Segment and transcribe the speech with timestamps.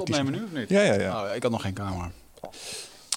[0.00, 0.68] Het opnemen nu of niet?
[0.68, 1.22] Ja, ja, ja.
[1.24, 2.10] Oh, ik had nog geen camera.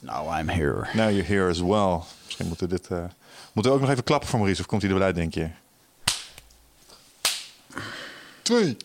[0.02, 0.88] Now I'm here.
[0.94, 1.99] Now you're here as well.
[2.26, 2.88] Misschien moeten we dit...
[2.88, 2.98] eh,
[3.54, 4.62] moeten we ook nog even klappen voor Maurice?
[4.62, 5.49] Of komt hij er wel uit, denk je?
[8.41, 8.77] Twee.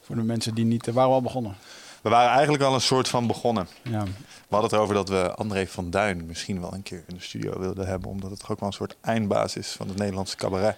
[0.00, 0.88] Voor de mensen die niet...
[0.88, 1.56] eh, waren we al begonnen?
[2.02, 3.68] We waren eigenlijk al een soort van begonnen.
[3.82, 4.02] Ja.
[4.04, 7.22] We hadden het erover dat we André van Duin misschien wel een keer in de
[7.22, 8.10] studio wilden hebben.
[8.10, 10.76] Omdat het toch ook wel een soort eindbaas is van het Nederlandse cabaret.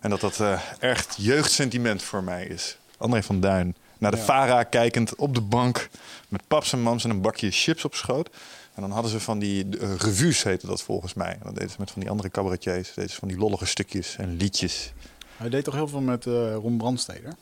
[0.00, 2.76] En dat dat eh, echt jeugdsentiment voor mij is.
[2.96, 3.76] André van Duin.
[4.04, 4.24] Naar de Ja.
[4.24, 5.88] Vara kijkend op de bank.
[6.28, 8.30] Met paps en mams en een bakje chips op schoot.
[8.74, 11.32] En dan hadden ze van die eh, revues, heette dat volgens mij.
[11.32, 12.94] En dat deden ze met van die andere cabaretiers.
[12.94, 14.92] Deden ze van die lollige stukjes en liedjes.
[15.36, 17.34] Hij deed toch heel veel met eh Ron Brandsteder?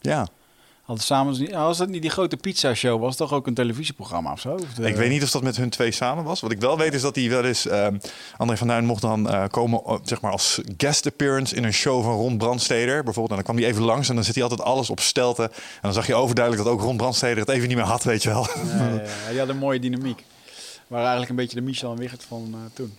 [0.00, 0.28] Ja,
[0.82, 3.00] Hadden samen, ja, was dat niet die grote pizza show?
[3.00, 4.52] Was toch ook een televisieprogramma of zo?
[4.54, 6.40] Of de- Ik weet niet of dat met hun twee samen was.
[6.40, 7.66] Wat ik wel weet is dat hij wel eens...
[7.66, 7.98] ehm,
[8.36, 11.72] André van Duin mocht dan eh, komen eh, zeg maar als guest appearance in een
[11.72, 12.94] show van Ron Brandsteder.
[13.04, 13.28] Bijvoorbeeld.
[13.28, 15.44] En dan kwam hij even langs en dan zit hij altijd alles op stelten.
[15.52, 18.22] En dan zag je overduidelijk dat ook Ron Brandsteder het even niet meer had, weet
[18.22, 18.46] je wel.
[18.78, 20.24] Ja, ja, had een mooie dynamiek.
[20.86, 22.96] Waren eigenlijk een beetje de Michel en Wigert van eh, toen.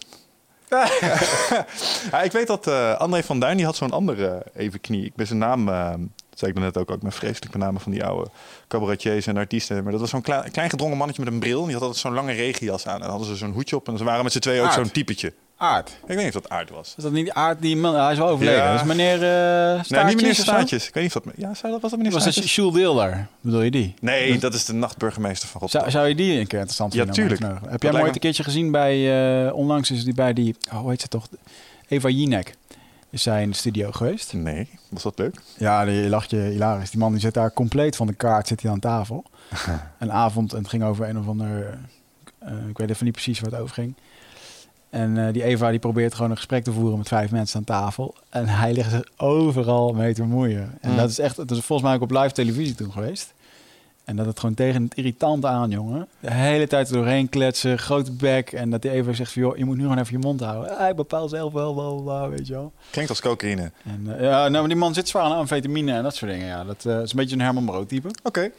[2.12, 5.06] Ja, ik weet dat eh, André van Duin die had zo'n andere uh, even knie.
[5.06, 5.94] Ik ben zijn naam, eh,
[6.34, 8.30] dat zei ik net ook, ook met vreselijk met name van die oude
[8.68, 9.84] cabaretiers en artiesten.
[9.84, 11.60] Maar dat was zo'n klein, klein gedrongen mannetje met een bril.
[11.60, 12.94] En die had altijd zo'n lange regenjas aan.
[12.94, 14.92] En dan hadden ze zo'n hoedje op en ze waren met z'n tweeën ook zo'n
[14.92, 15.34] typetje.
[15.58, 15.90] Aard.
[15.90, 16.94] Ik weet niet of dat aard was.
[16.98, 17.96] Is dat niet die Aard die man?
[17.96, 18.60] Hij is wel overleden.
[18.64, 18.72] Ja.
[18.72, 20.36] Dat is meneer uh, Staartjes Nee, niet meneer?
[20.36, 20.88] Staartjes.
[20.88, 21.34] Ik weet niet of dat...
[21.38, 22.56] Ja, zou dat, was dat meneer Was dat Staartjes?
[22.56, 23.28] Jules Deelder?
[23.42, 23.94] Bedoel je die?
[24.02, 25.92] Nee, dat is de nachtburgemeester van Rotterdam.
[25.92, 27.24] Zou, zou je die een keer interessant Ja, vinden?
[27.24, 27.72] om tuurlijk.
[27.72, 29.46] Heb jij hem ooit een keertje gezien bij...
[29.48, 30.56] eh, onlangs is die bij die...
[30.72, 31.28] Oh, hoe heet ze toch?
[31.88, 32.56] Eva Jinek.
[33.14, 34.34] Is zij in de studio geweest?
[34.34, 35.42] Nee, was dat leuk?
[35.58, 36.90] Ja, die lacht je hilarisch.
[36.90, 39.24] Die man die zit daar compleet van de kaart zit hij aan tafel.
[40.00, 41.78] een avond en het ging over een of ander...
[42.40, 43.96] eh, ik weet even niet precies waar het over ging.
[44.90, 47.64] En eh, die Eva die probeert gewoon een gesprek te voeren met vijf mensen aan
[47.64, 48.16] tafel.
[48.30, 50.78] En hij ligt zich overal mee te bemoeien.
[50.82, 50.98] En Mm.
[50.98, 53.34] dat is echt, dat is volgens mij ook op live televisie toen geweest.
[54.06, 56.08] En dat het gewoon tegen het irritant aan, jongen.
[56.20, 58.52] De hele tijd er doorheen kletsen, grote bek.
[58.52, 60.78] En dat die Eva zegt van, joh, je moet nu gewoon even je mond houden.
[60.78, 62.74] Hij bepaalt zelf wel, bla, bla, weet je wel.
[62.90, 63.72] Klinkt als cocaïne.
[63.84, 66.48] En, eh, ja, nou, maar die man zit zwaar aan amfetamine en dat soort dingen.
[66.48, 68.10] Ja, dat eh, is een beetje een Herman Brood type.
[68.24, 68.52] Oké.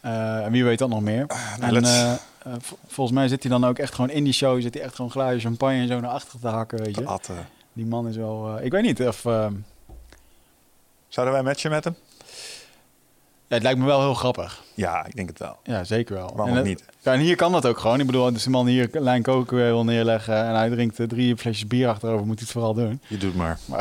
[0.00, 1.26] Eh, en wie weet dat nog meer.
[1.60, 4.62] nou, en volgens mij zit hij dan ook echt gewoon in die show...
[4.62, 7.04] zit hij echt gewoon glazen champagne en zo naar achteren te hakken, weet je.
[7.06, 7.48] Atten.
[7.72, 8.58] Die man is wel...
[8.62, 9.24] ik weet niet of...
[11.08, 11.96] Zouden wij matchen met hem?
[13.48, 14.62] Ja, het lijkt me wel heel grappig.
[14.74, 15.56] Ja, ik denk het wel.
[15.62, 16.26] Ja, zeker wel.
[16.34, 16.84] Waarom en, het- niet?
[17.00, 18.00] Ja, en hier kan dat ook gewoon.
[18.00, 20.44] Ik bedoel, als de man hier een lijn koken wil neerleggen...
[20.44, 23.00] en hij drinkt drie flesjes bier achterover, moet hij het vooral doen.
[23.06, 23.58] Je doet maar.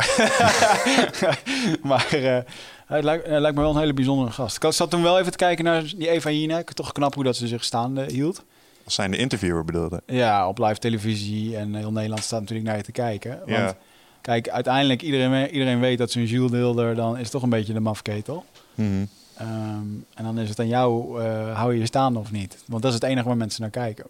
[1.90, 2.38] maar eh,
[2.86, 4.64] het, lijkt, het lijkt me wel een hele bijzondere gast.
[4.64, 6.72] Ik zat toen wel even te kijken naar die Eva Jinek.
[6.74, 8.44] Toch knap hoe dat ze zich staande hield.
[8.86, 10.02] Als zijn de interviewer bedoelde.
[10.06, 13.30] Ja, op live televisie en heel Nederland staat natuurlijk naar je te kijken.
[13.30, 13.76] Want Ja.
[14.22, 17.74] kijk, uiteindelijk iedereen, iedereen weet dat zo'n Jules Deelder dan is het toch een beetje
[17.74, 18.46] de mafketel.
[18.76, 19.06] Mhm.
[19.38, 22.58] Ehm, en dan is het aan jou, eh, hou je je staande of niet?
[22.66, 24.06] Want dat is het enige waar mensen naar kijken.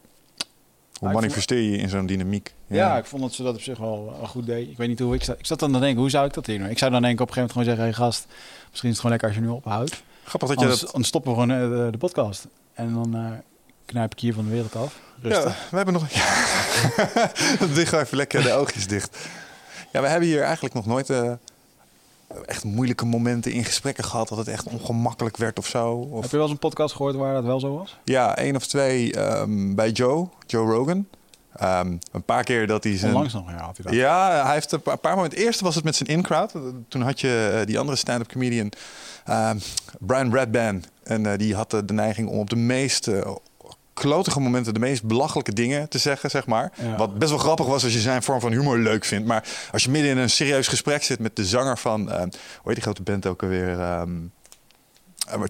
[0.99, 2.53] Hoe ik manifesteer je in zo'n dynamiek?
[2.67, 2.97] Ja.
[2.97, 4.69] ik vond dat ze dat op zich wel, wel goed deed.
[4.69, 5.39] Ik weet niet hoe ik zat.
[5.39, 6.69] Ik zat dan te denken, hoe zou ik dat hier doen?
[6.69, 8.27] Ik zou dan denk ik op een gegeven moment gewoon zeggen, hey gast,
[8.69, 10.03] misschien is het gewoon lekker als je nu ophoudt.
[10.23, 10.91] Grappig dat je dat...
[10.91, 12.47] dan stoppen we gewoon eh, de, podcast.
[12.73, 13.31] En dan eh,
[13.85, 14.99] knijp ik hier van de wereld af.
[15.21, 15.67] Ja, Rustig.
[15.69, 16.09] we hebben nog...
[16.19, 17.65] Ja.
[17.73, 19.17] Dicht even lekker de oogjes dicht.
[19.91, 21.09] Ja, we hebben hier eigenlijk nog nooit
[22.45, 24.27] echt moeilijke momenten in gesprekken gehad...
[24.27, 26.01] dat het echt ongemakkelijk werd of zo.
[26.01, 27.97] Heb Of, je wel eens een podcast gehoord waar dat wel zo was?
[28.03, 31.07] ja, één of twee ehm, bij Joe, Joe Rogan.
[31.53, 33.11] Ehm, een paar keer dat hij zijn...
[33.11, 33.93] Onlangs nog, ja, had hij dat.
[33.93, 35.37] Ja, hij heeft een paar, paar momenten.
[35.37, 36.53] Het eerste was het met zijn in-crowd.
[36.87, 38.71] Toen had je eh, die andere stand-up comedian,
[39.25, 39.57] ehm,
[39.99, 40.83] Brian Redban.
[41.03, 43.35] En eh, die had de neiging om op de meest eh,
[43.99, 46.71] klotige momenten de meest belachelijke dingen te zeggen, zeg maar.
[46.81, 46.95] Ja.
[46.95, 49.27] Wat best wel grappig was als je zijn vorm van humor leuk vindt.
[49.27, 52.29] Maar als je midden in een serieus gesprek zit met de zanger van, eh, hoe
[52.63, 53.79] heet die grote band ook alweer?
[53.79, 54.01] eh,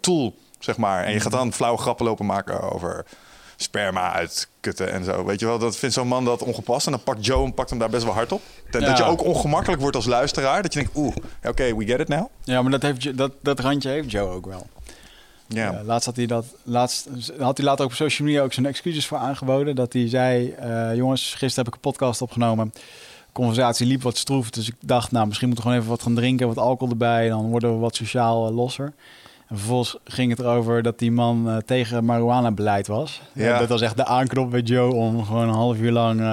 [0.02, 1.04] Tool, zeg maar.
[1.04, 3.06] En je gaat dan flauwe grappen lopen maken over
[3.56, 5.26] sperma uitkutten en zo.
[5.26, 6.86] Weet je wel, dat vindt zo'n man dat ongepast.
[6.86, 8.42] En dan pakt Joe en pakt hem daar best wel hard op.
[8.72, 8.80] Ja.
[8.80, 10.62] Dat je ook ongemakkelijk wordt als luisteraar.
[10.62, 12.28] Dat je denkt, oeh, oké, we get it now.
[12.44, 14.68] Ja, maar dat, heeft, dat, dat randje heeft Joe ook wel.
[15.48, 16.46] Ja, Ja, laatst had hij dat.
[16.64, 17.08] Laatst
[17.40, 19.76] had hij later op social media ook zijn excuses voor aangeboden.
[19.76, 22.74] Dat hij zei: eh, Jongens, gisteren heb ik een podcast opgenomen.
[23.32, 24.50] Conversatie liep wat stroef.
[24.50, 26.48] Dus ik dacht, nou, misschien moeten we gewoon even wat gaan drinken.
[26.48, 27.30] Wat alcohol erbij.
[27.30, 28.94] Dan worden we wat sociaal eh, losser.
[29.48, 33.22] En vervolgens ging het erover dat die man eh, tegen marihuana-beleid was.
[33.34, 33.54] Ja.
[33.54, 36.20] Eh, dat was echt de aanknop bij Joe om gewoon een half uur lang.
[36.20, 36.26] eh,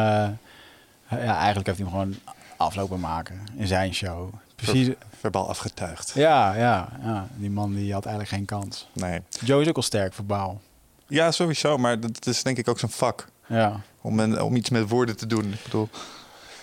[1.10, 2.14] ja, eigenlijk heeft hij hem gewoon
[2.56, 4.28] aflopen maken in zijn show.
[4.56, 4.88] Precies.
[5.24, 6.12] Verbaal afgetuigd.
[6.14, 7.28] Ja, ja, ja.
[7.36, 8.88] Die man die had eigenlijk geen kans.
[8.92, 9.20] Nee.
[9.44, 10.60] Joe is ook al sterk verbaal.
[11.06, 11.78] Ja, sowieso.
[11.78, 13.28] Maar dat is denk ik ook zijn vak.
[13.46, 13.80] Ja.
[14.00, 15.52] Om, om iets met woorden te doen.
[15.52, 15.88] Ik bedoel...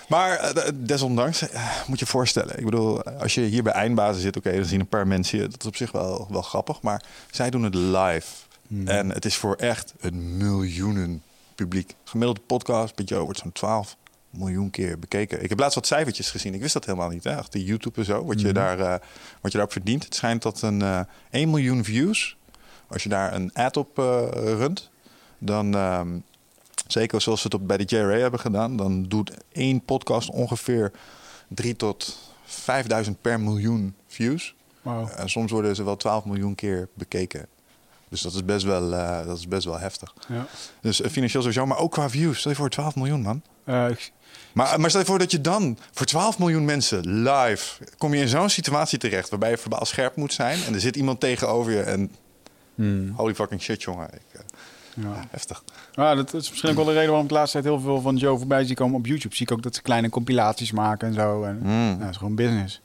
[0.08, 2.58] Maar eh, desondanks, eh, moet je je voorstellen.
[2.58, 5.48] Ik bedoel, als je hier bij Eindbazen zit, oké, dan zien een paar mensen je.
[5.48, 6.82] Dat is op zich wel, wel grappig.
[6.82, 8.28] Maar zij doen het live.
[8.68, 8.88] Hmm.
[8.88, 11.24] En het is voor echt een miljoenen
[11.56, 11.96] publiek.
[12.04, 13.96] Gemiddelde podcast bij Joe wordt zo'n 12
[14.32, 15.44] miljoen keer bekeken.
[15.44, 16.54] Ik heb laatst wat cijfertjes gezien.
[16.54, 17.24] Ik wist dat helemaal niet.
[17.24, 17.38] Hè?
[17.38, 18.26] Achter YouTube en zo.
[18.26, 18.56] Wat, je Mhm.
[18.56, 18.90] daar, eh,
[19.42, 20.04] wat je daarop verdient.
[20.04, 21.00] Het schijnt dat een eh
[21.32, 22.38] 1 miljoen views.
[22.88, 24.90] Als je daar een ad op eh, runt.
[25.38, 26.18] Dan, ehm,
[26.88, 28.76] zeker zoals we het op, bij de JRA hebben gedaan.
[28.78, 30.92] Dan doet één podcast ongeveer
[31.48, 34.56] 3 tot 5000 per miljoen views.
[34.82, 35.10] Wow.
[35.16, 37.46] En soms worden ze wel 12 miljoen keer bekeken.
[38.10, 38.90] Dus dat is best wel,
[39.26, 40.14] dat is best wel heftig.
[40.28, 40.46] Ja.
[40.82, 42.40] Dus financieel sowieso, maar ook qua views.
[42.40, 43.42] Stel je voor 12 miljoen, man.
[43.90, 44.12] Ik-
[44.54, 47.84] Maar, maar stel je voor dat je dan voor 12 miljoen mensen live...
[47.98, 50.64] kom je in zo'n situatie terecht waarbij je verbaal scherp moet zijn...
[50.64, 52.12] en er zit iemand tegenover je en
[52.76, 54.08] hmm, holy fucking shit, jongen.
[54.14, 55.26] Ik, eh, ja.
[55.30, 55.64] heftig.
[55.92, 58.02] Ja, dat is misschien ook wel de reden waarom ik de laatste tijd heel veel
[58.02, 59.36] van Joe voorbij zie komen op YouTube.
[59.36, 61.44] Zie ik ook dat ze kleine compilaties maken en zo.
[61.44, 61.90] En, Mm.
[61.90, 62.82] ja, dat is gewoon business.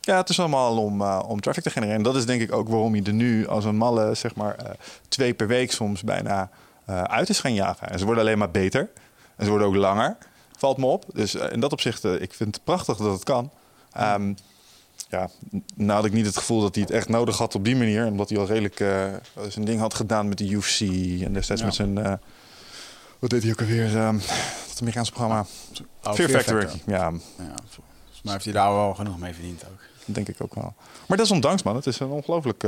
[0.00, 1.96] Ja, het is allemaal om, eh, om traffic te genereren.
[1.98, 4.54] En dat is denk ik ook waarom je er nu als een malle, zeg maar,
[4.54, 4.70] eh,
[5.08, 6.50] twee per week soms bijna
[6.84, 7.90] eh, uit is gaan jagen.
[7.90, 8.88] En ze worden alleen maar beter.
[9.36, 10.16] En ze worden ook langer.
[10.56, 11.04] Valt me op.
[11.12, 13.50] Dus eh, in dat opzicht, eh, ik vind het prachtig dat het kan.
[13.92, 14.34] Ehm,
[15.08, 15.28] ja,
[15.74, 18.06] nou had ik niet het gevoel dat hij het echt nodig had op die manier.
[18.06, 19.12] Omdat hij al redelijk eh,
[19.48, 20.80] zijn ding had gedaan met de UFC.
[21.22, 21.66] En destijds Ja.
[21.66, 21.98] met zijn...
[21.98, 22.12] eh,
[23.18, 23.96] wat deed hij ook alweer?
[23.96, 24.14] Ehm
[24.68, 25.46] het Amerikaanse programma.
[26.04, 26.60] Oh, Fear, Factory.
[26.68, 26.80] Factor.
[26.92, 26.98] Ja,
[27.38, 29.80] Ja, volgens mij heeft hij daar wel genoeg mee verdiend ook.
[30.06, 30.74] dat denk ik ook wel.
[31.08, 31.76] Maar desondanks, man.
[31.76, 32.62] Het is een ongelooflijk...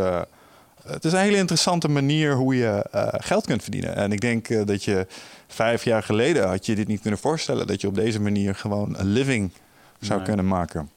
[0.87, 3.95] het is een hele interessante manier hoe je eh, geld kunt verdienen.
[3.97, 5.07] En ik denk eh, dat je
[5.47, 7.67] vijf jaar geleden had je dit niet kunnen voorstellen.
[7.67, 9.51] Dat je op deze manier gewoon een living
[10.01, 10.29] zou Nee.
[10.29, 10.91] kunnen maken.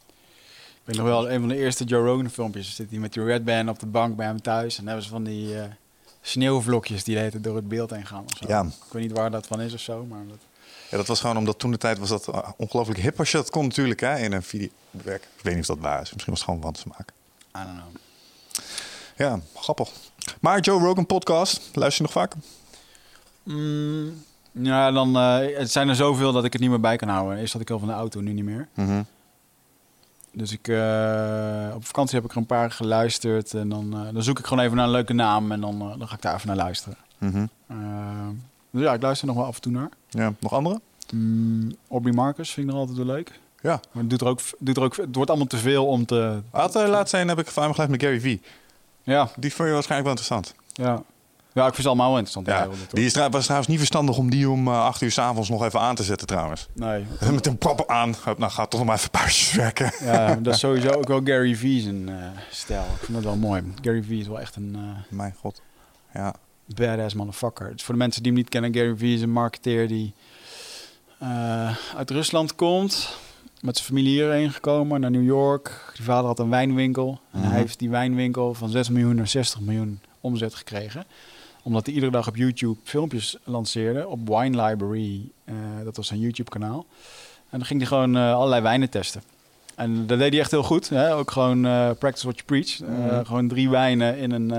[0.74, 3.24] Ik weet nog wel, een van de eerste Joe Rogan filmpjes zit hij met die
[3.24, 4.72] Red Band op de bank bij hem thuis.
[4.78, 5.64] En dan hebben ze van die eh,
[6.22, 8.24] sneeuwvlokjes die tijd door het beeld heen gaan.
[8.24, 8.46] Of zo.
[8.48, 8.62] Ja.
[8.62, 10.38] Ik weet niet waar dat van is of zo, maar dat...
[10.90, 13.50] Ja, dat was gewoon omdat toen de tijd was dat ongelooflijk hip als je dat
[13.50, 15.24] kon natuurlijk hè, in een videowerk.
[15.38, 16.12] Ik weet niet of dat waar is.
[16.14, 17.10] Misschien was het gewoon wansmaak.
[17.58, 17.96] I don't know.
[19.20, 19.92] Ja, grappig.
[20.42, 22.34] Maar Joe Rogan podcast, luister je nog vaak?
[23.44, 27.08] Mm, ja, dan eh, het zijn er zoveel dat ik het niet meer bij kan
[27.08, 27.38] houden.
[27.38, 28.68] Eerst had ik heel van de auto, nu niet meer.
[28.74, 29.02] Mhm.
[30.32, 33.54] Dus ik, eh, op vakantie heb ik er een paar geluisterd.
[33.54, 35.52] En dan, eh, dan zoek ik gewoon even naar een leuke naam.
[35.52, 36.98] En dan, dan ga ik daar even naar luisteren.
[37.18, 37.46] Mhm.
[38.72, 39.90] Dus ja, ik luister nog wel af en toe naar.
[40.10, 40.82] Ja, nog andere?
[41.14, 43.40] Mm, Aubrey Marcus vind ik nog altijd wel leuk.
[43.62, 43.80] Ja.
[43.92, 46.42] Maar het, doet er ook, doet er ook, het wordt allemaal te veel om te...
[46.52, 48.38] Laatst zijn heb ik van hem met Gary V.
[49.10, 50.54] Ja, Die vond je waarschijnlijk wel interessant.
[50.74, 51.04] ja.
[51.54, 52.48] ja ik vind ze allemaal wel interessant.
[52.48, 55.50] Ja, wereld, die is, was trouwens niet verstandig om die om uh, acht uur s'avonds
[55.50, 56.68] nog even aan te zetten trouwens.
[56.74, 57.06] Nee.
[57.32, 58.16] Met een proppen aan.
[58.38, 59.92] Nou, gaat toch nog maar even een paar uurtjes werken.
[60.04, 62.16] Ja, dat is sowieso ook wel Gary Vee zijn eh,
[62.52, 62.82] stijl.
[62.82, 63.64] Ik vind dat wel mooi.
[63.82, 65.62] Gary Vee is wel echt een eh, Mijn god.
[66.14, 66.34] Ja.
[66.76, 67.72] badass motherfucker.
[67.72, 70.14] Dus voor de mensen die hem niet kennen, Gary Vee is een marketeer die
[71.20, 73.18] eh, uit Rusland komt.
[73.62, 75.92] Met zijn familie hierheen gekomen naar New York.
[75.96, 77.20] Die vader had een wijnwinkel.
[77.32, 77.50] En Mhm.
[77.50, 81.06] hij heeft die wijnwinkel van 6 miljoen naar 60 miljoen omzet gekregen.
[81.64, 84.08] Omdat hij iedere dag op YouTube filmpjes lanceerde.
[84.08, 85.22] Op Wine Library.
[85.46, 86.86] eh, dat was zijn YouTube kanaal.
[87.50, 89.22] En dan ging hij gewoon eh, allerlei wijnen testen.
[89.76, 90.90] En dat deed hij echt heel goed.
[90.90, 91.16] Hè?
[91.16, 92.80] Ook gewoon eh, practice what you preach.
[92.80, 93.26] Mhm.
[93.26, 94.52] gewoon drie wijnen in een,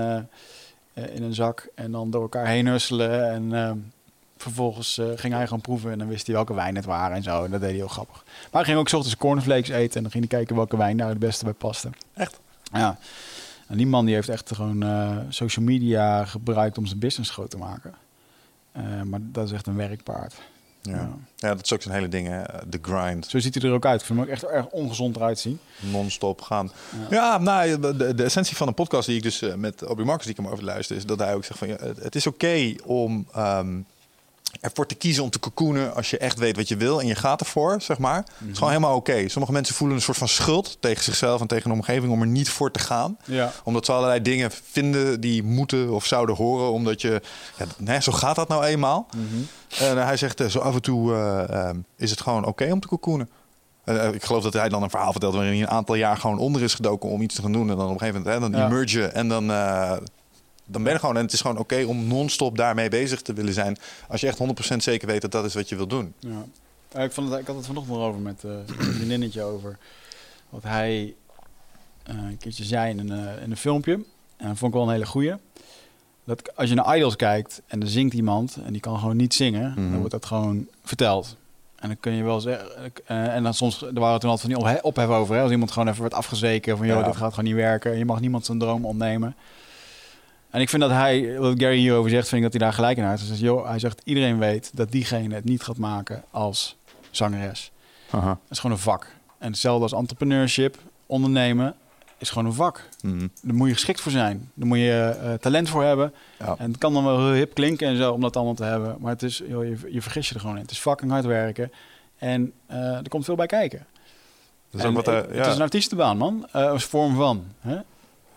[1.13, 1.67] in een zak.
[1.75, 3.29] En dan door elkaar heen husselen.
[3.31, 3.93] En
[4.41, 5.91] vervolgens eh, ging hij gewoon proeven.
[5.91, 7.43] En dan wist hij welke wijn het waren en zo.
[7.43, 8.23] En dat deed hij heel grappig.
[8.25, 9.95] Maar hij ging ook 's ochtends cornflakes eten.
[9.95, 11.89] En dan ging hij kijken welke wijn daar het beste bij paste.
[12.13, 12.39] Echt?
[12.73, 12.97] Ja.
[13.67, 17.49] En die man die heeft echt gewoon eh, social media gebruikt om zijn business groot
[17.49, 17.93] te maken.
[18.71, 20.33] Eh, maar dat is echt een werkpaard.
[20.81, 20.91] Ja.
[20.91, 21.09] Ja.
[21.35, 22.41] ja, dat is ook zo'n hele ding, hè.
[22.67, 23.25] De grind.
[23.25, 23.99] Zo ziet hij er ook uit.
[23.99, 25.59] Ik vind hem ook echt erg ongezond eruit zien.
[25.79, 26.71] Non-stop gaan.
[27.09, 27.15] Ja.
[27.17, 30.35] Ja, nou, de, de essentie van een podcast die ik dus met Obi Marcus die
[30.35, 32.75] ik hem over luister, is dat hij ook zegt van ja, het, het is oké
[32.85, 33.79] om ehm,
[34.61, 37.15] ervoor te kiezen om te cocoonen als je echt weet wat je wil en je
[37.15, 38.15] gaat ervoor, zeg maar.
[38.15, 39.27] Het is gewoon helemaal oké.
[39.29, 42.27] Sommige mensen voelen een soort van schuld tegen zichzelf en tegen de omgeving om er
[42.27, 43.17] niet voor te gaan.
[43.25, 43.51] Ja.
[43.63, 47.21] Omdat ze allerlei dingen vinden die moeten of zouden horen, omdat je,
[47.57, 49.07] ja, nee, zo gaat dat nou eenmaal.
[49.79, 52.71] En eh, hij zegt, eh, zo af en toe eh, ehm, is het gewoon oké
[52.71, 53.29] om te cocoonen.
[53.83, 56.17] Eh, eh, ik geloof dat hij dan een verhaal vertelt waarin hij een aantal jaar
[56.17, 57.69] gewoon onder is gedoken om iets te gaan doen.
[57.69, 58.65] En dan op een gegeven moment hè, dan Ja.
[58.67, 59.91] emerge en dan, eh,
[60.71, 61.17] dan ben je gewoon.
[61.17, 63.77] En het is gewoon oké om non-stop daarmee bezig te willen zijn.
[64.07, 64.39] Als je echt
[64.73, 66.13] 100% zeker weet dat dat is wat je wil doen.
[66.19, 66.43] Ja.
[66.93, 69.77] Ja, ik, vond het, ik had het vanochtend nog over met eh, een vriendinnetje over
[70.49, 71.13] wat hij
[72.03, 73.93] eh, een keertje zei in een, eh, in een filmpje.
[74.37, 75.33] En dat vond ik wel een hele goeie.
[76.23, 79.33] Dat als je naar Idols kijkt en er zingt iemand en die kan gewoon niet
[79.33, 79.81] zingen, Mhm.
[79.89, 81.35] dan wordt dat gewoon verteld.
[81.75, 82.67] En dan kun je wel zeggen,
[83.05, 85.51] eh, en dan soms, er waren toen altijd van die ophe- ophef over, hè, als
[85.51, 87.05] iemand gewoon even wordt afgezeken van, joh, Ja.
[87.05, 89.35] dit gaat gewoon niet werken, je mag niemand zijn droom ontnemen.
[90.51, 92.97] En ik vind dat hij, wat Gary hierover zegt, vind ik dat hij daar gelijk
[92.97, 93.19] in heeft.
[93.19, 96.77] Hij zegt, joh, hij zegt, iedereen weet dat diegene het niet gaat maken als
[97.11, 97.71] zangeres.
[98.11, 99.07] Dat is gewoon een vak.
[99.37, 101.75] En hetzelfde als entrepreneurship, ondernemen,
[102.17, 102.89] is gewoon een vak.
[103.01, 103.27] Mhm.
[103.41, 104.51] Daar moet je geschikt voor zijn.
[104.53, 106.13] Daar moet je eh, talent voor hebben.
[106.39, 106.55] Ja.
[106.57, 108.97] En het kan dan wel heel hip klinken en zo om dat allemaal te hebben.
[108.99, 110.61] Maar het is, joh, je, je vergis je er gewoon in.
[110.61, 111.71] Het is fucking hard werken.
[112.17, 113.85] En eh, er komt veel bij kijken.
[114.69, 115.37] Dat is En ook wat ja.
[115.37, 116.47] het is een artiestenbaan, man.
[116.51, 117.45] Eh, als vorm van.
[117.59, 117.77] Hè?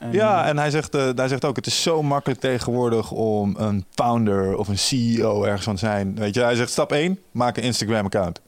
[0.04, 3.54] En, Ja, en hij zegt, eh, hij zegt ook, het is zo makkelijk tegenwoordig om
[3.58, 6.14] een founder of een CEO ergens van te zijn.
[6.14, 8.40] Weet je, hij zegt stap 1, maak een Instagram account.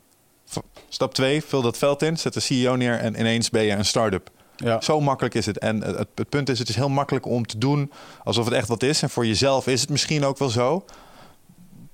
[0.46, 0.56] V-
[0.88, 3.84] Stap 2, vul dat veld in, zet de CEO neer en ineens ben je een
[3.84, 4.30] start-up.
[4.56, 4.80] ja.
[4.80, 5.58] Zo makkelijk is het.
[5.58, 7.92] En het, het punt is, het is heel makkelijk om te doen
[8.24, 9.02] alsof het echt wat is.
[9.02, 10.84] En voor jezelf is het misschien ook wel zo.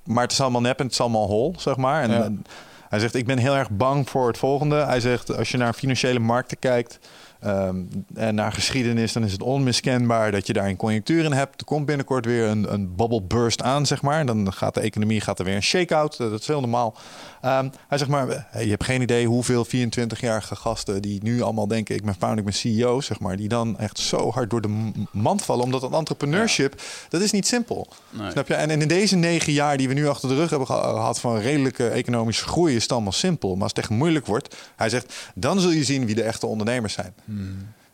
[0.04, 2.02] Maar het is allemaal nep en het is allemaal hol, zeg maar.
[2.02, 2.22] En, Ja.
[2.22, 2.44] en
[2.88, 4.76] hij zegt, ik ben heel erg bang voor het volgende.
[4.76, 6.98] Hij zegt, als je naar financiële markten kijkt...
[7.42, 7.76] ehm,
[8.14, 11.60] en naar geschiedenis, dan is het onmiskenbaar dat je daar een conjunctuur in hebt.
[11.60, 14.26] Er komt binnenkort weer een, een bubble burst aan, zeg maar.
[14.26, 16.12] Dan gaat de economie gaat er weer een shake-out.
[16.20, 16.94] Eh, Dat is heel normaal.
[17.40, 21.66] Ehm, hij zegt maar, eh, je hebt geen idee hoeveel 24-jarige gasten die nu allemaal
[21.68, 24.60] denken, ik ben founder, ik ben CEO, zeg maar, die dan echt zo hard door
[24.60, 25.64] de mand vallen.
[25.64, 27.88] Omdat het entrepreneurship, dat is niet simpel.
[28.10, 28.30] Nee.
[28.30, 28.54] Snap je?
[28.54, 31.20] En, en in deze negen jaar die we nu achter de rug hebben geha- gehad
[31.20, 33.52] van redelijke economische groei, is het allemaal simpel.
[33.52, 36.46] Maar als het echt moeilijk wordt, hij zegt, dan zul je zien wie de echte
[36.46, 37.14] ondernemers zijn.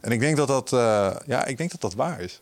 [0.00, 2.40] En ik denk dat dat, eh, ja, ik denk dat dat waar is.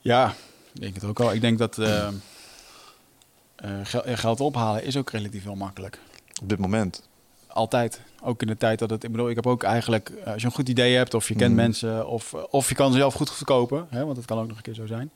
[0.00, 0.34] Ja,
[0.72, 1.32] ik denk het ook al.
[1.32, 2.06] Ik denk dat eh,
[3.56, 5.98] eh, gel- geld ophalen is ook relatief wel makkelijk.
[6.42, 7.08] Op dit moment.
[7.46, 8.00] Altijd.
[8.22, 9.04] Ook in de tijd dat het...
[9.04, 10.12] Ik bedoel, ik heb ook eigenlijk...
[10.26, 11.60] als je een goed idee hebt of je kent Mhm.
[11.62, 12.08] mensen...
[12.08, 14.74] Of, of je kan zelf goed verkopen, hè, want dat kan ook nog een keer
[14.74, 15.10] zo zijn.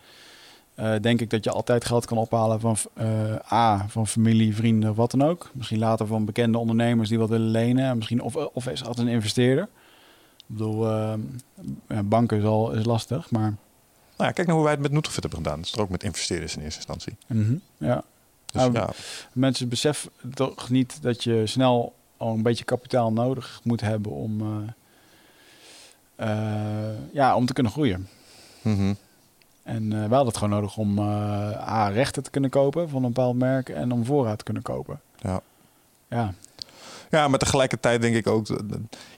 [1.02, 2.76] denk ik dat je altijd geld kan ophalen van
[3.52, 5.50] A, van familie, vrienden wat dan ook.
[5.52, 7.96] Misschien later van bekende ondernemers die wat willen lenen.
[7.96, 9.68] Misschien, of, of is altijd een investeerder.
[10.46, 13.54] Ik bedoel, eh, banken is al is lastig, maar...
[14.16, 15.56] Nou ja, kijk naar hoe wij het met Nutrofit hebben gedaan.
[15.58, 17.16] Dat is er ook met investeerders in eerste instantie.
[17.26, 18.04] mhm, ja.
[18.46, 18.90] Dus Nou, ja,
[19.32, 24.40] Mensen beseffen toch niet dat je snel al een beetje kapitaal nodig moet hebben om,
[26.16, 28.08] eh, eh, ja, om te kunnen groeien.
[28.62, 28.94] mhm.
[29.62, 33.36] En we hadden het gewoon nodig om A, rechten te kunnen kopen van een bepaald
[33.36, 35.00] merk en om voorraad te kunnen kopen.
[35.20, 35.40] ja.
[36.08, 36.34] Ja,
[37.10, 38.46] Ja, maar tegelijkertijd denk ik ook,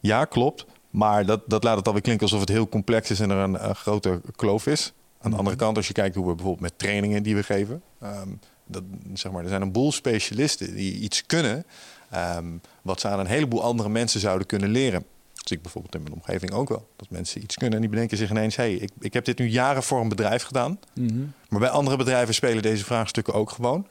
[0.00, 0.66] ja, klopt.
[0.96, 3.68] Maar dat, dat laat het alweer klinken alsof het heel complex is en er een,
[3.68, 4.92] een grote kloof is.
[5.20, 7.82] Aan de andere kant, als je kijkt hoe we bijvoorbeeld met trainingen die we geven,
[8.00, 8.28] ehm,
[8.66, 8.82] dat,
[9.14, 11.64] zeg maar, er zijn een boel specialisten die iets kunnen,
[12.10, 12.46] ehm,
[12.82, 15.04] wat ze aan een heleboel andere mensen zouden kunnen leren.
[15.34, 16.88] Dat zie ik bijvoorbeeld in mijn omgeving ook wel.
[16.96, 19.48] Dat mensen iets kunnen en die bedenken zich ineens, hey, ik, ik heb dit nu
[19.48, 20.78] jaren voor een bedrijf gedaan.
[20.92, 21.24] Mhm.
[21.48, 23.86] Maar bij andere bedrijven spelen deze vraagstukken ook gewoon.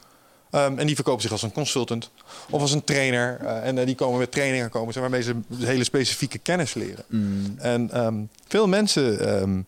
[0.55, 2.11] Ehm, en die verkopen zich als een consultant
[2.49, 3.37] of als een trainer.
[3.39, 7.05] eh, en eh, die komen met trainingen komen ze waarmee ze hele specifieke kennis leren.
[7.07, 7.55] Mm.
[7.57, 9.59] En ehm, veel mensen, ehm,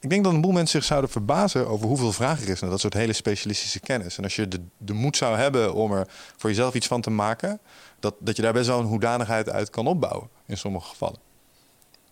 [0.00, 2.70] ik denk dat een boel mensen zich zouden verbazen over hoeveel vraag er is naar
[2.70, 4.16] dat soort hele specialistische kennis.
[4.16, 6.06] En als je de, de moed zou hebben om er
[6.36, 7.58] voor jezelf iets van te maken,
[8.00, 11.18] dat, dat je daar best wel een hoedanigheid uit kan opbouwen in sommige gevallen.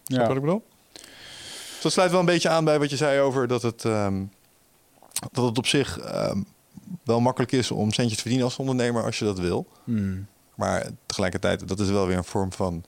[0.03, 0.27] Snap ja.
[0.27, 0.65] wat ik bedoel?
[0.93, 3.83] Dus dat sluit wel een beetje aan bij wat je zei over dat het,
[5.33, 5.99] dat het op zich
[7.05, 9.67] wel makkelijk is om centjes te verdienen als ondernemer als je dat wil.
[9.85, 10.27] Mm.
[10.55, 12.85] Maar tegelijkertijd, dat is wel weer een vorm van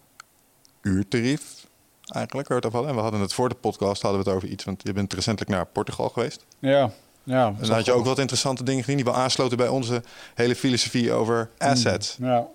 [0.82, 1.66] uurtarief
[2.08, 2.50] eigenlijk.
[2.50, 2.90] Over hadden.
[2.90, 5.12] En we hadden het voor de podcast hadden we het over iets, want je bent
[5.12, 6.44] recentelijk naar Portugal geweest.
[6.58, 6.90] ja,
[7.22, 7.46] ja.
[7.46, 10.02] En dan had je ook wat interessante dingen gezien die wel aansloten bij onze
[10.34, 12.16] hele filosofie over assets.
[12.20, 12.46] Ja.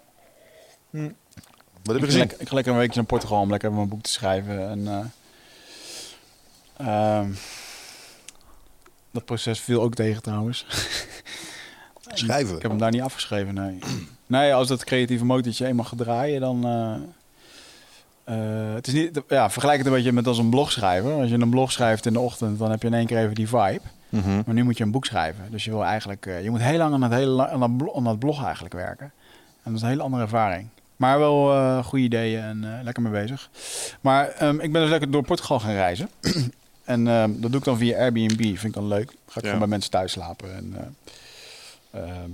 [0.91, 2.31] Wat heb Ik je gezien?
[2.37, 4.69] ik ga lekker een weekje naar Portugal om lekker mijn boek te schrijven.
[4.69, 5.11] En,
[6.77, 7.31] eh, ehm,
[9.11, 10.65] dat proces viel ook tegen trouwens.
[12.13, 12.55] Schrijven.
[12.55, 13.79] Ik heb hem daar niet afgeschreven, nee.
[14.27, 16.65] Nee, als dat creatieve motortje eenmaal gaat draaien, dan...
[18.23, 21.13] eh, het is niet, ja, vergelijk het een beetje met als een blog schrijven.
[21.13, 23.35] Als je een blog schrijft in de ochtend, dan heb je in één keer even
[23.35, 23.81] die vibe.
[24.09, 24.41] Mhm.
[24.45, 25.43] Maar nu moet je een boek schrijven.
[25.49, 28.03] Dus je wil eigenlijk, eh, je moet heel lang aan het, hele, aan dat, aan
[28.03, 29.11] dat blog eigenlijk werken.
[29.63, 30.67] En dat is een hele andere ervaring.
[30.95, 33.49] Maar wel goede ideeën en lekker mee bezig.
[34.01, 36.09] Maar ehm, ik ben dus lekker door Portugal gaan reizen.
[36.83, 38.41] en ehm, dat doe ik dan via Airbnb.
[38.41, 39.09] Vind ik dan leuk.
[39.09, 39.41] Ga ik Ja.
[39.41, 40.55] gewoon bij mensen thuis slapen.
[40.55, 40.95] En,
[41.91, 42.29] eh, ehm,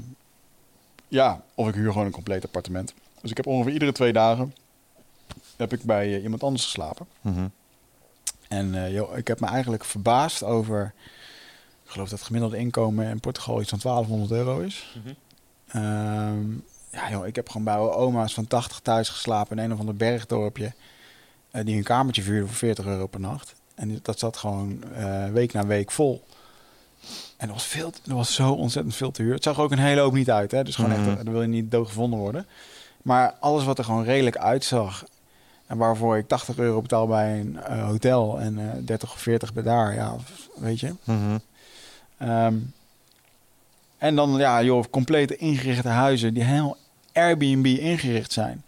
[1.08, 2.94] ja, of ik huur gewoon een compleet appartement.
[3.22, 4.54] Dus ik heb ongeveer iedere twee dagen
[5.58, 7.08] heb ik bij eh, iemand anders geslapen.
[7.22, 7.48] Mhm.
[8.48, 10.94] En eh, joh, ik heb me eigenlijk verbaasd over...
[11.84, 14.96] Ik geloof dat het gemiddelde inkomen in Portugal iets van 1200 euro is.
[15.04, 15.14] Mhm.
[15.68, 16.52] Ehm,
[16.92, 19.96] ja, joh, ik heb gewoon bij oma's van 80 thuis geslapen in een of ander
[19.96, 20.74] bergdorpje.
[21.64, 23.56] die een kamertje vuurde voor 40 euro per nacht.
[23.78, 26.24] En dat zat gewoon eh, week na week vol.
[27.38, 29.34] En er was, veel, er was zo ontzettend veel te huur.
[29.34, 30.52] Het zag er ook een hele hoop niet uit.
[30.52, 30.64] Hè?
[30.64, 31.10] Dus gewoon Mhm.
[31.10, 32.46] echt, daar wil je niet doodgevonden worden.
[33.02, 35.04] Maar alles wat er gewoon redelijk uitzag.
[35.66, 39.54] En waarvoor ik 80 euro betaal bij een eh, hotel en eh 30 of 40
[39.54, 39.94] bij daar.
[39.94, 40.16] Ja,
[40.56, 40.94] weet je.
[41.04, 41.38] Mhm.
[42.18, 42.56] Ehm,
[43.98, 46.78] en dan, ja, joh, complete ingerichte huizen die heel
[47.14, 48.64] Airbnb ingericht zijn.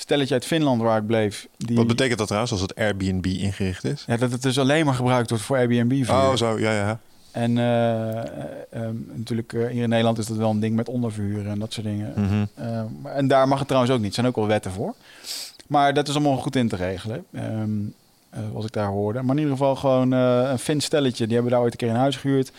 [0.00, 1.48] Stelletje uit Finland waar ik bleef.
[1.56, 4.04] Die, Wat betekent dat trouwens als het Airbnb ingericht is?
[4.06, 6.04] ja, dat het dus alleen maar gebruikt wordt voor Airbnb.
[6.04, 6.10] -vuur.
[6.14, 6.98] Oh, zo, ja, ja.
[7.30, 8.24] En eh, eh,
[8.70, 11.72] ehm, natuurlijk, eh, hier in Nederland is dat wel een ding met onderverhuren en dat
[11.72, 12.12] soort dingen.
[12.16, 12.44] Mhm.
[12.54, 14.08] Eh, maar- en daar mag het trouwens ook niet.
[14.08, 14.94] Er zijn ook wel wetten voor.
[15.66, 17.24] Maar dat is allemaal goed in te regelen.
[17.32, 17.70] ehm,
[18.30, 19.22] eh, wat ik daar hoorde.
[19.22, 21.24] Maar in ieder geval gewoon een Fins stelletje.
[21.24, 22.52] Die hebben daar ooit een keer een huis gehuurd.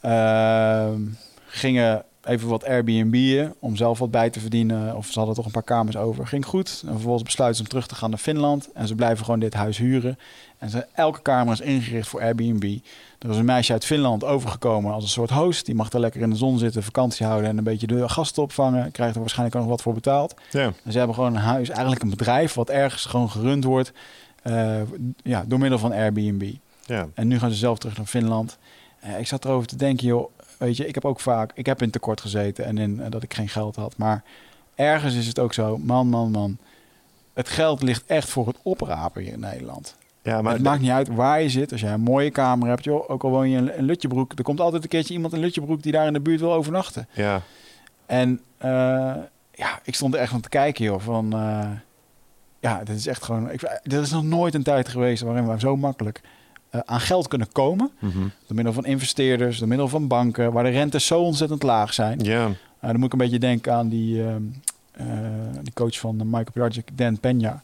[0.00, 1.00] Ehm,
[1.46, 4.96] gingen even wat Airbnb'en om zelf wat bij te verdienen.
[4.96, 6.26] Of ze hadden toch een paar kamers over.
[6.26, 6.82] Ging goed.
[6.86, 8.72] En vervolgens besluiten ze om terug te gaan naar Finland.
[8.72, 10.18] En ze blijven gewoon dit huis huren.
[10.58, 12.78] En ze, elke kamer is ingericht voor Airbnb.
[13.18, 15.66] Er is een meisje uit Finland overgekomen als een soort host.
[15.66, 18.42] Die mag daar lekker in de zon zitten, vakantie houden en een beetje de gasten
[18.42, 18.90] opvangen.
[18.90, 20.34] Krijgt er waarschijnlijk ook nog wat voor betaald.
[20.50, 20.72] Ja.
[20.84, 23.92] En ze hebben gewoon een huis, eigenlijk een bedrijf wat ergens gewoon gerund wordt
[24.42, 24.80] eh,
[25.22, 26.52] ja, door middel van Airbnb.
[26.84, 27.08] ja.
[27.14, 28.58] En nu gaan ze zelf terug naar Finland.
[29.00, 31.82] Eh, ik zat erover te denken, joh, weet je, ik heb ook vaak, ik heb
[31.82, 33.96] in tekort gezeten en in eh, dat ik geen geld had.
[33.96, 34.22] Maar
[34.74, 36.58] ergens is het ook zo, man, man, man.
[37.34, 39.96] Het geld ligt echt voor het oprapen hier in Nederland.
[40.22, 41.72] Ja, maar het maakt niet uit waar je zit.
[41.72, 44.44] Als jij een mooie kamer hebt, joh, ook al woon je in, in Lutjebroek, er
[44.44, 47.08] komt altijd een keertje iemand in Lutjebroek die daar in de buurt wil overnachten.
[47.12, 47.42] Ja,
[48.06, 48.70] En eh,
[49.52, 51.70] ja, ik stond er echt aan te kijken, joh, van eh,
[52.60, 53.50] ja, dit is echt gewoon.
[53.50, 56.20] Ik, er is nog nooit een tijd geweest waarin we zo makkelijk
[56.76, 57.90] eh, aan geld kunnen komen.
[57.98, 58.18] Mhm.
[58.18, 62.18] Door middel van investeerders, door middel van banken, waar de rentes zo ontzettend laag zijn.
[62.22, 62.46] ja.
[62.46, 64.42] Uh, dan moet ik een beetje denken aan die, ehm,
[64.92, 65.06] eh,
[65.62, 67.60] die coach van de Michael Pilarczyk, Dan Peña.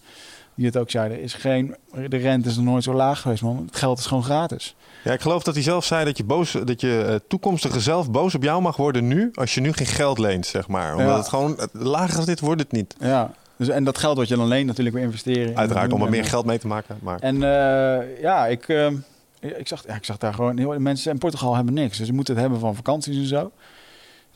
[0.54, 1.76] Die het ook zei, er is geen,
[2.08, 3.62] de rente is nog nooit zo laag geweest, man.
[3.66, 4.74] Het geld is gewoon gratis.
[5.04, 8.10] Ja, ik geloof dat hij zelf zei dat je, boos, dat je eh, toekomstige zelf
[8.10, 10.92] boos op jou mag worden nu, als je nu geen geld leent, zeg maar.
[10.96, 11.16] Omdat Ja.
[11.16, 12.94] het gewoon, eh, lager als dit wordt het niet.
[13.00, 13.30] Ja.
[13.66, 15.48] Dus, en dat geld wat je dan leent natuurlijk weer investeren.
[15.50, 16.98] in Uiteraard om er meer eh, geld mee te maken.
[17.02, 18.94] Maar En eh, ja, ik, ehm,
[19.40, 20.58] ik, zag, ja, ik zag daar gewoon...
[20.58, 21.98] Heel, mensen in Portugal hebben niks.
[21.98, 23.50] Dus ze moeten het hebben van vakanties en zo.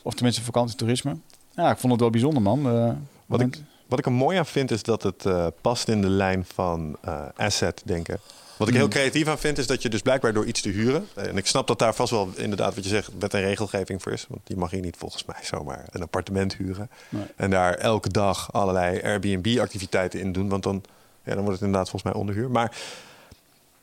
[0.01, 1.17] Of tenminste vakantietoerisme.
[1.55, 2.67] Ja, ik vond het wel bijzonder, man.
[2.67, 2.89] Eh,
[3.25, 6.09] Wat ik- wat ik er mooi aan vind is dat het eh, past in de
[6.09, 8.19] lijn van eh, asset denken.
[8.57, 8.89] Wat ik heel Mm.
[8.89, 11.07] creatief aan vind is dat je dus blijkbaar door iets te huren.
[11.15, 14.01] eh, En ik snap dat daar vast wel inderdaad wat je zegt met een regelgeving
[14.01, 14.25] voor is.
[14.29, 16.89] Want die mag hier niet volgens mij zomaar een appartement huren.
[17.09, 17.23] Nee.
[17.35, 20.49] En daar elke dag allerlei Airbnb-activiteiten in doen.
[20.49, 20.83] Want dan,
[21.23, 22.49] ja, dan wordt het inderdaad volgens mij onderhuur.
[22.49, 22.71] Maar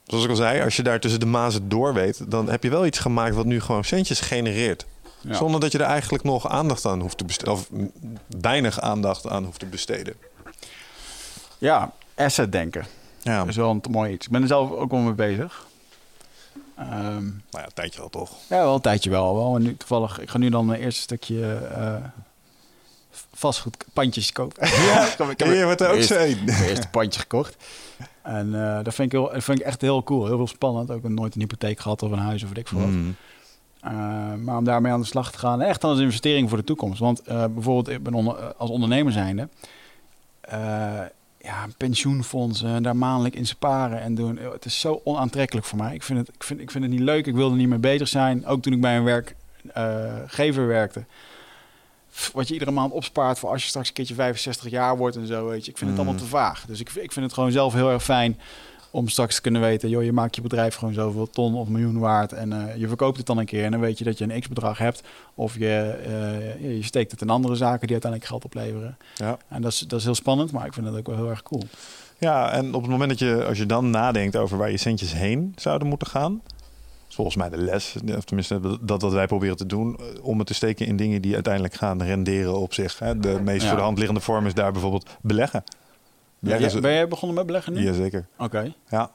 [0.07, 2.71] zoals ik al zei, als je daar tussen de mazen door weet, dan heb je
[2.71, 4.87] wel iets gemaakt wat nu gewoon centjes genereert.
[5.21, 5.35] ja.
[5.35, 7.53] Zonder dat je er eigenlijk nog aandacht aan hoeft te besteden.
[7.53, 7.69] Of
[8.41, 10.15] weinig aandacht aan hoeft te besteden.
[11.59, 12.87] ja, asset denken.
[13.25, 14.27] Ja, Dat is wel een mooi iets.
[14.27, 15.67] Ik ben er zelf ook wel mee bezig.
[16.77, 16.91] Ehm,
[17.25, 18.31] nou ja, een tijdje al toch.
[18.49, 19.35] ja, wel een tijdje wel.
[19.35, 19.57] wel.
[19.57, 21.95] En nu toevallig, ik ga nu dan mijn eerste stukje eh
[23.33, 24.69] vastgoedpandjes kopen.
[24.69, 26.45] Ja, ik heb, je wordt er ook eerste- een.
[26.45, 27.57] mijn eerste pandje gekocht.
[28.23, 30.27] En eh, dat, vind ik heel, dat vind ik echt heel cool.
[30.27, 30.91] Heel veel spannend.
[30.91, 32.89] Ook nooit een hypotheek gehad of een huis of weet ik veel wat.
[32.89, 33.17] Mm.
[33.85, 33.91] Uh,
[34.35, 36.99] maar om daarmee aan de slag te gaan, echt als investering voor de toekomst.
[37.01, 39.49] Want uh, bijvoorbeeld, ik ben onder, als ondernemer zijnde,
[40.53, 41.01] uh,
[41.45, 44.39] ja, pensioenfondsen, daar maandelijk in sparen en doen.
[44.39, 45.95] Het is zo onaantrekkelijk voor mij.
[45.95, 47.27] Ik vind het, ik vind, ik vind het niet leuk.
[47.27, 48.47] Ik wilde er niet mee bezig zijn.
[48.47, 51.05] Ook toen ik bij een werkgever werkte.
[52.33, 55.27] Wat je iedere maand opspaart voor als je straks een keertje 65 jaar wordt en
[55.27, 55.71] zo, weet je.
[55.71, 56.65] Ik vind het allemaal te vaag.
[56.67, 58.39] Dus ik, ik vind het gewoon zelf heel erg fijn
[58.95, 61.99] om straks te kunnen weten, joh, je maakt je bedrijf gewoon zoveel ton of miljoen
[61.99, 64.25] waard en uh, je verkoopt het dan een keer en dan weet je dat je
[64.25, 65.03] een x-bedrag hebt
[65.35, 65.99] of je,
[66.61, 68.97] uh, je steekt het in andere zaken die uiteindelijk geld opleveren.
[69.15, 69.39] Ja.
[69.49, 71.43] En dat is, dat is heel spannend, maar ik vind dat ook wel heel erg
[71.43, 71.63] cool.
[72.19, 75.13] Ja, en op het moment dat je, als je dan nadenkt over waar je centjes
[75.13, 76.43] heen zouden moeten gaan,
[77.09, 80.47] volgens mij de les, of tenminste dat wat wij proberen te doen, eh, om het
[80.47, 82.99] te steken in dingen die uiteindelijk gaan renderen op zich.
[82.99, 83.19] Hè.
[83.19, 83.69] De meest Ja.
[83.69, 85.65] voor de hand liggende vorm is daar bijvoorbeeld beleggen.
[86.81, 87.83] Ben jij begonnen met beleggen nu?
[87.85, 88.27] Jazeker.
[88.39, 88.75] Oké.
[88.89, 89.11] Ja.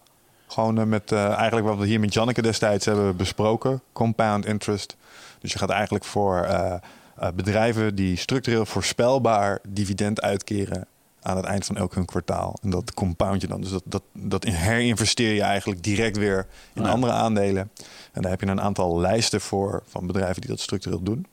[0.48, 3.82] Gewoon eh, met eh, eigenlijk wat we hier met Janneke destijds hebben besproken.
[3.94, 4.96] Compound interest.
[5.40, 6.76] Dus je gaat eigenlijk voor eh,
[7.36, 10.88] bedrijven die structureel voorspelbaar dividend uitkeren
[11.22, 12.58] aan het eind van elk hun kwartaal.
[12.62, 13.62] En dat compound je dan.
[13.62, 16.90] Dus dat, dat, dat herinvesteer je eigenlijk direct weer in Ja.
[16.90, 17.72] andere aandelen.
[18.12, 21.26] En daar heb je een aantal lijsten voor van bedrijven die dat structureel doen.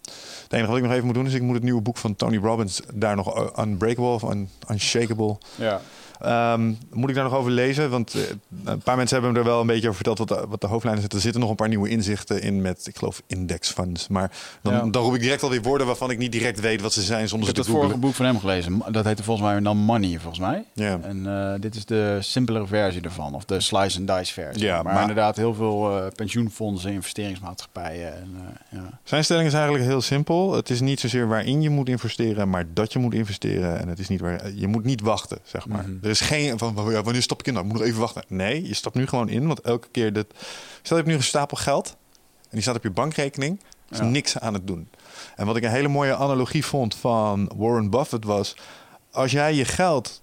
[0.43, 2.17] Het enige wat ik nog even moet doen is ik moet het nieuwe boek van
[2.17, 5.81] Tony Robbins daar nog Unbreakable of Un- Unshakable Ja.
[6.21, 7.91] Ehm, moet ik daar nog over lezen?
[7.91, 8.21] Want eh,
[8.65, 10.67] een paar mensen hebben me er wel een beetje over verteld wat de, wat de
[10.67, 11.19] hoofdlijnen zitten.
[11.19, 14.09] Er zitten nog een paar nieuwe inzichten in met, ik geloof, indexfunds.
[14.09, 14.31] Maar
[14.63, 14.85] dan, Ja.
[14.87, 17.29] dan roep ik direct alweer woorden waarvan ik niet direct weet wat ze zijn Ik
[17.29, 18.83] zonder heb het vorige boek van hem gelezen.
[18.91, 20.65] Dat heette volgens mij dan Money, volgens mij.
[20.75, 20.99] Ja.
[21.03, 23.35] En eh, dit is de simpelere versie ervan.
[23.35, 24.65] Of de slice and dice versie.
[24.65, 28.15] Ja, maar, maar- inderdaad heel veel eh, pensioenfondsen, investeringsmaatschappijen.
[28.17, 28.31] En,
[28.71, 28.99] ja.
[29.05, 30.55] Zijn stelling is eigenlijk heel simpel.
[30.55, 33.81] Het is niet zozeer waarin je moet investeren, maar dat je moet investeren.
[33.81, 35.83] En het is niet waar je moet niet wachten, zeg maar.
[35.83, 35.99] Mhm.
[36.07, 37.53] Er is geen van ja, wanneer stop ik in?
[37.53, 38.25] Nou, ik moet nog even wachten.
[38.29, 40.27] Nee, je stapt nu gewoon in, want elke keer dat.
[40.83, 41.97] Stel je hebt nu een stapel geld
[42.43, 44.05] en die staat op je bankrekening, is Ja.
[44.05, 44.89] niks aan het doen.
[45.37, 48.57] En wat ik een hele mooie analogie vond van Warren Buffett was,
[49.11, 50.23] als jij je geld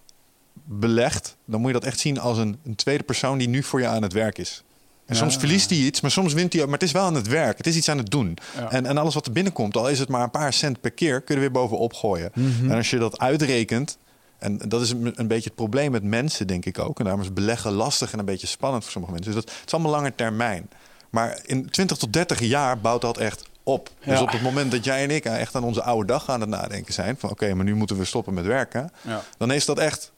[0.63, 3.79] belegt, dan moet je dat echt zien als een, een tweede persoon die nu voor
[3.79, 4.63] je aan het werk is.
[5.05, 5.21] En Ja.
[5.21, 6.63] soms verliest hij iets, maar soms wint hij.
[6.63, 7.57] Maar het is wel aan het werk.
[7.57, 8.37] Het is iets aan het doen.
[8.57, 8.71] Ja.
[8.71, 11.21] En, en alles wat er binnenkomt, al is het maar een paar cent per keer,
[11.21, 12.31] kun je er weer bovenop gooien.
[12.35, 12.69] Mhm.
[12.71, 13.97] En als je dat uitrekent,
[14.43, 16.97] en dat is een, een beetje het probleem met mensen, denk ik ook.
[16.97, 19.33] En daarom is beleggen lastig en een beetje spannend voor sommige mensen.
[19.33, 20.69] Dus dat, het is allemaal lange termijn.
[21.09, 23.89] Maar in 20 tot 30 jaar bouwt dat echt op.
[24.05, 26.49] Dus op het moment dat jij en ik echt aan onze oude dag aan het
[26.49, 27.15] nadenken zijn...
[27.17, 28.91] van oké, maar nu moeten we stoppen met werken...
[29.01, 29.23] Ja.
[29.37, 30.11] dan is dat echt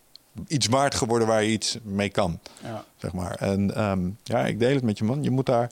[0.48, 2.84] iets waard geworden waar je iets mee kan Ja.
[2.98, 3.36] zeg maar.
[3.36, 5.24] En ehm, ja, ik deel het met je man.
[5.24, 5.72] Je moet daar,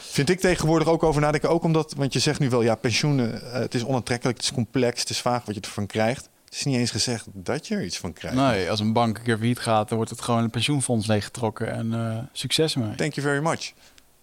[0.00, 1.50] vind ik tegenwoordig ook over nadenken.
[1.50, 4.52] Ook omdat, want je zegt nu wel, ja, pensioenen, eh, het is onaantrekkelijk, het is
[4.52, 6.28] complex, het is vaag wat je ervan krijgt.
[6.54, 8.36] Het is niet eens gezegd dat je er iets van krijgt.
[8.36, 11.72] Nee, als een bank een keer failliet gaat, dan wordt het gewoon een pensioenfonds leeggetrokken.
[11.72, 12.94] En eh, succes ermee.
[12.94, 13.72] Thank you very much.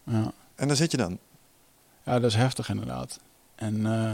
[0.04, 0.32] Ja.
[0.56, 1.18] En daar zit je dan.
[2.04, 3.20] ja, dat is heftig inderdaad.
[3.56, 4.14] En eh,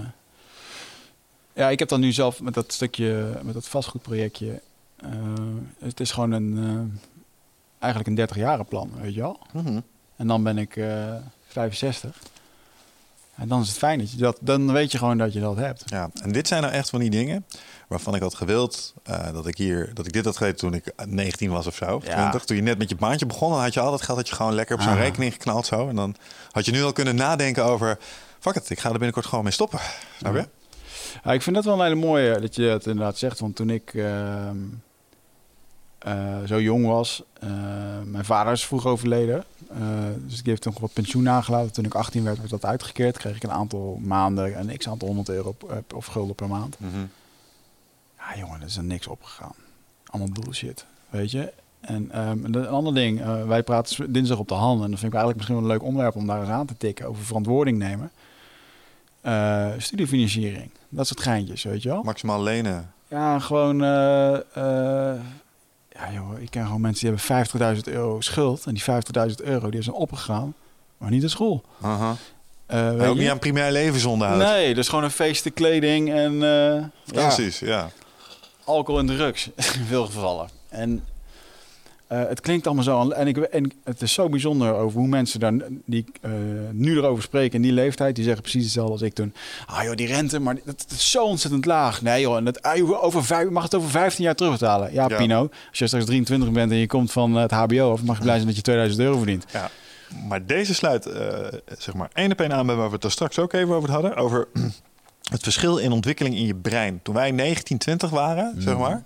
[1.53, 4.61] ja, ik heb dan nu zelf met dat stukje, met dat vastgoedprojectje.
[4.95, 5.09] eh,
[5.79, 6.99] het is gewoon een,
[7.79, 9.39] eigenlijk een 30 jaren plan, weet je wel.
[9.53, 9.79] Mhm.
[10.15, 11.15] En dan ben ik eh
[11.47, 12.19] 65.
[13.37, 15.55] En dan is het fijn dat je dat, dan weet je gewoon dat je dat
[15.55, 15.83] hebt.
[15.85, 17.45] Ja, en dit zijn nou echt van die dingen
[17.87, 20.93] waarvan ik had gewild eh, dat ik hier, dat ik dit had geweten toen ik
[21.05, 22.13] 19 was of zo, of Ja.
[22.15, 22.43] 20.
[22.45, 24.35] Toen je net met je baantje begon, dan had je al dat geld dat je
[24.35, 24.99] gewoon lekker op zo'n Ah.
[24.99, 25.89] rekening geknald zo.
[25.89, 26.15] En dan
[26.51, 27.97] had je nu al kunnen nadenken over,
[28.39, 29.79] fuck it, ik ga er binnenkort gewoon mee stoppen.
[30.17, 30.39] Snap je?
[30.39, 30.47] Ja.
[31.23, 33.39] Ja, ik vind dat wel een hele mooie dat je het inderdaad zegt.
[33.39, 34.57] Want toen ik ehm,
[35.97, 37.49] eh, zo jong was, eh,
[38.05, 39.43] mijn vader is vroeg overleden.
[39.69, 39.77] Eh,
[40.25, 41.71] dus ik heeft toen wat pensioen nagelaten.
[41.73, 43.17] Toen ik 18 werd, werd dat uitgekeerd.
[43.17, 46.79] Kreeg ik een aantal maanden, een x aantal honderd euro p- of gulden per maand.
[46.79, 47.05] Mhm.
[48.17, 49.53] Ja, jongen, er is er niks opgegaan.
[50.05, 51.53] Allemaal bullshit, weet je.
[51.79, 54.83] En ehm, en een ander ding, wij praten dinsdag op de hand.
[54.83, 56.77] En dat vind ik eigenlijk misschien wel een leuk onderwerp om daar eens aan te
[56.77, 57.07] tikken.
[57.07, 58.11] Over verantwoording nemen.
[59.81, 62.03] Studiefinanciering, dat soort geintjes, weet je wel.
[62.03, 62.91] Maximaal lenen.
[63.07, 63.81] Ja, gewoon...
[65.97, 68.65] ja, joh, ik ken gewoon mensen die hebben 50.000 euro schuld.
[68.65, 68.83] En die
[69.29, 70.53] 50.000 euro die zijn opgegaan,
[70.97, 71.63] maar niet de school.
[71.81, 72.15] Aha.
[72.67, 74.39] Weet ook niet aan primair levensonderhoud.
[74.39, 77.89] Nee, dus gewoon een feesten, kleding en eh, ja, ja.
[78.63, 80.49] alcohol en drugs in veel gevallen.
[80.69, 81.03] En
[82.07, 83.09] eh, het klinkt allemaal zo.
[83.09, 85.53] En, ik, en het is zo bijzonder over hoe mensen daar
[85.85, 86.31] die eh,
[86.71, 88.15] nu erover spreken in die leeftijd.
[88.15, 89.33] Die zeggen precies hetzelfde als ik toen.
[89.65, 92.01] Ah joh, die rente, maar dat, dat is zo ontzettend laag.
[92.01, 94.93] Nee joh, en dat, ah, over vijf, mag het over 15 jaar terugbetalen.
[94.93, 95.17] Ja, Ja.
[95.17, 98.21] Pino, als je straks 23 bent en je komt van het HBO af, mag je
[98.23, 99.45] blij zijn dat je 2000 euro verdient.
[99.51, 99.69] ja.
[100.27, 101.37] Maar deze sluit eh,
[101.77, 103.91] zeg maar één op één aan bij waar we het er straks ook even over
[103.91, 104.15] hadden.
[104.15, 104.47] Over
[105.31, 106.99] het verschil in ontwikkeling in je brein.
[107.03, 108.81] Toen wij 19, 20 waren, zeg Mhm.
[108.81, 109.01] maar.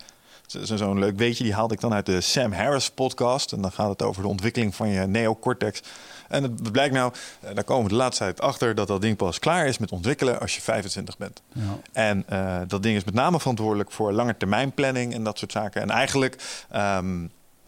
[0.52, 3.52] Zo- zo- Zo'n leuk weetje, die haalde ik dan uit de Sam Harris podcast.
[3.52, 5.82] En dan gaat het over de ontwikkeling van je neocortex.
[6.28, 8.76] En het blijkt nou, eh, daar komen we de laatste tijd achter...
[8.76, 11.42] dat dat ding pas klaar is met ontwikkelen als je 25 bent.
[11.54, 11.62] Ja.
[11.94, 15.82] En eh, dat ding is met name verantwoordelijk voor langetermijnplanning en dat soort zaken.
[15.82, 17.26] En eigenlijk, ehm,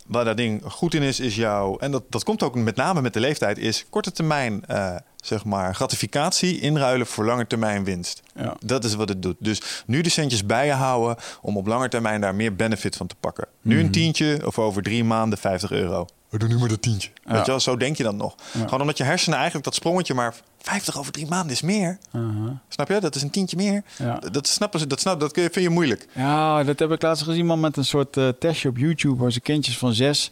[0.07, 1.77] waar dat ding goed in is, is jouw...
[1.77, 5.45] En dat, dat komt ook met name met de leeftijd, is korte termijn, eh, zeg
[5.45, 8.21] maar, gratificatie inruilen voor langetermijn winst.
[8.35, 8.55] Ja.
[8.59, 9.35] Dat is wat het doet.
[9.39, 13.07] Dus nu de centjes bij je houden om op lange termijn daar meer benefit van
[13.07, 13.47] te pakken.
[13.61, 13.91] Nu een Mhm.
[13.91, 16.07] tientje of over drie maanden 50 euro.
[16.33, 17.09] We doen nu maar dat tientje.
[17.25, 17.31] Ja.
[17.31, 18.35] Weet je wel, zo denk je dan nog.
[18.53, 18.63] Ja.
[18.63, 21.97] Gewoon omdat je hersenen eigenlijk dat sprongetje maar 50 over drie maanden is meer.
[22.15, 22.51] Uh-huh.
[22.69, 22.99] Snap je?
[22.99, 23.83] Dat is een tientje meer.
[23.97, 24.19] Ja.
[24.31, 24.87] Dat snappen ze.
[24.87, 26.07] Dat, snap, dat kun je- vind je moeilijk.
[26.13, 29.31] Ja, dat heb ik laatst gezien, man, met een soort eh, testje op YouTube waar
[29.31, 30.31] ze kindjes van zes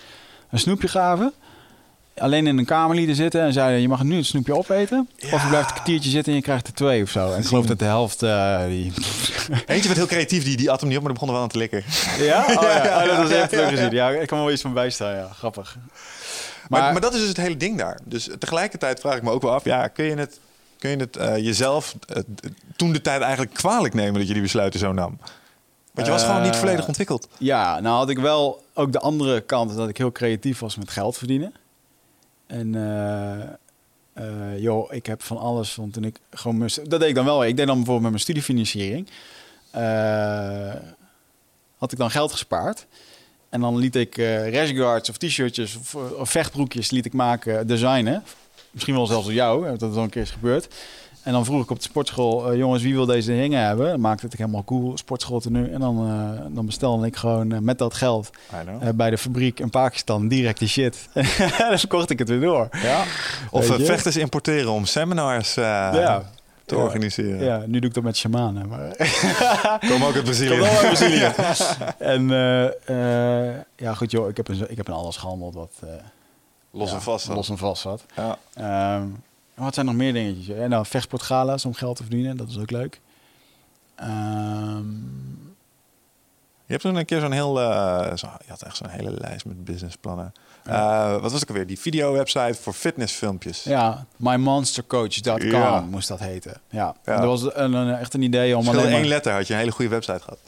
[0.50, 1.34] een snoepje gaven.
[2.18, 5.42] Alleen in een kamer lieten zitten en zeiden: je mag nu het snoepje opeten, of
[5.42, 7.32] je blijft een kwartiertje zitten en je krijgt er twee of zo.
[7.32, 8.28] En ik geloof dat de helft die.
[9.66, 11.44] Eentje werd heel creatief, die, die at hem niet op, maar die begon er wel
[11.44, 11.84] aan te likken.
[12.20, 13.02] Ja, oh, ja.
[13.02, 13.92] Oh, dat was echt leuk gezien.
[13.92, 15.16] Ja, ik kan wel iets van bijstaan.
[15.16, 15.78] Ja, grappig.
[16.72, 18.00] Maar, maar, dat is dus het hele ding daar.
[18.04, 20.40] Dus tegelijkertijd vraag ik me ook wel af, ja, kun je het,
[20.78, 22.22] kun je het eh, jezelf eh,
[22.76, 25.18] toen de tijd eigenlijk kwalijk nemen dat je die besluiten zo nam?
[25.92, 27.28] Want je was gewoon niet volledig ontwikkeld.
[27.38, 30.90] Ja, nou had ik wel ook de andere kant dat ik heel creatief was met
[30.90, 31.54] geld verdienen.
[32.52, 33.42] En eh,
[34.14, 35.76] eh, joh, ik heb van alles.
[35.76, 37.46] Want toen ik gewoon mijn, dat deed ik dan wel.
[37.46, 39.08] Ik deed dan bijvoorbeeld met mijn studiefinanciering.
[39.72, 40.74] eh,
[41.78, 42.86] had ik dan geld gespaard.
[43.50, 44.18] En dan liet ik
[44.52, 45.78] rashguards of t-shirtjes
[46.18, 48.24] of, vechtbroekjes liet ik maken, designen.
[48.72, 50.76] Misschien wel zelfs door jou, dat het al een keer is gebeurd.
[51.24, 53.90] En dan vroeg ik op de sportschool, eh, jongens, wie wil deze dingen hebben?
[53.90, 55.70] Dan maakte het helemaal cool, sportschool tenue.
[55.70, 58.30] En dan, eh, dan bestelde ik gewoon eh, met dat geld
[58.96, 61.08] bij de fabriek in Pakistan direct die shit.
[61.14, 61.26] en
[61.70, 62.68] dan kocht ik het weer door.
[62.72, 63.04] ja.
[63.52, 65.92] Of vechters importeren om seminars ja.
[66.66, 66.82] te Ja.
[66.82, 67.44] organiseren.
[67.44, 68.68] Ja, nu doe ik dat met shamanen.
[68.68, 68.96] Maar
[69.90, 70.50] Komen ook uit Brazilië.
[70.58, 71.32] Komt wel uit Brazilië.
[72.14, 72.28] en
[73.76, 75.72] ja, goed joh, ik heb, een, ik heb in alles gehandeld wat
[76.72, 77.28] Los en vast.
[77.28, 77.36] dan.
[77.36, 78.06] los en vast zat.
[78.16, 78.38] Ja.
[78.54, 79.04] Ehm,
[79.56, 80.46] en wat zijn nog meer dingetjes?
[80.58, 83.00] Ja, nou, vechtsportgala's om geld te verdienen, dat is ook leuk.
[83.96, 84.84] Ehm,
[86.66, 87.60] Je hebt toen een keer zo'n heel...
[87.62, 90.34] eh, zo, je had echt zo'n hele lijst met businessplannen.
[90.64, 91.68] Eh, wat was ook alweer?
[91.68, 93.64] Die video-website voor fitnessfilmpjes.
[93.64, 95.80] ja, mymonstercoach.com Ja.
[95.80, 96.62] moest dat heten.
[96.70, 97.16] Ja, Ja.
[97.16, 99.04] dat was een, een- echt een idee om alleen één maar...
[99.04, 100.40] letter had je een hele goede website gehad.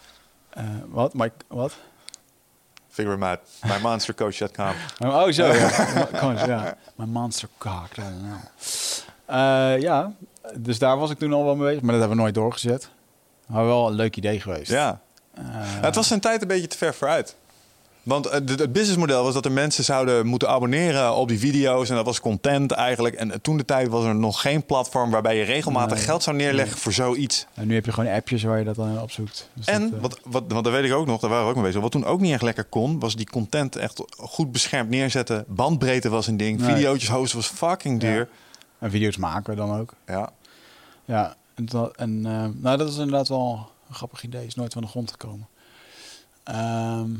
[0.50, 1.14] Eh, wat?
[1.14, 1.76] My, wat?
[2.94, 3.40] Figure hem out.
[3.64, 4.74] Mymonstercoach.com.
[5.12, 5.70] Oh, zo, ja.
[6.20, 6.78] Coach, ja.
[6.96, 8.38] My monster don't know.
[9.26, 10.12] Eh, ja,
[10.58, 12.90] dus daar was ik toen al wel mee bezig, maar dat hebben we nooit doorgezet.
[13.48, 14.72] Maar wel een leuk idee geweest.
[14.72, 15.00] Ja.
[15.34, 17.36] Eh, Ja, het was zijn tijd een beetje te ver vooruit.
[18.04, 21.90] Want eh, de- het businessmodel was dat er mensen zouden moeten abonneren op die video's.
[21.90, 23.16] En dat was content eigenlijk.
[23.16, 26.06] En toen de tijd was er nog geen platform waarbij je regelmatig Nee.
[26.06, 27.46] geld zou neerleggen voor zoiets.
[27.54, 29.50] en nu heb je gewoon appjes waar je dat dan opzoekt.
[29.54, 31.50] Dus En, dat, eh, wat, wat, want dat weet ik ook nog, daar waren we
[31.52, 31.82] ook mee bezig.
[31.82, 35.46] Wat toen ook niet echt lekker kon, was die content echt goed beschermd neerzetten.
[35.48, 36.60] Bandbreedte was een ding.
[36.60, 36.74] Nee.
[36.74, 38.28] Videootjes hosten was fucking duur.
[38.80, 39.94] En video's maken we dan ook.
[40.08, 40.32] Ja.
[41.06, 44.46] Ja, en, dat, en eh, nou, dat is inderdaad wel een grappig idee.
[44.46, 45.48] Is nooit van de grond gekomen.
[46.44, 47.20] Ehm, Ik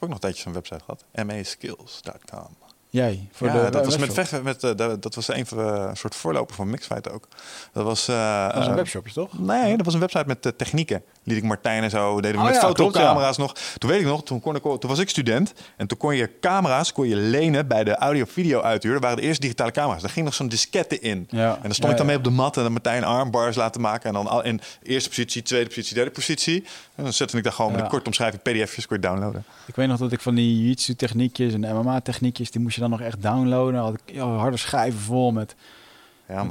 [0.00, 1.04] heb ook nog een tijdje zo'n website gehad.
[1.26, 2.56] maskills.com.
[2.90, 5.58] jij, voor ja, de dat, was met, vechten- met, eh, dat, dat was een, van,
[5.58, 7.28] een soort voorloper van Mixfight ook.
[7.72, 9.38] Dat was, eh, Dat is een eh, webshopje, toch?
[9.38, 11.02] Nee, dat was een website met technieken.
[11.22, 13.52] Liet ik Martijn en zo, deden we Oh met ja, fotocamera's nog.
[13.78, 15.52] Toen weet ik nog, toen, kon ik, toen was ik student.
[15.76, 18.92] En toen kon je camera's kon je lenen bij de audio-video uithuur.
[18.92, 20.00] Dat waren de eerste digitale camera's.
[20.02, 21.26] Daar ging nog zo'n diskette in.
[21.30, 21.54] Ja.
[21.54, 24.08] En dan stond ik dan mee op de mat en dan Martijn armbars laten maken.
[24.08, 26.64] En dan al in eerste positie, tweede positie, derde positie.
[26.94, 29.44] En dan zette ik daar gewoon met een korte omschrijving pdf'jes kon je downloaden.
[29.66, 32.80] Ik weet nog dat ik van die jiu-jitsu techniekjes en MMA techniekjes, die moest je
[32.80, 33.80] dan nog echt downloaden.
[33.80, 35.54] Had ik harde schijven vol met,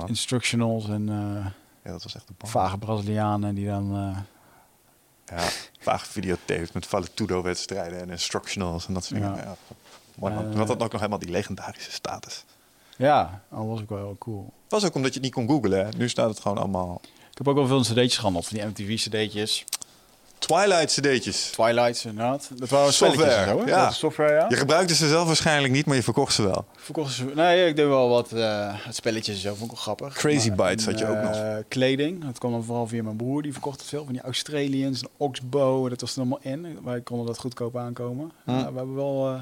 [0.07, 1.45] instructionals en eh,
[1.83, 3.95] ja, dat was echt een vage Brazilianen die dan...
[3.95, 4.17] eh,
[5.29, 5.47] Ja,
[5.79, 9.35] vage videotapes met Valetudo-wedstrijden en instructionals en dat soort dingen.
[9.35, 9.41] Ja.
[9.43, 9.55] Ja.
[10.15, 10.43] Mooi man.
[10.43, 12.43] Eh, Toen had dat ook nog helemaal die legendarische status.
[12.97, 14.53] ja, dat was ook wel heel cool.
[14.63, 15.85] Het was ook omdat je het niet kon googlen.
[15.85, 15.91] Hè?
[15.97, 17.01] Nu staat het gewoon allemaal...
[17.31, 19.65] Ik heb ook wel veel cd'tjes gehandeld, van die MTV-cd'tjes.
[20.39, 21.49] Twilight cd'tjes.
[21.51, 22.49] Twilights inderdaad.
[22.55, 23.85] Dat waren Software, zo, ja.
[23.85, 24.45] Dat software, ja.
[24.49, 26.65] Je gebruikte ze zelf waarschijnlijk niet, maar je verkocht ze wel.
[26.75, 27.25] Verkochten ze...
[27.35, 30.13] Nee, ik deed wel wat eh, spelletjes en zo, vond ik wel grappig.
[30.13, 31.35] Crazy Maar, Bites had je en, ook nog.
[31.35, 34.03] eh, Kleding, dat kwam dan vooral via mijn broer, die verkocht het veel.
[34.03, 36.79] Van die Australians, een Oxbow, dat was er allemaal in.
[36.83, 38.31] Wij konden dat goedkoop aankomen.
[38.43, 38.51] Hm.
[38.55, 39.27] We hebben wel...
[39.27, 39.41] eh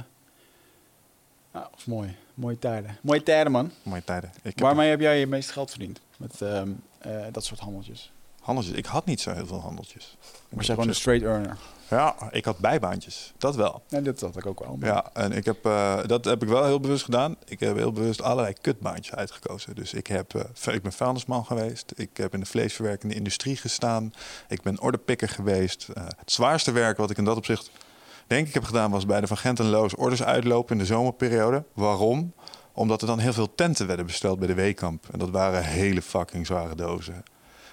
[1.53, 2.15] ja, dat was mooi.
[2.33, 2.97] Mooie tijden.
[3.01, 3.71] Mooie tijden, man.
[3.83, 4.29] Mooie tijden.
[4.35, 5.99] Ik heb Waarmee heb jij je meeste geld verdiend?
[6.17, 8.11] Met ehm, eh, dat soort handeltjes.
[8.47, 8.77] Handeltjes.
[8.77, 10.17] Ik had niet zo heel veel handeltjes.
[10.49, 11.57] Maar jij gewoon een straight earner.
[11.89, 13.33] Ja, ik had bijbaantjes.
[13.37, 13.81] Dat wel.
[13.89, 14.75] Nee, dat had ik ook wel.
[14.77, 17.35] maar- Ja, en ik heb, eh, dat heb ik wel heel bewust gedaan.
[17.45, 19.75] Ik heb heel bewust allerlei kutbaantjes uitgekozen.
[19.75, 21.91] Dus ik, heb, eh, ik ben vuilnisman geweest.
[21.95, 24.13] Ik heb in de vleesverwerkende industrie gestaan.
[24.47, 25.87] Ik ben orderpikker geweest.
[25.93, 27.71] Eh, het zwaarste werk wat ik in dat opzicht
[28.27, 28.91] denk ik heb gedaan...
[28.91, 31.63] was bij de Van Gent en Loos orders uitlopen in de zomerperiode.
[31.73, 32.33] Waarom?
[32.73, 35.05] Omdat er dan heel veel tenten werden besteld bij de Weekamp.
[35.11, 37.23] En dat waren hele fucking zware dozen.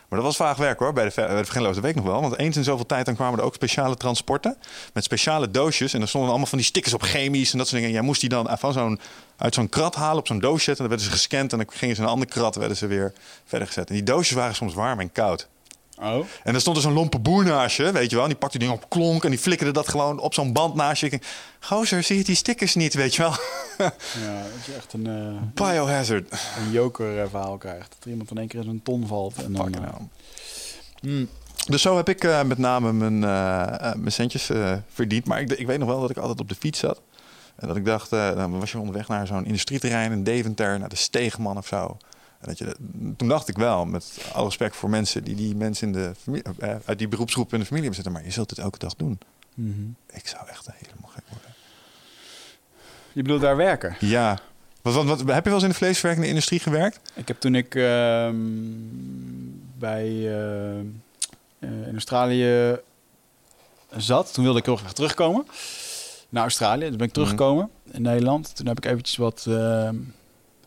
[0.09, 1.45] Maar dat was vaag werk hoor, bij de,
[1.81, 2.21] bij ik nog wel.
[2.21, 4.57] Want eens in zoveel tijd dan kwamen er ook speciale transporten.
[4.93, 5.95] Met speciale doosjes.
[5.95, 7.89] En er stonden allemaal van die stickers op chemisch en dat soort dingen.
[7.89, 9.01] En jij moest die dan van zo'n,
[9.37, 10.85] uit zo'n krat halen op zo'n doosje zetten.
[10.85, 11.53] En dan werden ze gescand.
[11.53, 13.13] En dan gingen ze in een andere krat werden ze weer
[13.45, 13.89] verder gezet.
[13.89, 15.49] En die doosjes waren soms warm en koud.
[16.01, 16.27] Oh?
[16.43, 18.25] En er stond er zo'n lompe boer naast je, weet je wel.
[18.25, 20.75] En die pakte die ding op klonk en die flikkerde dat gewoon op zo'n band
[20.75, 21.07] naast je.
[21.07, 21.25] Ik denk,
[21.61, 23.35] gozer, zie je die stickers niet, weet je wel?
[24.25, 26.33] Ja, dat je echt een, eh, Biohazard.
[26.59, 27.89] een joker verhaal krijgt.
[27.91, 29.45] Dat er iemand in één keer in een ton valt.
[29.45, 30.11] En dan,
[31.01, 31.29] mm,
[31.67, 33.19] Dus zo heb ik eh, met name mijn,
[34.01, 34.51] mijn centjes
[34.93, 35.25] verdiend.
[35.27, 37.01] Maar ik, ik weet nog wel dat ik altijd op de fiets zat.
[37.57, 40.89] En dat ik dacht, eh, dan was je onderweg naar zo'n industrieterrein in Deventer, naar
[40.89, 41.97] de Steegman of zo.
[42.45, 42.77] En dat je,
[43.17, 46.45] toen dacht ik wel, met alle respect voor mensen die die mensen in de familie,
[46.59, 48.95] eh, uit die beroepsgroep in de familie hebben zitten, maar je zult het elke dag
[48.95, 49.19] doen.
[50.11, 51.55] Ik zou echt helemaal gek worden.
[53.13, 53.97] Je bedoelt daar werken?
[54.01, 54.39] Ja.
[54.83, 57.01] Wat, wat, wat, heb je wel eens in de vleesverwerkende industrie gewerkt?
[57.15, 58.37] Ik heb toen ik ehm,
[59.79, 60.85] bij eh, eh,
[61.59, 62.79] in Australië
[63.97, 65.47] zat, toen wilde ik heel graag terugkomen
[66.29, 66.87] naar Australië.
[66.87, 68.57] Dus ben ik teruggekomen in Nederland.
[68.57, 69.97] Toen heb ik eventjes wat ehm,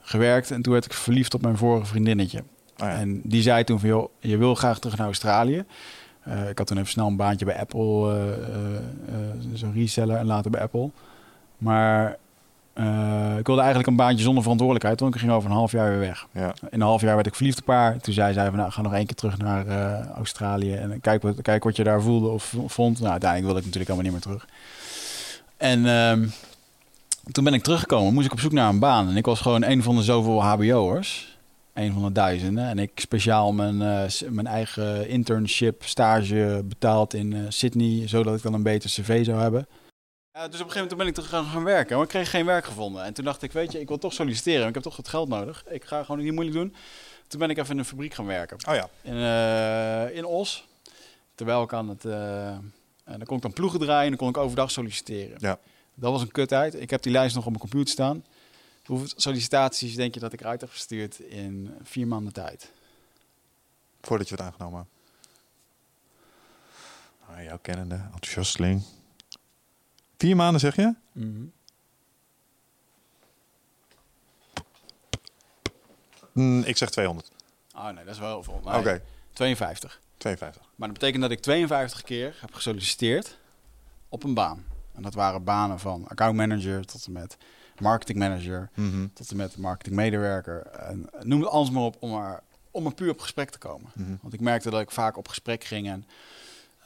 [0.07, 2.39] gewerkt en toen werd ik verliefd op mijn vorige vriendinnetje.
[2.39, 2.89] Oh ja.
[2.89, 5.63] En die zei toen van, joh, je wil graag terug naar Australië.
[6.21, 8.13] Eh, ik had toen even snel een baantje bij Apple,
[9.09, 9.17] eh,
[9.53, 10.89] zo'n reseller en later bij Apple.
[11.57, 12.17] Maar
[13.37, 15.99] ik wilde eigenlijk een baantje zonder verantwoordelijkheid, want ik ging over een half jaar weer
[15.99, 16.27] weg.
[16.31, 16.53] ja.
[16.61, 17.97] In een half jaar werd ik verliefd op haar.
[17.97, 19.65] Toen zei zij van, nou, ga nog één keer terug naar
[20.15, 22.99] Australië en kijk wat, kijk wat je daar voelde of vond.
[22.99, 24.47] Nou, uiteindelijk wilde ik natuurlijk allemaal niet meer terug.
[25.57, 26.27] En ehm,
[27.31, 29.09] toen ben ik teruggekomen, moest ik op zoek naar een baan.
[29.09, 31.37] En ik was gewoon een van de zoveel hbo'ers.
[31.73, 32.67] Een van de duizenden.
[32.67, 38.41] En ik speciaal mijn, eh, mijn eigen internship, stage betaald in eh, Sydney, zodat ik
[38.41, 39.67] dan een beter cv zou hebben.
[40.31, 42.45] Dus op een gegeven moment ben ik terug gaan, gaan werken, maar ik kreeg geen
[42.45, 43.03] werk gevonden.
[43.03, 45.29] En toen dacht ik, weet je, ik wil toch solliciteren, ik heb toch wat geld
[45.29, 45.63] nodig.
[45.69, 46.75] Ik ga gewoon niet moeilijk doen.
[47.27, 48.57] Toen ben ik even in een fabriek gaan werken.
[48.69, 48.89] Oh ja.
[49.01, 50.67] In, eh, in Os.
[51.35, 52.05] Terwijl ik aan het...
[52.05, 55.37] en dan kon ik dan ploegen draaien en dan kon ik overdag solliciteren.
[55.39, 55.59] Ja.
[55.99, 56.75] Dat was een kut uit.
[56.81, 58.25] Ik heb die lijst nog op mijn computer staan.
[58.85, 62.71] Hoeveel sollicitaties denk je dat ik eruit heb gestuurd in vier maanden tijd?
[64.01, 64.87] Voordat je werd aangenomen.
[67.25, 68.83] Ah, jouw kennende, enthousiasteling.
[70.17, 70.93] Vier maanden zeg je?
[76.31, 77.31] Mm, ik zeg 200.
[77.75, 78.61] Oh nee, dat is wel heel veel.
[78.63, 79.01] Oké, Nee,
[79.33, 79.99] 52.
[80.17, 80.61] 52.
[80.75, 83.37] Maar dat betekent dat ik 52 keer heb gesolliciteerd
[84.09, 84.65] op een baan.
[84.97, 87.37] En dat waren banen van accountmanager tot en met
[87.79, 89.07] marketingmanager, Mhm.
[89.13, 90.61] tot en met marketingmedewerker.
[90.65, 93.91] En noem het alles maar op om maar, om maar puur op gesprek te komen.
[93.95, 94.15] Mhm.
[94.21, 96.05] Want ik merkte dat ik vaak op gesprek ging en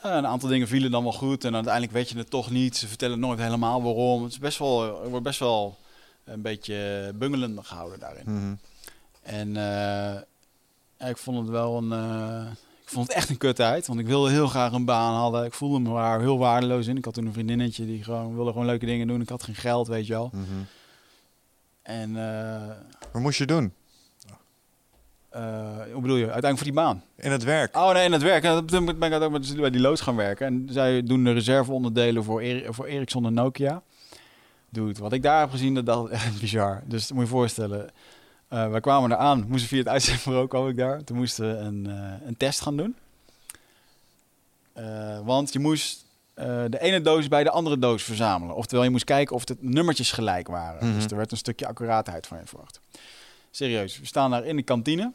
[0.02, 1.44] eh, een aantal dingen vielen dan wel goed.
[1.46, 2.78] En uiteindelijk weet je het toch niet.
[2.78, 4.24] Ze vertellen nooit helemaal waarom.
[4.24, 5.78] Het is best wel, ik word best wel
[6.24, 8.24] een beetje bungelender gehouden daarin.
[8.26, 8.54] Mhm.
[9.22, 10.22] En eh,
[10.98, 11.92] ja, ik vond het wel een.
[11.92, 12.48] eh,
[12.92, 13.88] vond het echt een kut uit.
[13.88, 15.46] Want ik wilde heel graag een baan hadden.
[15.46, 16.98] Ik voelde me daar heel waardeloos in.
[16.98, 19.22] Ik had toen een vriendinnetje die gewoon wilde gewoon leuke dingen doen.
[19.22, 20.30] Ik had geen geld, weet je wel.
[20.34, 20.44] Mhm.
[21.82, 22.76] En eh,
[23.12, 23.74] Wat moest je doen?
[25.30, 25.42] eh,
[25.92, 26.32] hoe bedoel je?
[26.32, 27.04] Uiteindelijk voor die baan.
[27.16, 27.76] In het werk?
[27.78, 28.44] Oh nee, in het werk.
[28.44, 30.46] En dat- toen ben ik ook met- bij die loods gaan werken.
[30.48, 33.82] En zij doen de reserveonderdelen voor, Eri- voor Ericsson en Nokia.
[34.70, 36.82] Dude, wat ik daar heb gezien, dat ik echt bizar.
[36.86, 37.90] Dus dat moet je voorstellen.
[38.52, 41.04] Eh wij kwamen eraan, moesten via het uitzendbureau kwam ik daar.
[41.04, 42.96] Toen moesten we een, eh, een test gaan doen.
[44.74, 46.10] Eh, want je moest
[46.70, 48.56] de ene doos bij de andere doos verzamelen.
[48.56, 50.88] Oftewel, je moest kijken of de nummertjes gelijk waren.
[50.88, 50.96] Mhm.
[50.96, 52.80] Dus er werd een stukje accuraatheid van je verwacht.
[53.52, 55.12] Serieus, we staan daar in de kantine.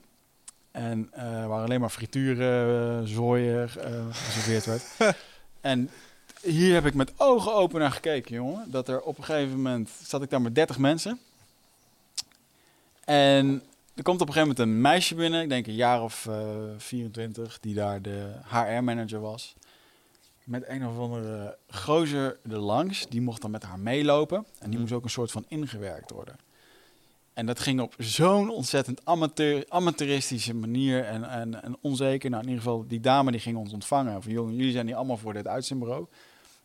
[0.70, 3.68] En eh waar alleen maar frituren, uh, zooien
[4.10, 4.84] geserveerd werd.
[5.60, 5.90] en
[6.42, 8.70] hier heb ik met ogen open naar gekeken, jongen.
[8.70, 11.20] Dat er op een gegeven moment zat ik daar met 30 mensen.
[13.06, 13.62] En
[13.94, 16.48] er komt op een gegeven moment een meisje binnen, ik denk een jaar of eh
[16.76, 19.54] 24, die daar de HR-manager was.
[20.44, 24.36] Met een of andere gozer erlangs, die mocht dan met haar meelopen.
[24.38, 24.80] En die Mhm.
[24.80, 26.36] moest ook een soort van ingewerkt worden.
[27.34, 32.30] En dat ging op zo'n ontzettend amateur, amateuristische manier en, en, en onzeker.
[32.30, 34.22] Nou, in ieder geval, die dame die ging ons ontvangen.
[34.22, 36.06] Van, jongen, jullie zijn hier allemaal voor dit uitzendbureau.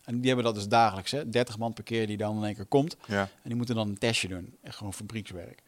[0.04, 1.30] En die hebben dat dus dagelijks, hè.
[1.30, 2.97] 30 man per keer die dan in één keer komt.
[3.08, 3.21] Ja.
[3.21, 4.56] En die moeten dan een testje doen.
[4.63, 5.62] Echt gewoon fabriekswerk.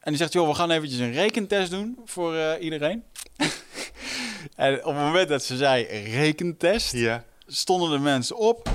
[0.00, 3.04] En die zegt, joh, we gaan eventjes een rekentest doen voor eh, iedereen.
[4.56, 7.24] en op het moment dat ze zei rekentest, Ja.
[7.46, 8.70] stonden de mensen op.